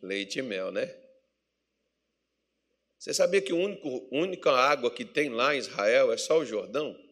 Leite 0.00 0.38
e 0.38 0.42
mel, 0.42 0.70
né? 0.70 0.96
Você 2.96 3.12
sabia 3.12 3.42
que 3.42 3.50
a 3.50 3.56
única 4.12 4.52
água 4.52 4.88
que 4.88 5.04
tem 5.04 5.30
lá 5.30 5.56
em 5.56 5.58
Israel 5.58 6.12
é 6.12 6.16
só 6.16 6.38
o 6.38 6.46
Jordão? 6.46 7.07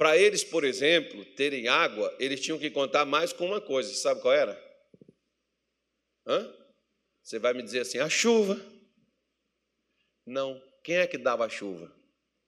Para 0.00 0.16
eles, 0.16 0.42
por 0.42 0.64
exemplo, 0.64 1.26
terem 1.36 1.68
água, 1.68 2.16
eles 2.18 2.40
tinham 2.40 2.58
que 2.58 2.70
contar 2.70 3.04
mais 3.04 3.34
com 3.34 3.44
uma 3.44 3.60
coisa. 3.60 3.92
Sabe 3.92 4.22
qual 4.22 4.32
era? 4.32 4.58
Hã? 6.26 6.50
Você 7.22 7.38
vai 7.38 7.52
me 7.52 7.62
dizer 7.62 7.80
assim: 7.80 7.98
a 7.98 8.08
chuva. 8.08 8.58
Não. 10.24 10.58
Quem 10.82 10.96
é 10.96 11.06
que 11.06 11.18
dava 11.18 11.44
a 11.44 11.50
chuva? 11.50 11.94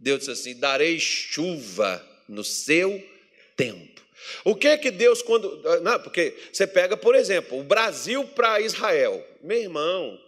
Deus 0.00 0.20
disse 0.20 0.30
assim: 0.30 0.58
darei 0.58 0.98
chuva 0.98 2.02
no 2.26 2.42
seu 2.42 3.06
tempo. 3.54 4.00
O 4.46 4.56
que 4.56 4.68
é 4.68 4.78
que 4.78 4.90
Deus, 4.90 5.20
quando. 5.20 5.62
Não, 5.82 6.00
porque 6.02 6.34
você 6.50 6.66
pega, 6.66 6.96
por 6.96 7.14
exemplo, 7.14 7.60
o 7.60 7.64
Brasil 7.64 8.26
para 8.28 8.62
Israel. 8.62 9.22
Meu 9.42 9.58
irmão, 9.58 10.18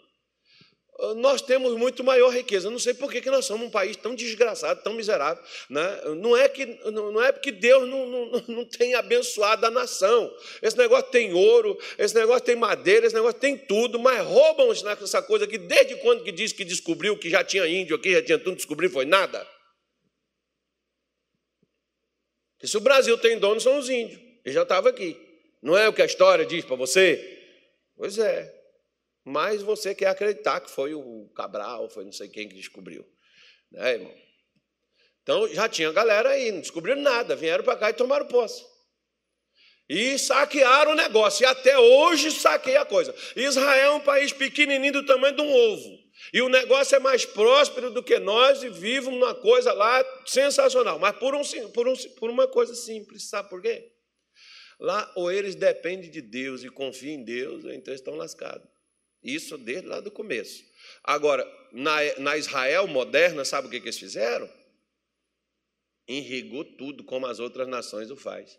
nós 1.17 1.43
temos 1.43 1.77
muito 1.77 2.05
maior 2.05 2.31
riqueza. 2.31 2.71
não 2.71 2.79
sei 2.79 2.95
por 2.95 3.11
que, 3.11 3.21
que 3.21 3.31
nós 3.31 3.45
somos 3.45 3.67
um 3.67 3.71
país 3.71 3.97
tão 3.97 4.15
desgraçado, 4.15 4.83
tão 4.83 4.95
miserável. 4.95 5.43
Né? 5.69 6.01
Não, 6.17 6.37
é 6.37 6.49
que, 6.49 6.67
não 6.91 7.23
é 7.23 7.33
porque 7.33 7.51
Deus 7.51 7.89
não, 7.89 8.07
não, 8.07 8.45
não 8.49 8.65
tem 8.65 8.95
abençoado 8.95 9.67
a 9.67 9.71
nação. 9.71 10.33
Esse 10.63 10.79
negócio 10.79 11.11
tem 11.11 11.33
ouro, 11.35 11.77
esse 11.99 12.15
negócio 12.15 12.43
tem 12.43 12.55
madeira, 12.55 13.07
esse 13.07 13.15
negócio 13.15 13.41
tem 13.41 13.57
tudo, 13.57 13.99
mas 13.99 14.25
roubam 14.25 14.71
essa 14.71 15.21
coisa 15.21 15.47
que 15.47 15.59
desde 15.59 15.97
quando 15.97 16.23
que 16.23 16.31
diz 16.31 16.53
que 16.53 16.65
descobriu 16.65 17.19
que 17.19 17.29
já 17.29 17.43
tinha 17.43 17.67
índio 17.67 17.97
aqui, 17.97 18.13
já 18.13 18.23
tinha 18.23 18.39
tudo, 18.39 18.57
descobriu, 18.57 18.89
foi 18.89 19.05
nada. 19.05 19.47
E 22.63 22.69
se 22.69 22.77
o 22.77 22.81
Brasil 22.81 23.19
tem 23.19 23.39
dono, 23.39 23.61
são 23.61 23.79
os 23.79 23.91
índios. 23.91 24.21
Ele 24.45 24.55
já 24.55 24.63
estava 24.63 24.89
aqui. 24.89 25.17
Não 25.61 25.77
é 25.77 25.89
o 25.89 25.93
que 25.93 26.03
a 26.03 26.07
história 26.07 26.47
diz 26.47 26.65
para 26.65 26.77
você? 26.77 27.43
Pois 27.97 28.17
é. 28.19 28.64
Mas 29.25 29.63
você 29.63 29.95
quer 29.95 30.09
acreditar 30.09 30.61
que 30.61 30.71
foi 30.71 30.95
o 30.95 31.31
Cabral, 31.35 31.89
foi 31.89 32.05
não 32.05 32.13
sei 32.13 32.29
quem 32.29 32.49
que 32.49 32.55
descobriu. 32.55 33.07
Né, 33.73 33.95
irmão? 33.95 34.15
Então 35.23 35.49
já 35.49 35.69
tinha 35.69 35.91
galera 35.91 36.31
aí, 36.31 36.53
não 36.53 36.61
descobriram 36.61 37.01
nada, 37.01 37.35
vieram 37.35 37.65
para 37.65 37.79
cá 37.79 37.91
e 37.91 37.95
tomaram 37.95 38.27
posse. 38.27 38.63
E 39.89 40.19
saquearam 40.19 40.93
o 40.93 40.95
negócio, 40.95 41.45
e 41.45 41.47
até 41.47 41.79
hoje 41.79 42.31
saqueia 42.31 42.83
a 42.83 42.87
coisa. 42.87 43.15
Israel 43.37 43.93
é 43.93 43.97
um 43.97 44.01
país 44.01 44.33
pequenininho 44.33 44.93
do 44.93 45.07
tamanho 45.07 45.37
de 45.37 45.43
um 45.43 45.53
ovo. 45.53 46.05
E 46.33 46.41
o 46.41 46.49
negócio 46.49 46.97
é 46.97 46.99
mais 46.99 47.25
próspero 47.25 47.91
do 47.91 48.03
que 48.03 48.19
nós 48.19 48.63
e 48.63 48.71
vive 48.71 49.09
uma 49.09 49.35
coisa 49.35 49.73
lá 49.73 50.03
sensacional. 50.27 50.99
Mas 50.99 51.17
por, 51.19 51.35
um, 51.35 51.43
por, 51.73 51.87
um, 51.87 51.95
por 52.19 52.31
uma 52.31 52.49
coisa 52.49 52.75
simples, 52.75 53.29
sabe 53.29 53.51
por 53.51 53.61
quê? 53.61 53.93
Lá 54.81 55.11
ou 55.17 55.31
eles 55.31 55.55
dependem 55.55 56.11
de 56.11 56.23
Deus 56.23 56.65
e 56.65 56.71
confiam 56.71 57.15
em 57.15 57.25
Deus, 57.25 57.65
ou 57.65 57.73
então 57.73 57.95
estão 57.95 58.15
lascados. 58.15 58.74
Isso 59.25 59.57
desde 59.57 59.89
lá 59.89 60.01
do 60.01 60.11
começo. 60.11 60.63
Agora, 61.03 61.45
na, 61.73 61.97
na 62.19 62.37
Israel 62.37 62.87
moderna, 62.87 63.45
sabe 63.45 63.67
o 63.67 63.71
que, 63.71 63.81
que 63.81 63.87
eles 63.87 63.99
fizeram? 63.99 64.49
Enregou 66.07 66.65
tudo 66.65 67.03
como 67.03 67.27
as 67.27 67.41
outras 67.41 67.67
nações 67.67 68.11
o 68.11 68.17
faz. 68.17 68.59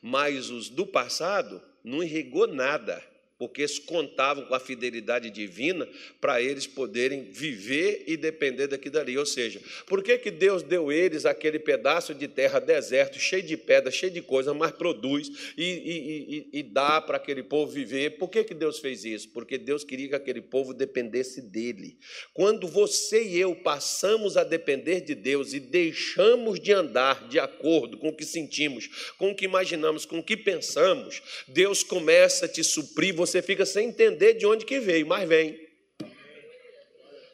Mas 0.00 0.48
os 0.48 0.70
do 0.70 0.86
passado 0.86 1.60
não 1.82 2.02
enregou 2.02 2.46
nada 2.46 3.04
porque 3.38 3.62
eles 3.62 3.78
contavam 3.78 4.44
com 4.46 4.54
a 4.54 4.60
fidelidade 4.60 5.30
divina 5.30 5.86
para 6.20 6.40
eles 6.40 6.66
poderem 6.66 7.24
viver 7.24 8.04
e 8.06 8.16
depender 8.16 8.66
daqui 8.66 8.88
dali. 8.88 9.16
Ou 9.18 9.26
seja, 9.26 9.60
por 9.86 10.02
que, 10.02 10.16
que 10.16 10.30
Deus 10.30 10.62
deu 10.62 10.90
eles 10.90 11.26
aquele 11.26 11.58
pedaço 11.58 12.14
de 12.14 12.28
terra 12.28 12.58
deserto, 12.58 13.18
cheio 13.18 13.42
de 13.42 13.56
pedra, 13.56 13.90
cheio 13.90 14.12
de 14.12 14.22
coisa, 14.22 14.54
mas 14.54 14.72
produz 14.72 15.52
e, 15.56 15.64
e, 15.64 16.36
e, 16.52 16.60
e 16.60 16.62
dá 16.62 17.00
para 17.00 17.18
aquele 17.18 17.42
povo 17.42 17.70
viver? 17.70 18.16
Por 18.16 18.30
que, 18.30 18.42
que 18.42 18.54
Deus 18.54 18.78
fez 18.78 19.04
isso? 19.04 19.28
Porque 19.30 19.58
Deus 19.58 19.84
queria 19.84 20.08
que 20.08 20.14
aquele 20.14 20.40
povo 20.40 20.72
dependesse 20.72 21.42
dele. 21.42 21.98
Quando 22.32 22.66
você 22.66 23.22
e 23.22 23.38
eu 23.38 23.54
passamos 23.54 24.36
a 24.36 24.44
depender 24.44 25.02
de 25.02 25.14
Deus 25.14 25.52
e 25.52 25.60
deixamos 25.60 26.58
de 26.58 26.72
andar 26.72 27.28
de 27.28 27.38
acordo 27.38 27.98
com 27.98 28.08
o 28.08 28.16
que 28.16 28.24
sentimos, 28.24 29.12
com 29.18 29.30
o 29.30 29.34
que 29.34 29.44
imaginamos, 29.44 30.06
com 30.06 30.18
o 30.18 30.22
que 30.22 30.36
pensamos, 30.36 31.22
Deus 31.48 31.82
começa 31.82 32.46
a 32.46 32.48
te 32.48 32.64
suprir 32.64 33.14
você 33.26 33.42
fica 33.42 33.66
sem 33.66 33.88
entender 33.88 34.34
de 34.34 34.46
onde 34.46 34.64
que 34.64 34.78
veio, 34.78 35.06
mas 35.06 35.28
vem. 35.28 35.66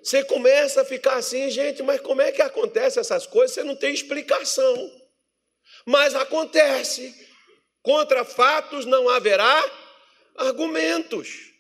Você 0.03 0.25
começa 0.25 0.83
a 0.83 0.85
ficar 0.85 1.15
assim, 1.15 1.49
gente, 1.49 1.83
mas 1.83 2.01
como 2.01 2.21
é 2.21 2.33
que 2.33 2.43
acontece 2.43 2.99
essas 2.99 3.27
coisas? 3.27 3.55
Você 3.55 3.63
não 3.63 3.77
tem 3.77 3.95
explicação. 3.95 4.75
Mas 5.87 6.15
acontece. 6.15 7.15
Contra 7.83 8.25
fatos 8.25 8.85
não 8.85 9.09
haverá 9.09 9.65
argumentos. 10.37 11.53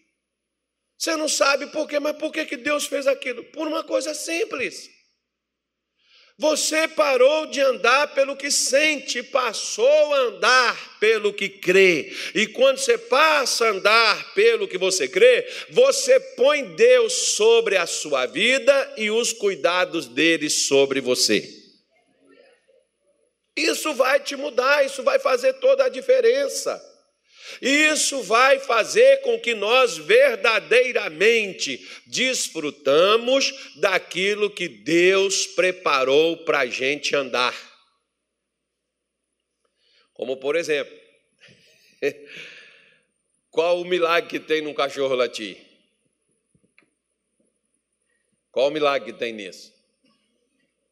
Você 0.99 1.16
não 1.16 1.29
sabe 1.29 1.66
por 1.68 1.88
quê, 1.88 1.99
mas 1.99 2.16
por 2.16 2.33
que, 2.33 2.57
Deus 2.57 2.87
fez 2.87 3.07
aquilo? 3.07 3.45
Por 3.47 3.66
uma 3.66 3.83
coisa 3.83 4.14
simples. 4.14 4.88
Você 6.42 6.88
parou 6.88 7.46
de 7.46 7.61
andar 7.61 8.14
pelo 8.14 8.35
que 8.35 8.50
sente, 8.50 9.22
passou 9.22 10.12
a 10.12 10.18
andar 10.22 10.98
pelo 10.98 11.33
que 11.33 11.48
crê. 11.48 12.12
E 12.35 12.48
quando 12.48 12.78
você 12.78 12.98
passa 12.98 13.64
a 13.64 13.70
andar 13.70 14.35
pelo 14.35 14.66
que 14.66 14.76
você 14.76 15.07
crê, 15.07 15.48
você 15.70 16.18
põe 16.18 16.74
Deus 16.74 17.12
sobre 17.37 17.76
a 17.76 17.87
sua 17.87 18.26
vida 18.26 18.94
e 18.96 19.09
os 19.09 19.33
cuidados 19.33 20.09
dele 20.09 20.50
sobre 20.50 21.00
você. 21.00 21.48
Isso 23.57 23.94
vai 23.94 24.18
te 24.18 24.35
mudar, 24.35 24.85
isso 24.85 25.05
vai 25.05 25.20
fazer 25.20 25.52
toda 25.61 25.85
a 25.85 25.88
diferença. 25.88 26.91
Isso 27.61 28.23
vai 28.23 28.59
fazer 28.59 29.21
com 29.23 29.38
que 29.38 29.55
nós 29.55 29.97
verdadeiramente 29.99 31.87
desfrutamos 32.07 33.75
daquilo 33.77 34.51
que 34.51 34.69
Deus 34.69 35.47
preparou 35.47 36.45
para 36.45 36.61
a 36.61 36.67
gente 36.67 37.15
andar. 37.15 37.55
Como 40.15 40.37
por 40.37 40.57
exemplo, 40.57 40.97
qual 43.51 43.81
o 43.81 43.85
milagre 43.85 44.31
que 44.31 44.41
tem 44.41 44.61
num 44.62 44.75
cachorro 44.75 45.15
latir? 45.15 45.59
Qual 48.51 48.69
o 48.69 48.71
milagre 48.71 49.12
que 49.12 49.19
tem 49.19 49.33
nisso? 49.33 49.73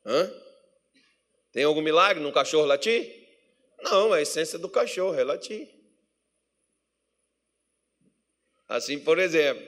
Hã? 0.04 0.32
Tem 1.52 1.64
algum 1.64 1.82
milagre 1.82 2.22
num 2.22 2.32
cachorro 2.32 2.64
latir? 2.64 3.20
Não, 3.82 4.12
a 4.12 4.20
essência 4.20 4.58
do 4.58 4.68
cachorro 4.68 5.18
é 5.18 5.24
latir. 5.24 5.68
Assim, 8.70 9.00
por 9.00 9.18
exemplo, 9.18 9.66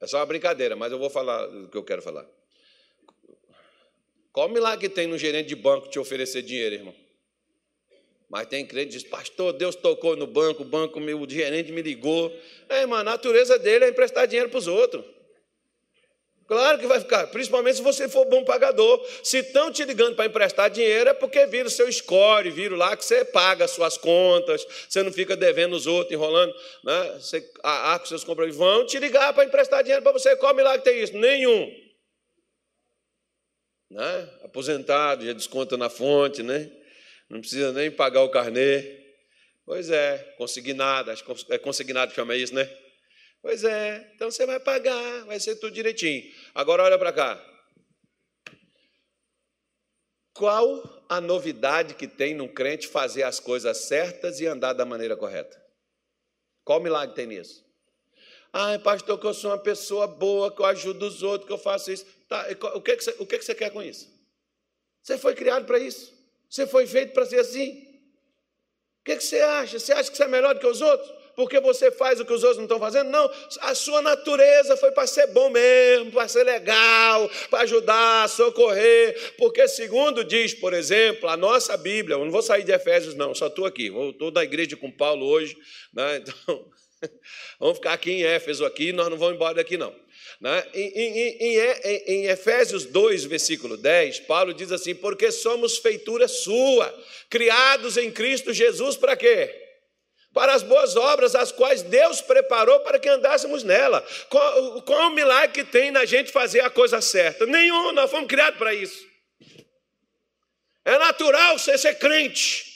é 0.00 0.06
só 0.06 0.18
uma 0.18 0.26
brincadeira, 0.26 0.76
mas 0.76 0.92
eu 0.92 0.98
vou 0.98 1.10
falar 1.10 1.44
o 1.48 1.68
que 1.68 1.76
eu 1.76 1.82
quero 1.82 2.00
falar. 2.00 2.24
Qual 4.32 4.48
milagre 4.48 4.88
tem 4.88 5.08
no 5.08 5.18
gerente 5.18 5.48
de 5.48 5.56
banco 5.56 5.88
te 5.88 5.98
oferecer 5.98 6.40
dinheiro, 6.40 6.76
irmão? 6.76 6.94
Mas 8.30 8.46
tem 8.46 8.64
crente 8.64 8.92
que 8.92 8.98
diz, 8.98 9.02
pastor, 9.02 9.52
Deus 9.54 9.74
tocou 9.74 10.14
no 10.14 10.28
banco, 10.28 10.62
o 10.62 10.64
banco, 10.64 11.00
o 11.00 11.28
gerente 11.28 11.72
me 11.72 11.82
ligou. 11.82 12.32
É, 12.68 12.82
irmão, 12.82 13.00
a 13.00 13.02
natureza 13.02 13.58
dele 13.58 13.86
é 13.86 13.88
emprestar 13.88 14.28
dinheiro 14.28 14.48
para 14.48 14.58
os 14.58 14.68
outros. 14.68 15.04
Claro 16.46 16.78
que 16.78 16.86
vai 16.86 17.00
ficar, 17.00 17.26
principalmente 17.28 17.76
se 17.76 17.82
você 17.82 18.06
for 18.06 18.26
bom 18.26 18.44
pagador. 18.44 19.02
Se 19.22 19.38
estão 19.38 19.72
te 19.72 19.82
ligando 19.84 20.14
para 20.14 20.26
emprestar 20.26 20.68
dinheiro, 20.68 21.08
é 21.08 21.14
porque 21.14 21.46
viram 21.46 21.70
seu 21.70 21.90
score, 21.90 22.50
viram 22.50 22.76
lá 22.76 22.94
que 22.96 23.04
você 23.04 23.24
paga 23.24 23.64
as 23.64 23.70
suas 23.70 23.96
contas, 23.96 24.66
você 24.86 25.02
não 25.02 25.10
fica 25.10 25.34
devendo 25.34 25.74
os 25.74 25.86
outros, 25.86 26.12
enrolando, 26.12 26.54
né? 26.84 27.18
você 27.18 27.50
arca 27.62 28.02
os 28.02 28.08
seus 28.10 28.24
compromissos. 28.24 28.58
Vão 28.58 28.84
te 28.84 28.98
ligar 28.98 29.32
para 29.32 29.44
emprestar 29.44 29.82
dinheiro 29.82 30.02
para 30.02 30.12
você. 30.12 30.36
Qual 30.36 30.54
milagre 30.54 30.82
tem 30.82 31.02
isso? 31.02 31.16
Nenhum. 31.16 31.72
Né? 33.90 34.28
Aposentado, 34.42 35.24
já 35.24 35.32
desconta 35.32 35.78
na 35.78 35.88
fonte, 35.88 36.42
né? 36.42 36.70
não 37.28 37.40
precisa 37.40 37.72
nem 37.72 37.90
pagar 37.90 38.22
o 38.22 38.28
carnê. 38.28 39.02
Pois 39.64 39.88
é, 39.88 40.18
consignado, 40.36 41.10
acho 41.10 41.24
que 41.24 41.52
é 41.54 41.58
consignado 41.58 42.10
que 42.10 42.16
chama 42.16 42.36
isso, 42.36 42.54
né? 42.54 42.68
Pois 43.44 43.62
é, 43.62 44.10
então 44.14 44.30
você 44.30 44.46
vai 44.46 44.58
pagar, 44.58 45.26
vai 45.26 45.38
ser 45.38 45.56
tudo 45.56 45.74
direitinho. 45.74 46.32
Agora 46.54 46.82
olha 46.82 46.98
para 46.98 47.12
cá. 47.12 47.38
Qual 50.32 51.04
a 51.10 51.20
novidade 51.20 51.92
que 51.92 52.08
tem 52.08 52.34
num 52.34 52.48
crente 52.48 52.88
fazer 52.88 53.22
as 53.22 53.38
coisas 53.38 53.76
certas 53.76 54.40
e 54.40 54.46
andar 54.46 54.72
da 54.72 54.86
maneira 54.86 55.14
correta? 55.14 55.62
Qual 56.64 56.80
milagre 56.80 57.14
tem 57.14 57.26
nisso? 57.26 57.62
Ah, 58.50 58.78
pastor, 58.78 59.20
que 59.20 59.26
eu 59.26 59.34
sou 59.34 59.50
uma 59.50 59.58
pessoa 59.58 60.06
boa, 60.06 60.50
que 60.50 60.62
eu 60.62 60.64
ajudo 60.64 61.06
os 61.06 61.22
outros, 61.22 61.46
que 61.46 61.52
eu 61.52 61.58
faço 61.58 61.92
isso. 61.92 62.06
Tá, 62.26 62.46
o, 62.74 62.80
que, 62.80 62.96
que, 62.96 63.04
você, 63.04 63.14
o 63.18 63.26
que, 63.26 63.38
que 63.38 63.44
você 63.44 63.54
quer 63.54 63.70
com 63.70 63.82
isso? 63.82 64.08
Você 65.02 65.18
foi 65.18 65.34
criado 65.34 65.66
para 65.66 65.78
isso. 65.78 66.14
Você 66.48 66.66
foi 66.66 66.86
feito 66.86 67.12
para 67.12 67.26
ser 67.26 67.40
assim. 67.40 67.82
O 69.00 69.04
que, 69.04 69.16
que 69.16 69.22
você 69.22 69.38
acha? 69.38 69.78
Você 69.78 69.92
acha 69.92 70.10
que 70.10 70.16
você 70.16 70.24
é 70.24 70.28
melhor 70.28 70.54
do 70.54 70.60
que 70.60 70.66
os 70.66 70.80
outros? 70.80 71.23
Porque 71.36 71.58
você 71.60 71.90
faz 71.90 72.20
o 72.20 72.24
que 72.24 72.32
os 72.32 72.42
outros 72.42 72.58
não 72.58 72.64
estão 72.64 72.78
fazendo? 72.78 73.10
Não, 73.10 73.30
a 73.60 73.74
sua 73.74 74.00
natureza 74.00 74.76
foi 74.76 74.92
para 74.92 75.06
ser 75.06 75.26
bom 75.28 75.50
mesmo, 75.50 76.12
para 76.12 76.28
ser 76.28 76.44
legal, 76.44 77.28
para 77.50 77.62
ajudar, 77.62 78.28
socorrer. 78.28 79.34
Porque, 79.36 79.66
segundo 79.66 80.22
diz, 80.24 80.54
por 80.54 80.72
exemplo, 80.72 81.28
a 81.28 81.36
nossa 81.36 81.76
Bíblia, 81.76 82.14
eu 82.14 82.24
não 82.24 82.30
vou 82.30 82.42
sair 82.42 82.62
de 82.62 82.72
Efésios, 82.72 83.14
não, 83.14 83.34
só 83.34 83.48
estou 83.48 83.66
aqui, 83.66 83.92
estou 84.10 84.30
da 84.30 84.44
igreja 84.44 84.76
com 84.76 84.90
Paulo 84.90 85.26
hoje, 85.26 85.56
né? 85.92 86.22
então 86.24 86.66
vamos 87.58 87.78
ficar 87.78 87.92
aqui 87.94 88.12
em 88.12 88.22
Éfeso, 88.22 88.64
aqui, 88.64 88.92
nós 88.92 89.08
não 89.08 89.16
vamos 89.16 89.34
embora 89.34 89.54
daqui, 89.54 89.76
não. 89.76 89.94
Né? 90.40 90.64
Em, 90.74 90.90
em, 91.40 91.56
em, 92.06 92.26
Efésios 92.26 92.84
2, 92.84 93.24
versículo 93.24 93.76
10, 93.76 94.20
Paulo 94.20 94.52
diz 94.52 94.70
assim: 94.72 94.94
Porque 94.94 95.30
somos 95.30 95.78
feitura 95.78 96.28
sua, 96.28 96.92
criados 97.30 97.96
em 97.96 98.10
Cristo 98.10 98.52
Jesus 98.52 98.96
para 98.96 99.16
quê? 99.16 99.63
Para 100.34 100.52
as 100.52 100.64
boas 100.64 100.96
obras, 100.96 101.36
as 101.36 101.52
quais 101.52 101.82
Deus 101.82 102.20
preparou 102.20 102.80
para 102.80 102.98
que 102.98 103.08
andássemos 103.08 103.62
nela. 103.62 104.04
Qual, 104.28 104.82
qual 104.82 105.08
o 105.08 105.14
milagre 105.14 105.52
que 105.52 105.70
tem 105.70 105.92
na 105.92 106.04
gente 106.04 106.32
fazer 106.32 106.60
a 106.60 106.68
coisa 106.68 107.00
certa? 107.00 107.46
Nenhum, 107.46 107.92
nós 107.92 108.10
fomos 108.10 108.26
criados 108.26 108.58
para 108.58 108.74
isso. 108.74 109.06
É 110.84 110.98
natural 110.98 111.56
você 111.56 111.78
ser 111.78 111.94
crente. 111.94 112.74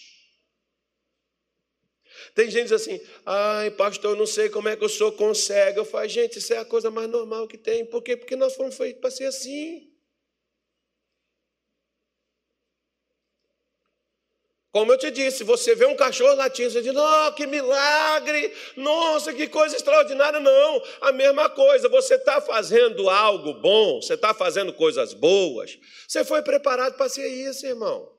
Tem 2.32 2.48
gente 2.48 2.72
assim, 2.72 3.00
ai, 3.26 3.72
pastor, 3.72 4.12
eu 4.12 4.16
não 4.16 4.26
sei 4.26 4.48
como 4.48 4.68
é 4.68 4.76
que 4.76 4.84
o 4.84 4.88
senhor 4.88 5.10
consegue. 5.10 5.80
Eu 5.80 5.84
falo, 5.84 6.06
gente, 6.06 6.38
isso 6.38 6.54
é 6.54 6.58
a 6.58 6.64
coisa 6.64 6.88
mais 6.92 7.08
normal 7.08 7.48
que 7.48 7.58
tem. 7.58 7.84
Por 7.84 8.00
quê? 8.00 8.16
Porque 8.16 8.36
nós 8.36 8.54
fomos 8.54 8.76
feitos 8.76 9.00
para 9.00 9.10
ser 9.10 9.24
assim. 9.24 9.87
Como 14.70 14.92
eu 14.92 14.98
te 14.98 15.10
disse, 15.10 15.44
você 15.44 15.74
vê 15.74 15.86
um 15.86 15.96
cachorro 15.96 16.34
latindo, 16.34 16.70
você 16.70 16.82
diz, 16.82 16.94
oh, 16.94 17.32
que 17.32 17.46
milagre, 17.46 18.52
nossa, 18.76 19.32
que 19.32 19.48
coisa 19.48 19.74
extraordinária. 19.74 20.40
Não, 20.40 20.82
a 21.00 21.10
mesma 21.10 21.48
coisa, 21.48 21.88
você 21.88 22.16
está 22.16 22.40
fazendo 22.40 23.08
algo 23.08 23.54
bom, 23.54 24.00
você 24.00 24.12
está 24.12 24.34
fazendo 24.34 24.72
coisas 24.72 25.14
boas, 25.14 25.78
você 26.06 26.22
foi 26.22 26.42
preparado 26.42 26.96
para 26.96 27.08
ser 27.08 27.26
isso, 27.28 27.66
irmão. 27.66 28.12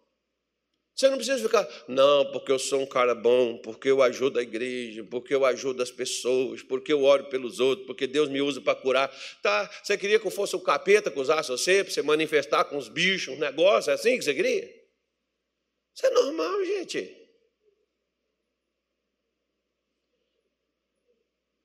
Você 0.95 1.07
não 1.07 1.15
precisa 1.15 1.41
ficar, 1.41 1.65
não, 1.87 2.29
porque 2.31 2.51
eu 2.51 2.59
sou 2.59 2.81
um 2.81 2.85
cara 2.85 3.15
bom, 3.15 3.57
porque 3.59 3.89
eu 3.89 4.01
ajudo 4.01 4.37
a 4.37 4.41
igreja, 4.41 5.01
porque 5.09 5.33
eu 5.33 5.45
ajudo 5.45 5.81
as 5.81 5.91
pessoas, 5.91 6.61
porque 6.61 6.91
eu 6.91 7.03
oro 7.03 7.25
pelos 7.29 7.59
outros, 7.61 7.87
porque 7.87 8.05
Deus 8.05 8.27
me 8.27 8.41
usa 8.41 8.59
para 8.59 8.75
curar. 8.75 9.09
Tá, 9.41 9.69
você 9.81 9.97
queria 9.97 10.19
que 10.19 10.27
eu 10.27 10.31
fosse 10.31 10.57
o 10.57 10.59
capeta 10.59 11.09
que 11.09 11.17
usasse 11.17 11.49
você, 11.49 11.85
para 11.85 11.93
você 11.93 12.01
manifestar 12.01 12.65
com 12.65 12.75
os 12.75 12.89
bichos, 12.89 13.33
um 13.35 13.39
negócio, 13.39 13.91
é 13.91 13.93
assim 13.93 14.17
que 14.17 14.25
você 14.25 14.33
queria? 14.33 14.78
Isso 15.99 16.07
é 16.07 16.11
normal, 16.11 16.63
gente. 16.63 17.13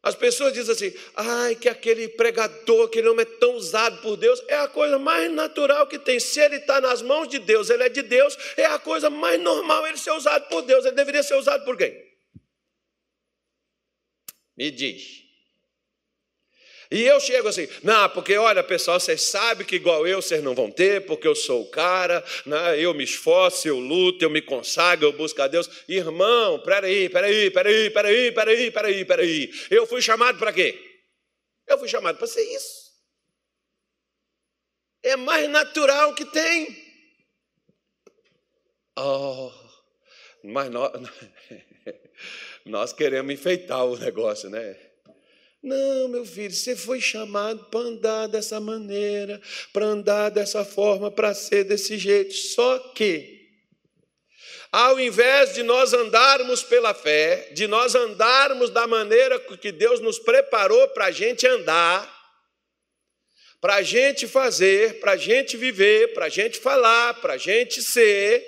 As 0.02 0.16
pessoas 0.16 0.52
dizem 0.52 0.72
assim, 0.74 0.98
ai, 1.14 1.54
que 1.54 1.68
aquele 1.68 2.08
pregador, 2.08 2.86
aquele 2.86 3.08
homem 3.08 3.22
é 3.24 3.38
tão 3.38 3.54
usado 3.54 4.02
por 4.02 4.16
Deus, 4.16 4.42
é 4.48 4.56
a 4.56 4.66
coisa 4.66 4.98
mais 4.98 5.30
natural 5.30 5.86
que 5.86 6.00
tem. 6.00 6.18
Se 6.18 6.40
ele 6.40 6.56
está 6.56 6.80
nas 6.80 7.00
mãos 7.00 7.28
de 7.28 7.38
Deus, 7.38 7.70
ele 7.70 7.84
é 7.84 7.88
de 7.88 8.02
Deus, 8.02 8.36
é 8.56 8.64
a 8.64 8.76
coisa 8.76 9.08
mais 9.08 9.40
normal 9.40 9.86
ele 9.86 9.96
ser 9.96 10.10
usado 10.10 10.48
por 10.48 10.62
Deus. 10.62 10.84
Ele 10.84 10.96
deveria 10.96 11.22
ser 11.22 11.36
usado 11.36 11.64
por 11.64 11.76
quem? 11.76 11.94
Me 14.56 14.72
diz. 14.72 15.23
E 16.94 17.02
eu 17.06 17.18
chego 17.18 17.48
assim, 17.48 17.66
não, 17.82 18.08
porque 18.08 18.36
olha 18.36 18.62
pessoal, 18.62 19.00
vocês 19.00 19.20
sabem 19.20 19.66
que 19.66 19.74
igual 19.74 20.06
eu 20.06 20.22
vocês 20.22 20.40
não 20.40 20.54
vão 20.54 20.70
ter, 20.70 21.04
porque 21.04 21.26
eu 21.26 21.34
sou 21.34 21.62
o 21.62 21.68
cara, 21.68 22.24
né? 22.46 22.78
eu 22.78 22.94
me 22.94 23.02
esforço, 23.02 23.66
eu 23.66 23.80
luto, 23.80 24.24
eu 24.24 24.30
me 24.30 24.40
consagro, 24.40 25.04
eu 25.04 25.12
busco 25.12 25.42
a 25.42 25.48
Deus. 25.48 25.68
Irmão, 25.88 26.60
peraí, 26.60 27.08
peraí, 27.08 27.50
peraí, 27.50 27.90
peraí, 27.90 28.30
peraí, 28.30 28.70
peraí, 28.70 29.04
peraí. 29.04 29.50
Eu 29.68 29.88
fui 29.88 30.00
chamado 30.00 30.38
para 30.38 30.52
quê? 30.52 31.00
Eu 31.66 31.80
fui 31.80 31.88
chamado 31.88 32.16
para 32.16 32.28
ser 32.28 32.44
isso. 32.54 32.92
É 35.02 35.16
mais 35.16 35.48
natural 35.48 36.14
que 36.14 36.24
tem. 36.26 36.68
Oh, 38.96 39.50
mas 40.44 40.70
nós, 40.70 40.92
nós 42.64 42.92
queremos 42.92 43.34
enfeitar 43.34 43.84
o 43.84 43.96
negócio, 43.96 44.48
né? 44.48 44.93
Não, 45.64 46.08
meu 46.08 46.26
filho, 46.26 46.52
você 46.52 46.76
foi 46.76 47.00
chamado 47.00 47.64
para 47.70 47.80
andar 47.80 48.26
dessa 48.26 48.60
maneira, 48.60 49.40
para 49.72 49.86
andar 49.86 50.28
dessa 50.28 50.62
forma, 50.62 51.10
para 51.10 51.32
ser 51.32 51.64
desse 51.64 51.96
jeito. 51.96 52.34
Só 52.34 52.78
que, 52.94 53.48
ao 54.70 55.00
invés 55.00 55.54
de 55.54 55.62
nós 55.62 55.94
andarmos 55.94 56.62
pela 56.62 56.92
fé, 56.92 57.50
de 57.54 57.66
nós 57.66 57.94
andarmos 57.94 58.68
da 58.68 58.86
maneira 58.86 59.40
que 59.40 59.72
Deus 59.72 60.00
nos 60.00 60.18
preparou 60.18 60.86
para 60.88 61.06
a 61.06 61.10
gente 61.10 61.46
andar, 61.46 62.14
para 63.58 63.76
a 63.76 63.82
gente 63.82 64.28
fazer, 64.28 65.00
para 65.00 65.12
a 65.12 65.16
gente 65.16 65.56
viver, 65.56 66.12
para 66.12 66.26
a 66.26 66.28
gente 66.28 66.58
falar, 66.58 67.14
para 67.22 67.32
a 67.32 67.38
gente 67.38 67.80
ser, 67.80 68.44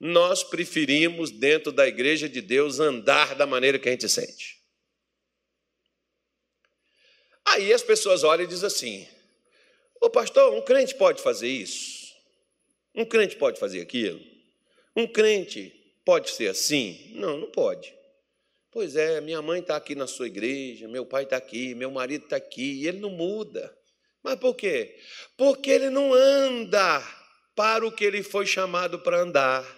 nós 0.00 0.42
preferimos, 0.42 1.30
dentro 1.30 1.70
da 1.70 1.86
igreja 1.86 2.26
de 2.26 2.40
Deus, 2.40 2.80
andar 2.80 3.34
da 3.34 3.44
maneira 3.44 3.78
que 3.78 3.86
a 3.86 3.92
gente 3.92 4.08
sente. 4.08 4.57
Aí 7.50 7.72
as 7.72 7.82
pessoas 7.82 8.24
olham 8.24 8.44
e 8.44 8.48
dizem 8.48 8.66
assim: 8.66 9.08
Ô 10.00 10.10
pastor, 10.10 10.52
um 10.52 10.62
crente 10.62 10.94
pode 10.94 11.22
fazer 11.22 11.48
isso? 11.48 12.14
Um 12.94 13.04
crente 13.04 13.36
pode 13.36 13.58
fazer 13.58 13.80
aquilo? 13.80 14.20
Um 14.94 15.06
crente 15.06 15.72
pode 16.04 16.30
ser 16.30 16.48
assim? 16.48 17.12
Não, 17.14 17.38
não 17.38 17.50
pode. 17.50 17.94
Pois 18.70 18.96
é, 18.96 19.20
minha 19.20 19.40
mãe 19.40 19.60
está 19.60 19.76
aqui 19.76 19.94
na 19.94 20.06
sua 20.06 20.26
igreja, 20.26 20.86
meu 20.88 21.06
pai 21.06 21.24
está 21.24 21.36
aqui, 21.36 21.74
meu 21.74 21.90
marido 21.90 22.24
está 22.24 22.36
aqui, 22.36 22.82
e 22.82 22.88
ele 22.88 22.98
não 22.98 23.10
muda. 23.10 23.74
Mas 24.22 24.38
por 24.38 24.54
quê? 24.54 24.98
Porque 25.36 25.70
ele 25.70 25.90
não 25.90 26.12
anda 26.12 27.02
para 27.54 27.86
o 27.86 27.92
que 27.92 28.04
ele 28.04 28.22
foi 28.22 28.46
chamado 28.46 28.98
para 28.98 29.20
andar 29.20 29.77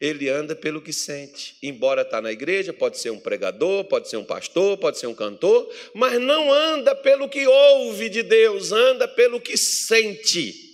ele 0.00 0.28
anda 0.28 0.54
pelo 0.54 0.80
que 0.80 0.92
sente. 0.92 1.56
Embora 1.62 2.02
está 2.02 2.20
na 2.20 2.30
igreja, 2.30 2.72
pode 2.72 2.98
ser 2.98 3.10
um 3.10 3.18
pregador, 3.18 3.84
pode 3.84 4.08
ser 4.08 4.16
um 4.16 4.24
pastor, 4.24 4.76
pode 4.78 4.98
ser 4.98 5.06
um 5.06 5.14
cantor, 5.14 5.72
mas 5.94 6.20
não 6.20 6.52
anda 6.52 6.94
pelo 6.94 7.28
que 7.28 7.46
ouve 7.46 8.08
de 8.08 8.22
Deus, 8.22 8.72
anda 8.72 9.08
pelo 9.08 9.40
que 9.40 9.56
sente. 9.56 10.66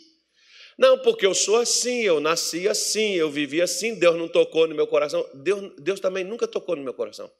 Não, 0.76 0.98
porque 0.98 1.24
eu 1.24 1.34
sou 1.34 1.56
assim, 1.56 2.02
eu 2.02 2.18
nasci 2.18 2.68
assim, 2.68 3.14
eu 3.14 3.30
vivi 3.30 3.62
assim, 3.62 3.94
Deus 3.94 4.16
não 4.16 4.26
tocou 4.26 4.66
no 4.66 4.74
meu 4.74 4.86
coração. 4.86 5.28
Deus, 5.34 5.72
Deus 5.78 6.00
também 6.00 6.24
nunca 6.24 6.48
tocou 6.48 6.74
no 6.74 6.82
meu 6.82 6.94
coração. 6.94 7.30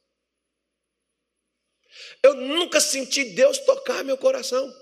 Eu 2.23 2.35
nunca 2.35 2.81
senti 2.81 3.25
Deus 3.25 3.59
tocar 3.59 4.05
meu 4.05 4.17
coração. 4.17 4.73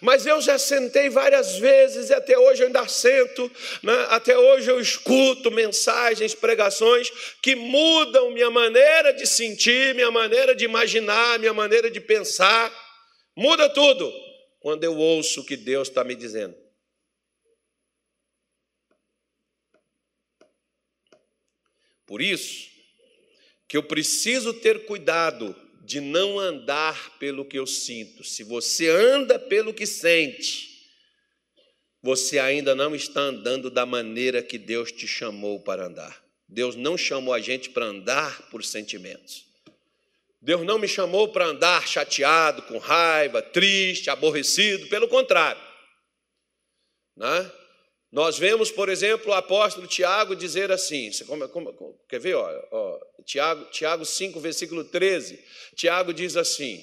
Mas 0.00 0.26
eu 0.26 0.40
já 0.40 0.58
sentei 0.58 1.08
várias 1.08 1.56
vezes 1.56 2.10
e 2.10 2.14
até 2.14 2.36
hoje 2.38 2.62
eu 2.62 2.66
ainda 2.66 2.86
sento, 2.88 3.50
né? 3.82 4.06
até 4.10 4.36
hoje 4.36 4.70
eu 4.70 4.80
escuto 4.80 5.50
mensagens, 5.50 6.34
pregações 6.34 7.10
que 7.42 7.54
mudam 7.54 8.30
minha 8.30 8.50
maneira 8.50 9.12
de 9.12 9.26
sentir, 9.26 9.94
minha 9.94 10.10
maneira 10.10 10.54
de 10.54 10.64
imaginar, 10.64 11.38
minha 11.38 11.54
maneira 11.54 11.90
de 11.90 12.00
pensar. 12.00 12.72
Muda 13.36 13.68
tudo 13.68 14.12
quando 14.60 14.82
eu 14.84 14.96
ouço 14.96 15.40
o 15.40 15.44
que 15.44 15.56
Deus 15.56 15.88
está 15.88 16.02
me 16.02 16.14
dizendo. 16.14 16.56
Por 22.06 22.22
isso 22.22 22.70
que 23.68 23.76
eu 23.76 23.82
preciso 23.82 24.54
ter 24.54 24.86
cuidado 24.86 25.54
de 25.86 26.00
não 26.00 26.38
andar 26.38 27.16
pelo 27.18 27.44
que 27.44 27.56
eu 27.56 27.66
sinto. 27.66 28.24
Se 28.24 28.42
você 28.42 28.88
anda 28.88 29.38
pelo 29.38 29.72
que 29.72 29.86
sente, 29.86 30.90
você 32.02 32.40
ainda 32.40 32.74
não 32.74 32.92
está 32.92 33.20
andando 33.20 33.70
da 33.70 33.86
maneira 33.86 34.42
que 34.42 34.58
Deus 34.58 34.90
te 34.90 35.06
chamou 35.06 35.60
para 35.60 35.86
andar. 35.86 36.20
Deus 36.48 36.74
não 36.74 36.98
chamou 36.98 37.32
a 37.32 37.40
gente 37.40 37.70
para 37.70 37.86
andar 37.86 38.50
por 38.50 38.64
sentimentos. 38.64 39.46
Deus 40.42 40.62
não 40.62 40.78
me 40.78 40.88
chamou 40.88 41.28
para 41.28 41.46
andar 41.46 41.86
chateado, 41.86 42.62
com 42.62 42.78
raiva, 42.78 43.40
triste, 43.40 44.10
aborrecido, 44.10 44.88
pelo 44.88 45.06
contrário. 45.06 45.62
Né? 47.16 47.52
Nós 48.16 48.38
vemos, 48.38 48.70
por 48.70 48.88
exemplo, 48.88 49.30
o 49.30 49.34
apóstolo 49.34 49.86
Tiago 49.86 50.34
dizer 50.34 50.72
assim: 50.72 51.10
como, 51.26 51.46
como, 51.50 52.00
quer 52.08 52.18
ver? 52.18 52.34
Ó, 52.34 52.68
ó, 52.72 52.98
Tiago, 53.26 53.66
Tiago 53.66 54.06
5, 54.06 54.40
versículo 54.40 54.84
13. 54.84 55.38
Tiago 55.74 56.14
diz 56.14 56.34
assim: 56.34 56.82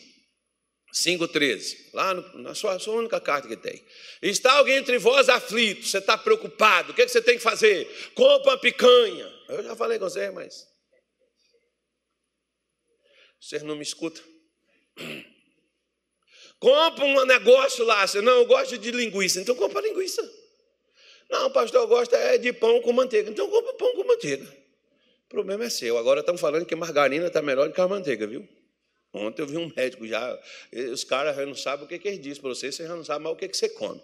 5,13, 0.93 1.75
lá 1.91 2.13
no, 2.13 2.38
na 2.38 2.53
sua, 2.53 2.77
sua, 2.77 2.93
única 2.93 3.19
carta 3.19 3.47
que 3.47 3.57
tem. 3.57 3.84
Está 4.21 4.59
alguém 4.59 4.75
entre 4.75 4.99
vós 4.99 5.27
aflito, 5.27 5.88
você 5.88 5.97
está 5.97 6.15
preocupado, 6.15 6.91
o 6.91 6.93
que, 6.93 7.01
é 7.01 7.05
que 7.05 7.11
você 7.11 7.19
tem 7.19 7.38
que 7.38 7.43
fazer? 7.43 7.88
Compra 8.13 8.51
uma 8.51 8.59
picanha. 8.59 9.27
Eu 9.49 9.63
já 9.63 9.75
falei 9.75 9.97
com 9.97 10.07
você, 10.07 10.29
mas. 10.29 10.67
Vocês 13.41 13.63
não 13.63 13.75
me 13.75 13.81
escutam. 13.81 14.23
Compra 16.59 17.03
um 17.03 17.25
negócio 17.25 17.84
lá, 17.84 18.05
você 18.05 18.21
não, 18.21 18.34
eu 18.34 18.45
gosto 18.45 18.77
de 18.77 18.91
linguiça, 18.91 19.41
então 19.41 19.53
compra 19.53 19.81
linguiça. 19.81 20.21
Não, 21.34 21.49
pastor, 21.49 21.81
eu 21.81 21.88
gosto 21.88 22.13
é 22.13 22.38
de 22.38 22.53
pão 22.53 22.79
com 22.79 22.93
manteiga, 22.93 23.27
então 23.27 23.49
compra 23.49 23.73
pão 23.73 23.91
com 23.95 24.03
manteiga. 24.03 24.45
O 25.25 25.29
problema 25.29 25.63
é 25.63 25.69
seu. 25.69 25.97
Agora 25.97 26.19
estão 26.19 26.38
falando 26.38 26.63
que 26.63 26.75
margarina 26.75 27.25
está 27.25 27.41
melhor 27.41 27.67
do 27.67 27.73
que 27.73 27.81
a 27.81 27.88
manteiga, 27.88 28.27
viu? 28.27 28.47
Ontem 29.11 29.41
eu 29.41 29.47
vi 29.47 29.57
um 29.57 29.71
médico 29.75 30.05
já, 30.05 30.39
os 30.91 31.03
caras 31.03 31.36
já 31.36 31.43
não 31.43 31.55
sabem 31.55 31.86
o 31.86 31.88
que, 31.88 31.97
que 31.97 32.07
ele 32.07 32.19
diz 32.19 32.38
para 32.38 32.49
você, 32.49 32.71
você 32.71 32.84
já 32.84 32.95
não 32.95 33.03
sabe 33.03 33.23
mais 33.23 33.36
o 33.36 33.39
que, 33.39 33.47
que 33.47 33.57
você 33.57 33.67
come. 33.69 33.99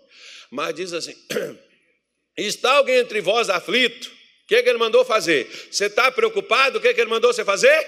Mas 0.49 0.73
diz 0.73 0.91
assim: 0.91 1.15
está 2.36 2.77
alguém 2.77 2.97
entre 2.97 3.21
vós 3.21 3.47
aflito? 3.47 4.07
O 4.07 4.47
que, 4.47 4.63
que 4.63 4.69
ele 4.69 4.80
mandou 4.80 5.05
fazer? 5.05 5.47
Você 5.69 5.86
está 5.86 6.11
preocupado? 6.11 6.80
O 6.80 6.82
que, 6.82 6.91
que 6.95 6.99
ele 6.99 7.11
mandou 7.11 7.32
você 7.32 7.45
fazer? 7.45 7.88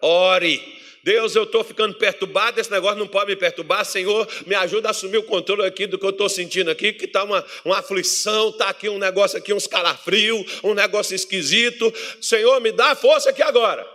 Ore. 0.00 0.58
Deus, 1.02 1.34
eu 1.34 1.44
estou 1.44 1.64
ficando 1.64 1.94
perturbado, 1.94 2.60
esse 2.60 2.70
negócio 2.70 2.98
não 2.98 3.06
pode 3.06 3.30
me 3.30 3.36
perturbar. 3.36 3.84
Senhor, 3.84 4.28
me 4.46 4.54
ajuda 4.54 4.88
a 4.88 4.90
assumir 4.90 5.18
o 5.18 5.22
controle 5.22 5.64
aqui 5.64 5.86
do 5.86 5.98
que 5.98 6.04
eu 6.04 6.10
estou 6.10 6.28
sentindo 6.28 6.70
aqui, 6.70 6.92
que 6.92 7.06
está 7.06 7.24
uma, 7.24 7.44
uma 7.64 7.78
aflição, 7.78 8.50
está 8.50 8.68
aqui 8.68 8.88
um 8.88 8.98
negócio 8.98 9.38
aqui, 9.38 9.52
uns 9.52 9.66
calafrio, 9.66 10.44
um 10.62 10.74
negócio 10.74 11.14
esquisito. 11.14 11.92
Senhor, 12.20 12.60
me 12.60 12.70
dá 12.70 12.94
força 12.94 13.30
aqui 13.30 13.42
agora. 13.42 13.86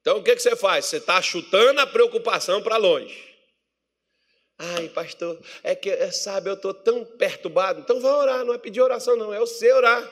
Então 0.00 0.18
o 0.18 0.22
que, 0.22 0.34
que 0.34 0.42
você 0.42 0.56
faz? 0.56 0.86
Você 0.86 0.96
está 0.96 1.20
chutando 1.20 1.80
a 1.80 1.86
preocupação 1.86 2.62
para 2.62 2.78
longe. 2.78 3.28
Ai, 4.58 4.88
pastor, 4.88 5.38
é 5.62 5.74
que, 5.74 5.90
é, 5.90 6.10
sabe, 6.10 6.50
eu 6.50 6.54
estou 6.54 6.72
tão 6.74 7.04
perturbado. 7.04 7.80
Então 7.80 8.00
vai 8.00 8.12
orar, 8.12 8.44
não 8.44 8.54
é 8.54 8.58
pedir 8.58 8.80
oração, 8.80 9.16
não, 9.16 9.32
é 9.32 9.38
você 9.38 9.72
orar. 9.72 10.10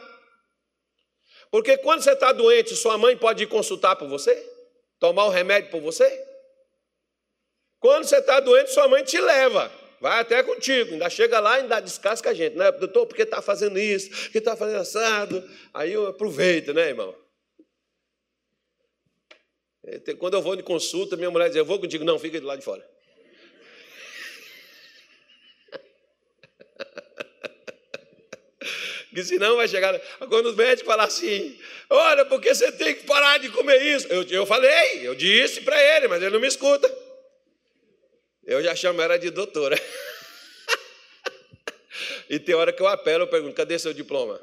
Porque 1.50 1.78
quando 1.78 2.02
você 2.02 2.12
está 2.12 2.32
doente, 2.32 2.76
sua 2.76 2.98
mãe 2.98 3.16
pode 3.16 3.44
ir 3.44 3.46
consultar 3.46 3.96
por 3.96 4.08
você? 4.08 4.57
Tomar 4.98 5.26
o 5.26 5.30
remédio 5.30 5.70
por 5.70 5.80
você? 5.80 6.26
Quando 7.78 8.04
você 8.04 8.16
está 8.16 8.40
doente, 8.40 8.72
sua 8.72 8.88
mãe 8.88 9.04
te 9.04 9.20
leva. 9.20 9.70
Vai 10.00 10.20
até 10.20 10.42
contigo, 10.42 10.92
ainda 10.92 11.10
chega 11.10 11.40
lá 11.40 11.58
e 11.58 11.62
ainda 11.62 11.80
descasca 11.80 12.30
a 12.30 12.34
gente, 12.34 12.56
né? 12.56 12.70
Doutor, 12.72 13.06
porque 13.06 13.22
está 13.22 13.42
fazendo 13.42 13.78
isso, 13.78 14.10
porque 14.10 14.38
está 14.38 14.56
fazendo 14.56 14.80
assado. 14.80 15.42
Aí 15.74 15.92
eu 15.92 16.06
aproveito, 16.06 16.72
né, 16.72 16.88
irmão? 16.88 17.14
É, 19.84 20.14
quando 20.14 20.34
eu 20.34 20.42
vou 20.42 20.54
de 20.54 20.62
consulta, 20.62 21.16
minha 21.16 21.30
mulher 21.30 21.48
diz, 21.48 21.56
eu 21.56 21.64
vou 21.64 21.80
contigo. 21.80 22.04
Não, 22.04 22.18
fica 22.18 22.40
do 22.40 22.46
lado 22.46 22.58
de 22.58 22.64
fora. 22.64 22.86
Que 29.14 29.24
senão 29.24 29.56
vai 29.56 29.68
chegar. 29.68 29.98
Quando 30.28 30.46
os 30.46 30.56
médicos 30.56 30.86
falar 30.86 31.04
assim, 31.04 31.58
olha, 31.88 32.24
porque 32.24 32.54
você 32.54 32.70
tem 32.72 32.94
que 32.94 33.04
parar 33.04 33.38
de 33.38 33.48
comer 33.50 33.80
isso. 33.82 34.06
Eu, 34.08 34.22
eu 34.24 34.46
falei, 34.46 35.06
eu 35.06 35.14
disse 35.14 35.60
para 35.62 35.80
ele, 35.96 36.08
mas 36.08 36.22
ele 36.22 36.30
não 36.30 36.40
me 36.40 36.48
escuta. 36.48 36.92
Eu 38.44 38.62
já 38.62 38.74
chamo 38.74 39.00
ela 39.00 39.18
de 39.18 39.30
doutora. 39.30 39.78
e 42.28 42.38
tem 42.38 42.54
hora 42.54 42.72
que 42.72 42.82
eu 42.82 42.86
apelo, 42.86 43.24
eu 43.24 43.28
pergunto, 43.28 43.54
cadê 43.54 43.78
seu 43.78 43.92
diploma? 43.92 44.40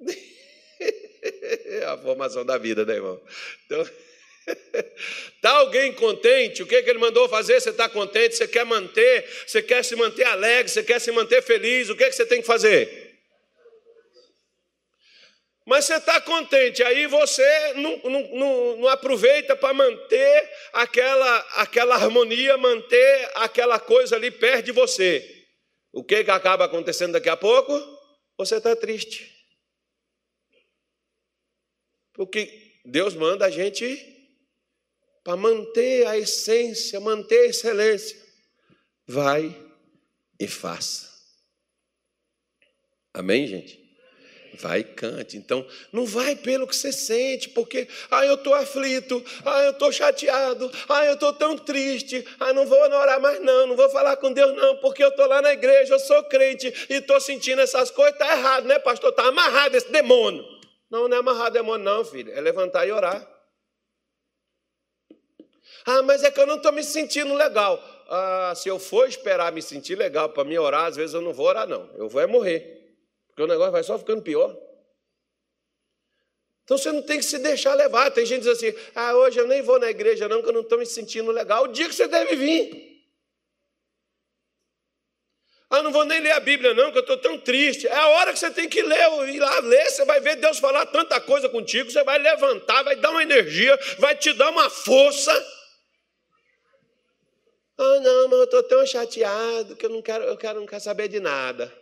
a 1.86 1.98
formação 1.98 2.44
da 2.44 2.58
vida, 2.58 2.84
né, 2.84 2.94
irmão? 2.94 3.20
Então. 3.66 3.88
Está 5.36 5.50
alguém 5.60 5.92
contente? 5.92 6.62
O 6.62 6.66
que, 6.66 6.82
que 6.82 6.90
ele 6.90 6.98
mandou 6.98 7.28
fazer? 7.28 7.60
Você 7.60 7.70
está 7.70 7.88
contente? 7.88 8.36
Você 8.36 8.48
quer 8.48 8.64
manter? 8.64 9.26
Você 9.46 9.62
quer 9.62 9.84
se 9.84 9.94
manter 9.94 10.24
alegre? 10.24 10.70
Você 10.70 10.82
quer 10.82 11.00
se 11.00 11.10
manter 11.12 11.42
feliz? 11.42 11.90
O 11.90 11.96
que, 11.96 12.06
que 12.06 12.12
você 12.12 12.24
tem 12.24 12.40
que 12.40 12.46
fazer? 12.46 13.07
Mas 15.68 15.84
você 15.84 15.96
está 15.96 16.18
contente, 16.18 16.82
aí 16.82 17.06
você 17.06 17.74
não, 17.74 17.98
não, 17.98 18.36
não, 18.38 18.76
não 18.78 18.88
aproveita 18.88 19.54
para 19.54 19.74
manter 19.74 20.50
aquela, 20.72 21.38
aquela 21.56 21.94
harmonia, 21.94 22.56
manter 22.56 23.30
aquela 23.34 23.78
coisa 23.78 24.16
ali 24.16 24.30
perto 24.30 24.64
de 24.64 24.72
você. 24.72 25.46
O 25.92 26.02
que, 26.02 26.24
que 26.24 26.30
acaba 26.30 26.64
acontecendo 26.64 27.12
daqui 27.12 27.28
a 27.28 27.36
pouco? 27.36 27.78
Você 28.38 28.56
está 28.56 28.74
triste. 28.74 29.30
Porque 32.14 32.80
Deus 32.86 33.12
manda 33.12 33.44
a 33.44 33.50
gente 33.50 34.16
para 35.22 35.36
manter 35.36 36.06
a 36.06 36.16
essência, 36.16 36.98
manter 36.98 37.40
a 37.40 37.50
excelência, 37.50 38.18
vai 39.06 39.54
e 40.40 40.48
faça. 40.48 41.12
Amém, 43.12 43.46
gente? 43.46 43.87
Vai 44.60 44.80
e 44.80 44.84
cante. 44.84 45.36
Então, 45.36 45.64
não 45.92 46.04
vai 46.04 46.34
pelo 46.34 46.66
que 46.66 46.74
você 46.74 46.92
sente, 46.92 47.48
porque, 47.50 47.86
ah, 48.10 48.26
eu 48.26 48.34
estou 48.34 48.54
aflito, 48.54 49.24
ah, 49.44 49.62
eu 49.62 49.70
estou 49.70 49.92
chateado, 49.92 50.70
ah, 50.88 51.04
eu 51.04 51.14
estou 51.14 51.32
tão 51.32 51.56
triste, 51.56 52.26
ah, 52.40 52.52
não 52.52 52.66
vou 52.66 52.78
orar 52.78 53.20
mais 53.20 53.40
não, 53.40 53.68
não 53.68 53.76
vou 53.76 53.88
falar 53.90 54.16
com 54.16 54.32
Deus 54.32 54.54
não, 54.56 54.76
porque 54.76 55.02
eu 55.02 55.10
estou 55.10 55.26
lá 55.26 55.40
na 55.40 55.52
igreja, 55.52 55.94
eu 55.94 55.98
sou 56.00 56.22
crente 56.24 56.72
e 56.90 56.94
estou 56.94 57.20
sentindo 57.20 57.60
essas 57.60 57.90
coisas, 57.90 58.14
está 58.14 58.36
errado, 58.36 58.64
né, 58.64 58.78
pastor? 58.78 59.10
Está 59.10 59.28
amarrado 59.28 59.76
esse 59.76 59.90
demônio. 59.92 60.44
Não, 60.90 61.06
não 61.06 61.16
é 61.16 61.20
amarrado 61.20 61.52
demônio 61.52 61.84
não, 61.84 62.04
filho, 62.04 62.32
é 62.32 62.40
levantar 62.40 62.86
e 62.86 62.92
orar. 62.92 63.26
Ah, 65.86 66.02
mas 66.02 66.22
é 66.22 66.30
que 66.30 66.40
eu 66.40 66.46
não 66.46 66.56
estou 66.56 66.72
me 66.72 66.82
sentindo 66.82 67.32
legal. 67.34 67.82
Ah, 68.10 68.52
se 68.56 68.68
eu 68.68 68.78
for 68.78 69.08
esperar 69.08 69.52
me 69.52 69.62
sentir 69.62 69.94
legal 69.94 70.30
para 70.30 70.44
me 70.44 70.58
orar, 70.58 70.86
às 70.86 70.96
vezes 70.96 71.14
eu 71.14 71.20
não 71.20 71.32
vou 71.32 71.46
orar, 71.46 71.66
não. 71.68 71.88
Eu 71.94 72.08
vou 72.08 72.20
é 72.20 72.26
morrer. 72.26 72.77
Porque 73.38 73.44
o 73.44 73.54
negócio 73.54 73.70
vai 73.70 73.84
só 73.84 73.96
ficando 73.96 74.20
pior. 74.20 74.52
Então 76.64 76.76
você 76.76 76.90
não 76.90 77.02
tem 77.02 77.18
que 77.18 77.24
se 77.24 77.38
deixar 77.38 77.72
levar. 77.74 78.10
Tem 78.10 78.26
gente 78.26 78.42
que 78.42 78.52
diz 78.52 78.58
assim: 78.58 78.74
ah, 78.96 79.14
hoje 79.14 79.38
eu 79.38 79.46
nem 79.46 79.62
vou 79.62 79.78
na 79.78 79.88
igreja, 79.88 80.26
não, 80.26 80.42
que 80.42 80.48
eu 80.48 80.52
não 80.52 80.62
estou 80.62 80.76
me 80.76 80.84
sentindo 80.84 81.30
legal. 81.30 81.62
O 81.62 81.68
dia 81.68 81.88
que 81.88 81.94
você 81.94 82.08
deve 82.08 82.34
vir. 82.34 83.00
Ah, 85.70 85.84
não 85.84 85.92
vou 85.92 86.04
nem 86.04 86.20
ler 86.20 86.32
a 86.32 86.40
Bíblia, 86.40 86.74
não, 86.74 86.90
que 86.90 86.98
eu 86.98 87.02
estou 87.02 87.16
tão 87.16 87.38
triste. 87.38 87.86
É 87.86 87.94
a 87.94 88.08
hora 88.08 88.32
que 88.32 88.40
você 88.40 88.50
tem 88.50 88.68
que 88.68 88.82
ler, 88.82 89.28
ir 89.28 89.38
lá 89.38 89.60
ler, 89.60 89.88
você 89.88 90.04
vai 90.04 90.18
ver 90.18 90.34
Deus 90.34 90.58
falar 90.58 90.86
tanta 90.86 91.20
coisa 91.20 91.48
contigo, 91.48 91.92
você 91.92 92.02
vai 92.02 92.18
levantar, 92.18 92.82
vai 92.82 92.96
dar 92.96 93.12
uma 93.12 93.22
energia, 93.22 93.78
vai 94.00 94.16
te 94.16 94.32
dar 94.32 94.50
uma 94.50 94.68
força. 94.68 95.32
Ah, 97.78 98.00
não, 98.00 98.28
mas 98.30 98.38
eu 98.38 98.44
estou 98.46 98.62
tão 98.64 98.84
chateado 98.84 99.76
que 99.76 99.86
eu 99.86 99.90
não 99.90 100.02
quero, 100.02 100.24
eu 100.24 100.36
quero, 100.36 100.58
não 100.58 100.66
quero 100.66 100.82
saber 100.82 101.06
de 101.06 101.20
nada. 101.20 101.72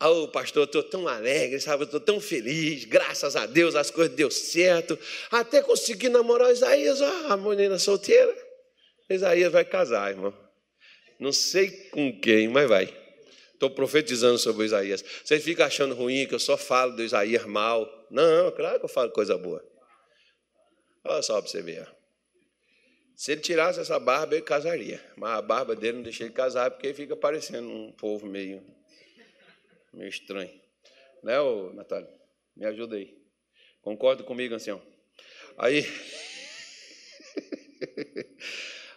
Ah, 0.00 0.10
oh, 0.10 0.28
pastor, 0.28 0.64
estou 0.64 0.82
tão 0.82 1.08
alegre, 1.08 1.58
sabe? 1.60 1.84
Estou 1.84 1.98
tão 1.98 2.20
feliz, 2.20 2.84
graças 2.84 3.34
a 3.34 3.46
Deus 3.46 3.74
as 3.74 3.90
coisas 3.90 4.14
deu 4.14 4.30
certo. 4.30 4.96
Até 5.30 5.60
consegui 5.60 6.08
namorar 6.08 6.52
Isaías, 6.52 7.02
ah, 7.02 7.32
a 7.32 7.36
menina 7.36 7.78
solteira. 7.78 8.34
Isaías 9.10 9.50
vai 9.50 9.64
casar, 9.64 10.10
irmão. 10.10 10.32
Não 11.18 11.32
sei 11.32 11.70
com 11.90 12.20
quem, 12.20 12.46
mas 12.46 12.68
vai. 12.68 12.96
Estou 13.52 13.70
profetizando 13.70 14.38
sobre 14.38 14.62
o 14.62 14.64
Isaías. 14.66 15.04
Vocês 15.24 15.42
ficam 15.42 15.66
achando 15.66 15.94
ruim 15.94 16.26
que 16.28 16.34
eu 16.34 16.38
só 16.38 16.56
falo 16.56 16.94
do 16.94 17.02
Isaías 17.02 17.44
mal. 17.44 17.88
Não, 18.08 18.52
claro 18.52 18.78
que 18.78 18.84
eu 18.84 18.88
falo 18.88 19.10
coisa 19.10 19.36
boa. 19.36 19.64
Olha 21.04 21.22
só 21.22 21.40
para 21.40 21.50
você 21.50 21.60
ver. 21.60 21.88
Se 23.16 23.32
ele 23.32 23.40
tirasse 23.40 23.80
essa 23.80 23.98
barba, 23.98 24.36
ele 24.36 24.44
casaria. 24.44 25.04
Mas 25.16 25.38
a 25.38 25.42
barba 25.42 25.74
dele 25.74 25.96
não 25.96 26.02
deixa 26.04 26.22
ele 26.22 26.32
casar 26.32 26.70
porque 26.70 26.86
ele 26.86 26.94
fica 26.94 27.16
parecendo 27.16 27.68
um 27.68 27.90
povo 27.90 28.26
meio, 28.26 28.62
meio 29.98 30.08
estranho. 30.08 30.50
Né, 31.24 31.40
ô, 31.40 31.72
Natália? 31.74 32.08
Me 32.56 32.64
ajuda 32.64 32.96
aí. 32.96 33.18
Concorda 33.82 34.22
comigo, 34.22 34.54
ancião? 34.54 34.80
Aí. 35.58 35.84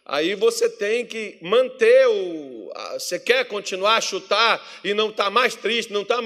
Aí 0.04 0.36
você 0.36 0.70
tem 0.70 1.06
que 1.06 1.38
manter 1.42 2.08
o. 2.08 2.72
Você 2.94 3.20
quer 3.20 3.48
continuar 3.48 3.96
a 3.96 4.02
chutar 4.02 4.62
e 4.84 4.94
não 4.94 5.10
está 5.10 5.30
mais 5.30 5.56
triste, 5.56 5.94
não 5.94 6.02
está. 6.02 6.22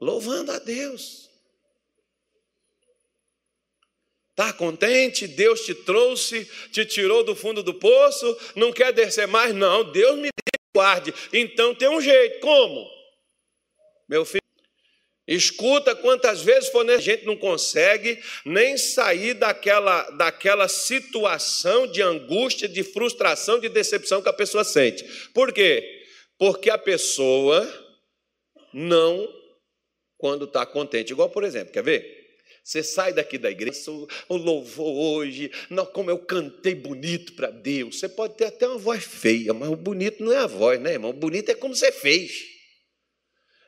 Louvando 0.00 0.52
a 0.52 0.58
Deus. 0.58 1.28
Está 4.30 4.52
contente? 4.52 5.26
Deus 5.26 5.62
te 5.62 5.74
trouxe, 5.74 6.44
te 6.70 6.86
tirou 6.86 7.24
do 7.24 7.34
fundo 7.34 7.62
do 7.62 7.74
poço, 7.74 8.38
não 8.54 8.70
quer 8.72 8.92
descer 8.92 9.26
mais? 9.26 9.52
Não, 9.52 9.90
Deus 9.90 10.16
me 10.18 10.28
guarde. 10.78 11.12
Então 11.32 11.74
tem 11.74 11.88
um 11.88 12.00
jeito. 12.00 12.38
Como? 12.38 12.88
Meu 14.08 14.24
filho, 14.24 14.42
Escuta 15.26 15.94
quantas 15.94 16.40
vezes 16.40 16.70
for, 16.70 16.88
a 16.88 16.96
gente 16.96 17.26
não 17.26 17.36
consegue 17.36 18.18
nem 18.46 18.78
sair 18.78 19.34
daquela, 19.34 20.08
daquela 20.12 20.66
situação 20.68 21.86
de 21.86 22.00
angústia, 22.00 22.66
de 22.66 22.82
frustração, 22.82 23.60
de 23.60 23.68
decepção 23.68 24.22
que 24.22 24.28
a 24.30 24.32
pessoa 24.32 24.64
sente. 24.64 25.04
Por 25.34 25.52
quê? 25.52 25.84
Porque 26.38 26.70
a 26.70 26.78
pessoa 26.78 27.70
não, 28.72 29.28
quando 30.16 30.46
está 30.46 30.64
contente, 30.64 31.12
igual 31.12 31.28
por 31.28 31.44
exemplo, 31.44 31.74
quer 31.74 31.82
ver? 31.82 32.17
Você 32.68 32.82
sai 32.82 33.14
daqui 33.14 33.38
da 33.38 33.50
igreja, 33.50 33.90
o 34.28 34.36
louvor 34.36 34.94
hoje, 34.94 35.50
não, 35.70 35.86
como 35.86 36.10
eu 36.10 36.18
cantei 36.18 36.74
bonito 36.74 37.32
para 37.32 37.48
Deus. 37.48 37.98
Você 37.98 38.10
pode 38.10 38.34
ter 38.34 38.44
até 38.44 38.68
uma 38.68 38.76
voz 38.76 39.02
feia, 39.02 39.54
mas 39.54 39.70
o 39.70 39.74
bonito 39.74 40.22
não 40.22 40.34
é 40.34 40.36
a 40.36 40.46
voz, 40.46 40.78
né, 40.78 40.92
irmão? 40.92 41.08
O 41.08 41.14
bonito 41.14 41.50
é 41.50 41.54
como 41.54 41.74
você 41.74 41.90
fez. 41.90 42.30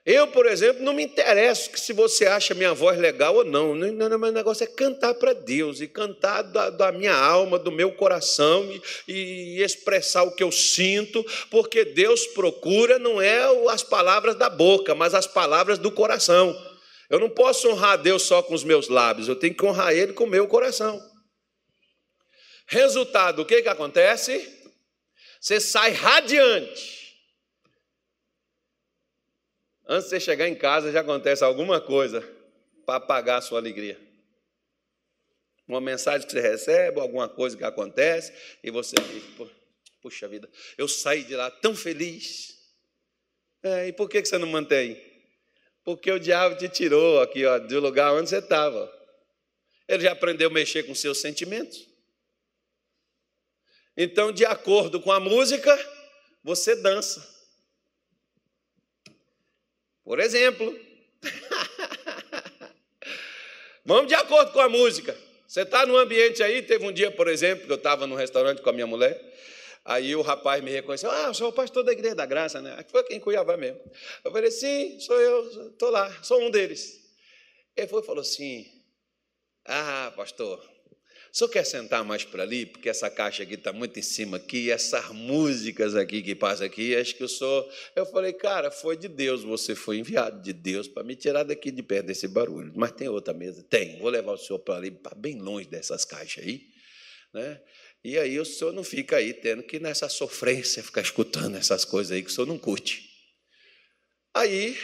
Eu, 0.05 0.27
por 0.27 0.45
exemplo, 0.45 0.83
não 0.83 0.93
me 0.93 1.03
interesso 1.03 1.71
se 1.77 1.95
você 1.95 2.27
acha 2.27 2.53
minha 2.53 2.75
voz 2.75 2.99
legal 2.99 3.37
ou 3.37 3.45
não. 3.45 3.75
Não, 3.75 3.91
não 3.91 4.19
meu 4.19 4.33
negócio 4.33 4.65
é 4.65 4.67
cantar 4.67 5.15
para 5.15 5.33
Deus 5.33 5.81
e 5.81 5.89
cantar 5.89 6.43
da, 6.43 6.69
da, 6.69 6.93
minha 6.93 7.15
alma, 7.15 7.59
do 7.59 7.73
meu 7.73 7.93
coração 7.93 8.71
e, 9.09 9.57
e, 9.57 9.63
expressar 9.63 10.25
o 10.25 10.35
que 10.35 10.43
eu 10.43 10.53
sinto, 10.53 11.25
porque 11.51 11.87
Deus 11.87 12.27
procura 12.27 12.99
não 12.99 13.19
é 13.19 13.41
as 13.71 13.83
palavras 13.83 14.35
da 14.35 14.51
boca, 14.51 14.95
mas 14.95 15.15
as 15.15 15.27
palavras 15.27 15.79
do 15.79 15.91
coração. 15.91 16.55
Eu 17.11 17.19
não 17.19 17.29
posso 17.29 17.69
honrar 17.69 17.99
Deus 17.99 18.23
só 18.23 18.43
com 18.43 18.55
os 18.55 18.65
meus 18.65 18.89
lábios, 18.89 19.29
eu 19.29 19.37
tenho 19.37 19.55
que 19.55 19.65
honrar 19.65 19.93
Ele 19.93 20.15
com 20.15 20.25
o 20.25 20.31
meu 20.31 20.49
coração. 20.49 20.99
Resultado, 22.67 23.43
o 23.43 23.45
que, 23.45 23.61
que 23.61 23.69
acontece? 23.69 24.59
Você 25.41 25.61
sai 25.61 25.91
radiante 25.91 27.01
Antes 29.91 30.05
de 30.05 30.11
você 30.11 30.21
chegar 30.21 30.49
em 30.49 30.55
casa, 30.55 30.93
já 30.93 31.01
acontece 31.01 31.43
alguma 31.43 31.81
coisa 31.81 32.21
para 32.87 32.99
apagar 32.99 33.39
a 33.39 33.43
sua 33.43 33.59
alegria. 33.59 34.01
Uma 35.67 35.81
mensagem 35.81 36.25
que 36.25 36.33
você 36.33 36.41
recebe, 36.41 37.01
alguma 37.01 37.29
coisa 37.29 37.57
que 37.57 37.65
acontece, 37.65 38.33
e 38.63 38.71
você 38.71 38.95
diz, 38.95 39.25
puxa 40.01 40.29
vida, 40.29 40.49
eu 40.79 40.87
saí 40.87 41.25
de 41.25 41.35
lá 41.35 41.51
tão 41.51 41.75
feliz. 41.75 42.57
É, 43.65 43.89
e 43.89 43.93
por 43.93 44.09
que 44.09 44.25
você 44.25 44.39
não 44.39 44.47
mantém? 44.47 45.10
Porque 45.97 46.13
o 46.13 46.21
diabo 46.21 46.55
te 46.55 46.69
tirou 46.69 47.21
aqui 47.21 47.45
ó, 47.45 47.59
do 47.59 47.81
lugar 47.81 48.13
onde 48.13 48.31
você 48.31 48.39
estava. 48.39 48.89
Ele 49.89 50.05
já 50.05 50.13
aprendeu 50.13 50.49
a 50.49 50.53
mexer 50.53 50.85
com 50.85 50.95
seus 50.95 51.21
sentimentos. 51.21 51.89
Então, 53.97 54.31
de 54.31 54.45
acordo 54.45 55.01
com 55.01 55.11
a 55.11 55.19
música, 55.19 55.77
você 56.45 56.77
dança. 56.77 57.29
Por 60.05 60.21
exemplo, 60.21 60.79
vamos 63.85 64.07
de 64.07 64.15
acordo 64.15 64.53
com 64.53 64.61
a 64.61 64.69
música. 64.69 65.19
Você 65.49 65.63
está 65.63 65.85
num 65.85 65.97
ambiente 65.97 66.41
aí, 66.41 66.63
teve 66.63 66.87
um 66.87 66.93
dia, 66.93 67.11
por 67.11 67.27
exemplo, 67.27 67.67
que 67.67 67.73
eu 67.73 67.77
estava 67.77 68.07
num 68.07 68.15
restaurante 68.15 68.63
com 68.63 68.71
a 68.71 68.73
minha 68.73 68.87
mulher, 68.87 69.21
aí 69.85 70.15
o 70.15 70.23
rapaz 70.23 70.63
me 70.63 70.71
reconheceu, 70.71 71.11
ah, 71.11 71.27
eu 71.27 71.35
sou 71.35 71.49
o 71.49 71.53
pastor 71.53 71.83
da 71.83 71.93
Igreja 71.93 72.15
da 72.15 72.27
Graça, 72.27 72.61
né? 72.61 72.85
Foi 72.89 73.01
aqui 73.01 73.15
em 73.15 73.21
Cuiabá 73.21 73.57
mesmo. 73.57 73.81
Eu 74.25 74.31
falei, 74.31 74.51
sim, 74.51 74.99
sou 75.01 75.21
eu, 75.21 75.71
estou 75.71 75.91
lá, 75.91 76.11
sou 76.23 76.41
um 76.41 76.51
deles. 76.51 77.01
Ele 77.77 77.87
foi 77.87 78.03
e 78.03 78.07
falou 78.07 78.23
assim, 78.23 78.67
ah, 79.65 80.13
pastor, 80.17 80.59
o 81.33 81.37
senhor 81.37 81.49
quer 81.49 81.65
sentar 81.65 82.05
mais 82.05 82.25
para 82.25 82.43
ali? 82.43 82.67
Porque 82.67 82.89
essa 82.89 83.09
caixa 83.09 83.45
aqui 83.45 83.55
está 83.55 83.73
muito 83.73 83.97
em 83.97 84.03
cima 84.03 84.37
aqui, 84.39 84.69
essas 84.69 85.11
músicas 85.11 85.95
aqui 85.95 86.23
que 86.23 86.35
passam 86.35 86.67
aqui, 86.67 86.97
acho 86.97 87.15
que 87.15 87.23
o 87.23 87.29
senhor. 87.29 87.71
Eu 87.95 88.05
falei, 88.05 88.33
cara, 88.33 88.69
foi 88.71 88.97
de 88.97 89.07
Deus, 89.07 89.45
você 89.45 89.77
foi 89.77 89.99
enviado 89.99 90.43
de 90.43 90.53
Deus 90.53 90.89
para 90.89 91.05
me 91.05 91.15
tirar 91.15 91.45
daqui 91.45 91.71
de 91.71 91.85
perto 91.85 92.07
desse 92.07 92.27
barulho. 92.27 92.73
Mas 92.75 92.91
tem 92.93 93.09
outra 93.09 93.33
mesa? 93.33 93.63
Tem, 93.63 93.97
vou 94.01 94.11
levar 94.11 94.33
o 94.33 94.37
senhor 94.37 94.59
para 94.59 94.75
ali, 94.75 94.91
para 94.91 95.15
bem 95.15 95.39
longe 95.39 95.69
dessas 95.69 96.05
caixas 96.05 96.45
aí. 96.45 96.69
Né? 97.33 97.61
E 98.03 98.19
aí 98.19 98.39
o 98.41 98.45
senhor 98.45 98.73
não 98.73 98.83
fica 98.83 99.17
aí 99.17 99.35
tendo 99.35 99.63
que 99.63 99.79
nessa 99.79 100.09
sofrência 100.09 100.83
ficar 100.83 101.03
escutando 101.03 101.57
essas 101.57 101.85
coisas 101.85 102.13
aí 102.13 102.23
que 102.23 102.31
o 102.31 102.33
senhor 102.33 102.47
não 102.47 102.59
curte. 102.59 103.11
Aí. 104.35 104.79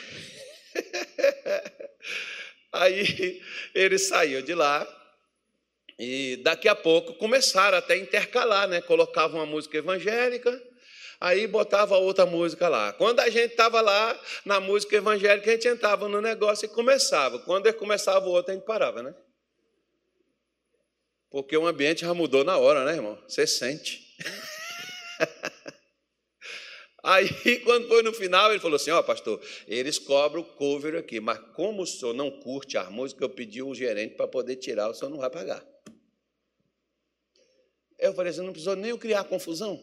aí 2.73 3.43
ele 3.75 3.99
saiu 3.99 4.43
de 4.43 4.55
lá 4.55 4.87
e 5.99 6.37
daqui 6.43 6.69
a 6.69 6.75
pouco 6.75 7.15
começaram 7.15 7.79
até 7.79 7.95
a 7.95 7.99
intercalar, 7.99 8.69
né? 8.69 8.83
Colocavam 8.83 9.41
uma 9.41 9.47
música 9.47 9.79
evangélica, 9.79 10.63
aí 11.19 11.47
botava 11.47 11.97
outra 11.97 12.27
música 12.27 12.69
lá. 12.69 12.93
Quando 12.93 13.21
a 13.21 13.31
gente 13.31 13.53
estava 13.53 13.81
lá 13.81 14.21
na 14.45 14.61
música 14.61 14.97
evangélica, 14.97 15.51
a 15.51 15.55
gente 15.55 15.69
entrava 15.69 16.07
no 16.07 16.21
negócio 16.21 16.67
e 16.67 16.69
começava. 16.69 17.39
Quando 17.39 17.73
começava 17.75 18.27
o 18.27 18.31
outro, 18.31 18.53
a 18.53 18.55
gente 18.55 18.67
parava, 18.67 19.03
né? 19.03 19.15
Porque 21.31 21.57
o 21.57 21.67
ambiente 21.67 22.03
já 22.03 22.15
mudou 22.15 22.45
na 22.45 22.57
hora, 22.57 22.85
né, 22.85 22.93
irmão? 22.95 23.19
Você 23.27 23.47
sente. 23.47 24.15
Aí, 27.03 27.29
quando 27.61 27.87
foi 27.87 28.03
no 28.03 28.13
final, 28.13 28.51
ele 28.51 28.59
falou 28.59 28.77
assim: 28.77 28.91
Ó, 28.91 28.99
oh, 28.99 29.05
pastor, 29.05 29.41
eles 29.69 29.99
cobram 29.99 30.43
o 30.43 30.45
cover 30.45 30.97
aqui, 30.97 31.21
mas 31.21 31.39
como 31.55 31.83
o 31.83 31.87
senhor 31.87 32.13
não 32.13 32.31
curte 32.31 32.77
a 32.77 32.91
música, 32.91 33.25
eu 33.25 33.31
pedi 33.31 33.63
o 33.63 33.75
gerente 33.75 34.17
para 34.17 34.27
poder 34.27 34.57
tirar, 34.57 34.91
o 34.91 34.95
senhor 34.95 35.11
não 35.11 35.19
vai 35.19 35.31
pagar. 35.31 35.65
Eu 37.99 38.13
falei 38.13 38.31
assim: 38.31 38.43
não 38.43 38.53
precisou 38.53 38.75
nem 38.75 38.91
eu 38.91 38.99
criar 38.99 39.25
confusão. 39.25 39.83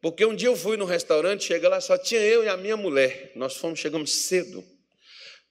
Porque 0.00 0.24
um 0.24 0.34
dia 0.34 0.48
eu 0.48 0.56
fui 0.56 0.76
no 0.76 0.84
restaurante, 0.84 1.44
chega 1.44 1.68
lá, 1.68 1.80
só 1.80 1.96
tinha 1.96 2.20
eu 2.20 2.42
e 2.42 2.48
a 2.48 2.56
minha 2.56 2.76
mulher. 2.76 3.32
Nós 3.36 3.56
fomos, 3.56 3.78
chegamos 3.78 4.12
cedo. 4.12 4.64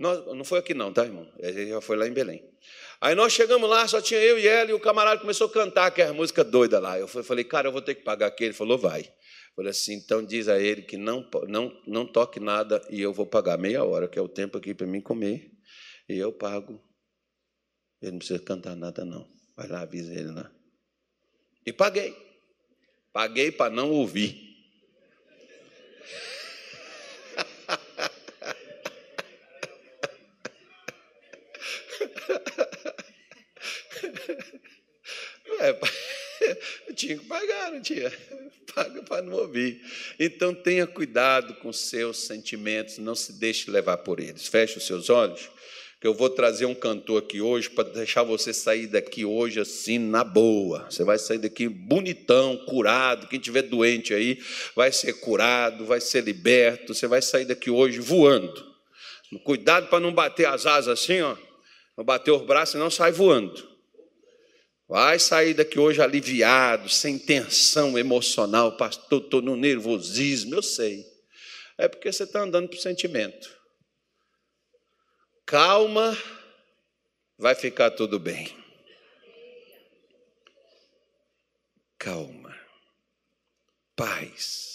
Nós, 0.01 0.25
não 0.35 0.43
foi 0.43 0.57
aqui 0.57 0.73
não, 0.73 0.91
tá, 0.91 1.05
irmão? 1.05 1.31
Já 1.69 1.79
foi 1.79 1.95
lá 1.95 2.07
em 2.07 2.11
Belém. 2.11 2.43
Aí 2.99 3.13
nós 3.13 3.31
chegamos 3.31 3.69
lá, 3.69 3.87
só 3.87 4.01
tinha 4.01 4.19
eu 4.19 4.39
e 4.39 4.47
ela, 4.47 4.71
e 4.71 4.73
o 4.73 4.79
camarada 4.79 5.21
começou 5.21 5.45
a 5.45 5.51
cantar 5.51 5.85
aquela 5.85 6.11
música 6.11 6.43
doida 6.43 6.79
lá. 6.79 6.97
Eu 6.97 7.07
falei, 7.07 7.43
cara, 7.43 7.67
eu 7.67 7.71
vou 7.71 7.83
ter 7.83 7.93
que 7.93 8.01
pagar 8.01 8.25
aqui. 8.25 8.45
Ele 8.45 8.53
falou, 8.53 8.79
vai. 8.79 9.01
Eu 9.01 9.55
falei 9.55 9.69
assim, 9.69 9.93
então 9.93 10.25
diz 10.25 10.47
a 10.47 10.59
ele 10.59 10.81
que 10.81 10.97
não, 10.97 11.29
não, 11.47 11.71
não 11.85 12.05
toque 12.05 12.39
nada 12.39 12.83
e 12.89 12.99
eu 12.99 13.13
vou 13.13 13.27
pagar 13.27 13.59
meia 13.59 13.83
hora, 13.83 14.07
que 14.07 14.17
é 14.17 14.21
o 14.21 14.27
tempo 14.27 14.57
aqui 14.57 14.73
para 14.73 14.87
mim 14.87 15.01
comer, 15.01 15.51
e 16.09 16.17
eu 16.17 16.33
pago. 16.33 16.81
Ele 18.01 18.13
não 18.13 18.17
precisa 18.17 18.39
cantar 18.39 18.75
nada, 18.75 19.05
não. 19.05 19.29
Vai 19.55 19.67
lá, 19.67 19.81
avisa 19.81 20.11
ele 20.11 20.31
lá. 20.31 20.51
E 21.63 21.71
paguei. 21.71 22.15
Paguei 23.13 23.51
para 23.51 23.71
não 23.71 23.91
ouvir. 23.91 24.51
É, 35.61 35.77
eu 36.87 36.90
tinha 37.01 37.17
que 37.17 37.25
pagar, 37.25 37.71
não 37.71 37.81
tinha? 37.81 38.11
Paga 38.73 39.03
para 39.03 39.21
não 39.21 39.33
ouvir. 39.33 39.81
Então 40.19 40.53
tenha 40.53 40.87
cuidado 40.87 41.55
com 41.55 41.73
seus 41.73 42.17
sentimentos, 42.17 42.97
não 42.97 43.15
se 43.15 43.33
deixe 43.33 43.69
levar 43.69 43.97
por 43.97 44.19
eles. 44.19 44.47
Feche 44.47 44.77
os 44.77 44.85
seus 44.85 45.09
olhos 45.09 45.49
que 46.01 46.07
eu 46.07 46.15
vou 46.15 46.31
trazer 46.31 46.65
um 46.65 46.73
cantor 46.73 47.21
aqui 47.21 47.41
hoje 47.41 47.69
para 47.69 47.87
deixar 47.87 48.23
você 48.23 48.51
sair 48.51 48.87
daqui 48.87 49.23
hoje 49.23 49.59
assim 49.59 49.99
na 49.99 50.23
boa. 50.23 50.87
Você 50.89 51.03
vai 51.03 51.19
sair 51.19 51.37
daqui 51.37 51.69
bonitão, 51.69 52.57
curado. 52.65 53.27
Quem 53.27 53.39
tiver 53.39 53.61
doente 53.61 54.11
aí 54.11 54.39
vai 54.75 54.91
ser 54.91 55.13
curado, 55.13 55.85
vai 55.85 56.01
ser 56.01 56.23
liberto. 56.23 56.95
Você 56.95 57.05
vai 57.05 57.21
sair 57.21 57.45
daqui 57.45 57.69
hoje 57.69 57.99
voando. 57.99 58.65
Cuidado 59.43 59.89
para 59.89 59.99
não 59.99 60.11
bater 60.11 60.47
as 60.47 60.65
asas 60.65 60.99
assim, 60.99 61.21
ó. 61.21 61.37
Não 61.95 62.03
bater 62.03 62.31
os 62.31 62.41
braços, 62.41 62.71
senão 62.71 62.89
sai 62.89 63.11
voando. 63.11 63.70
Vai 64.91 65.17
sair 65.19 65.53
daqui 65.53 65.79
hoje 65.79 66.01
aliviado, 66.01 66.89
sem 66.89 67.17
tensão 67.17 67.97
emocional, 67.97 68.75
pastor, 68.75 69.21
estou 69.21 69.41
no 69.41 69.55
nervosismo, 69.55 70.53
eu 70.53 70.61
sei. 70.61 71.05
É 71.77 71.87
porque 71.87 72.11
você 72.11 72.23
está 72.23 72.41
andando 72.41 72.67
para 72.67 72.77
o 72.77 72.81
sentimento. 72.81 73.57
Calma, 75.45 76.17
vai 77.37 77.55
ficar 77.55 77.91
tudo 77.91 78.19
bem. 78.19 78.53
Calma, 81.97 82.53
paz. 83.95 84.70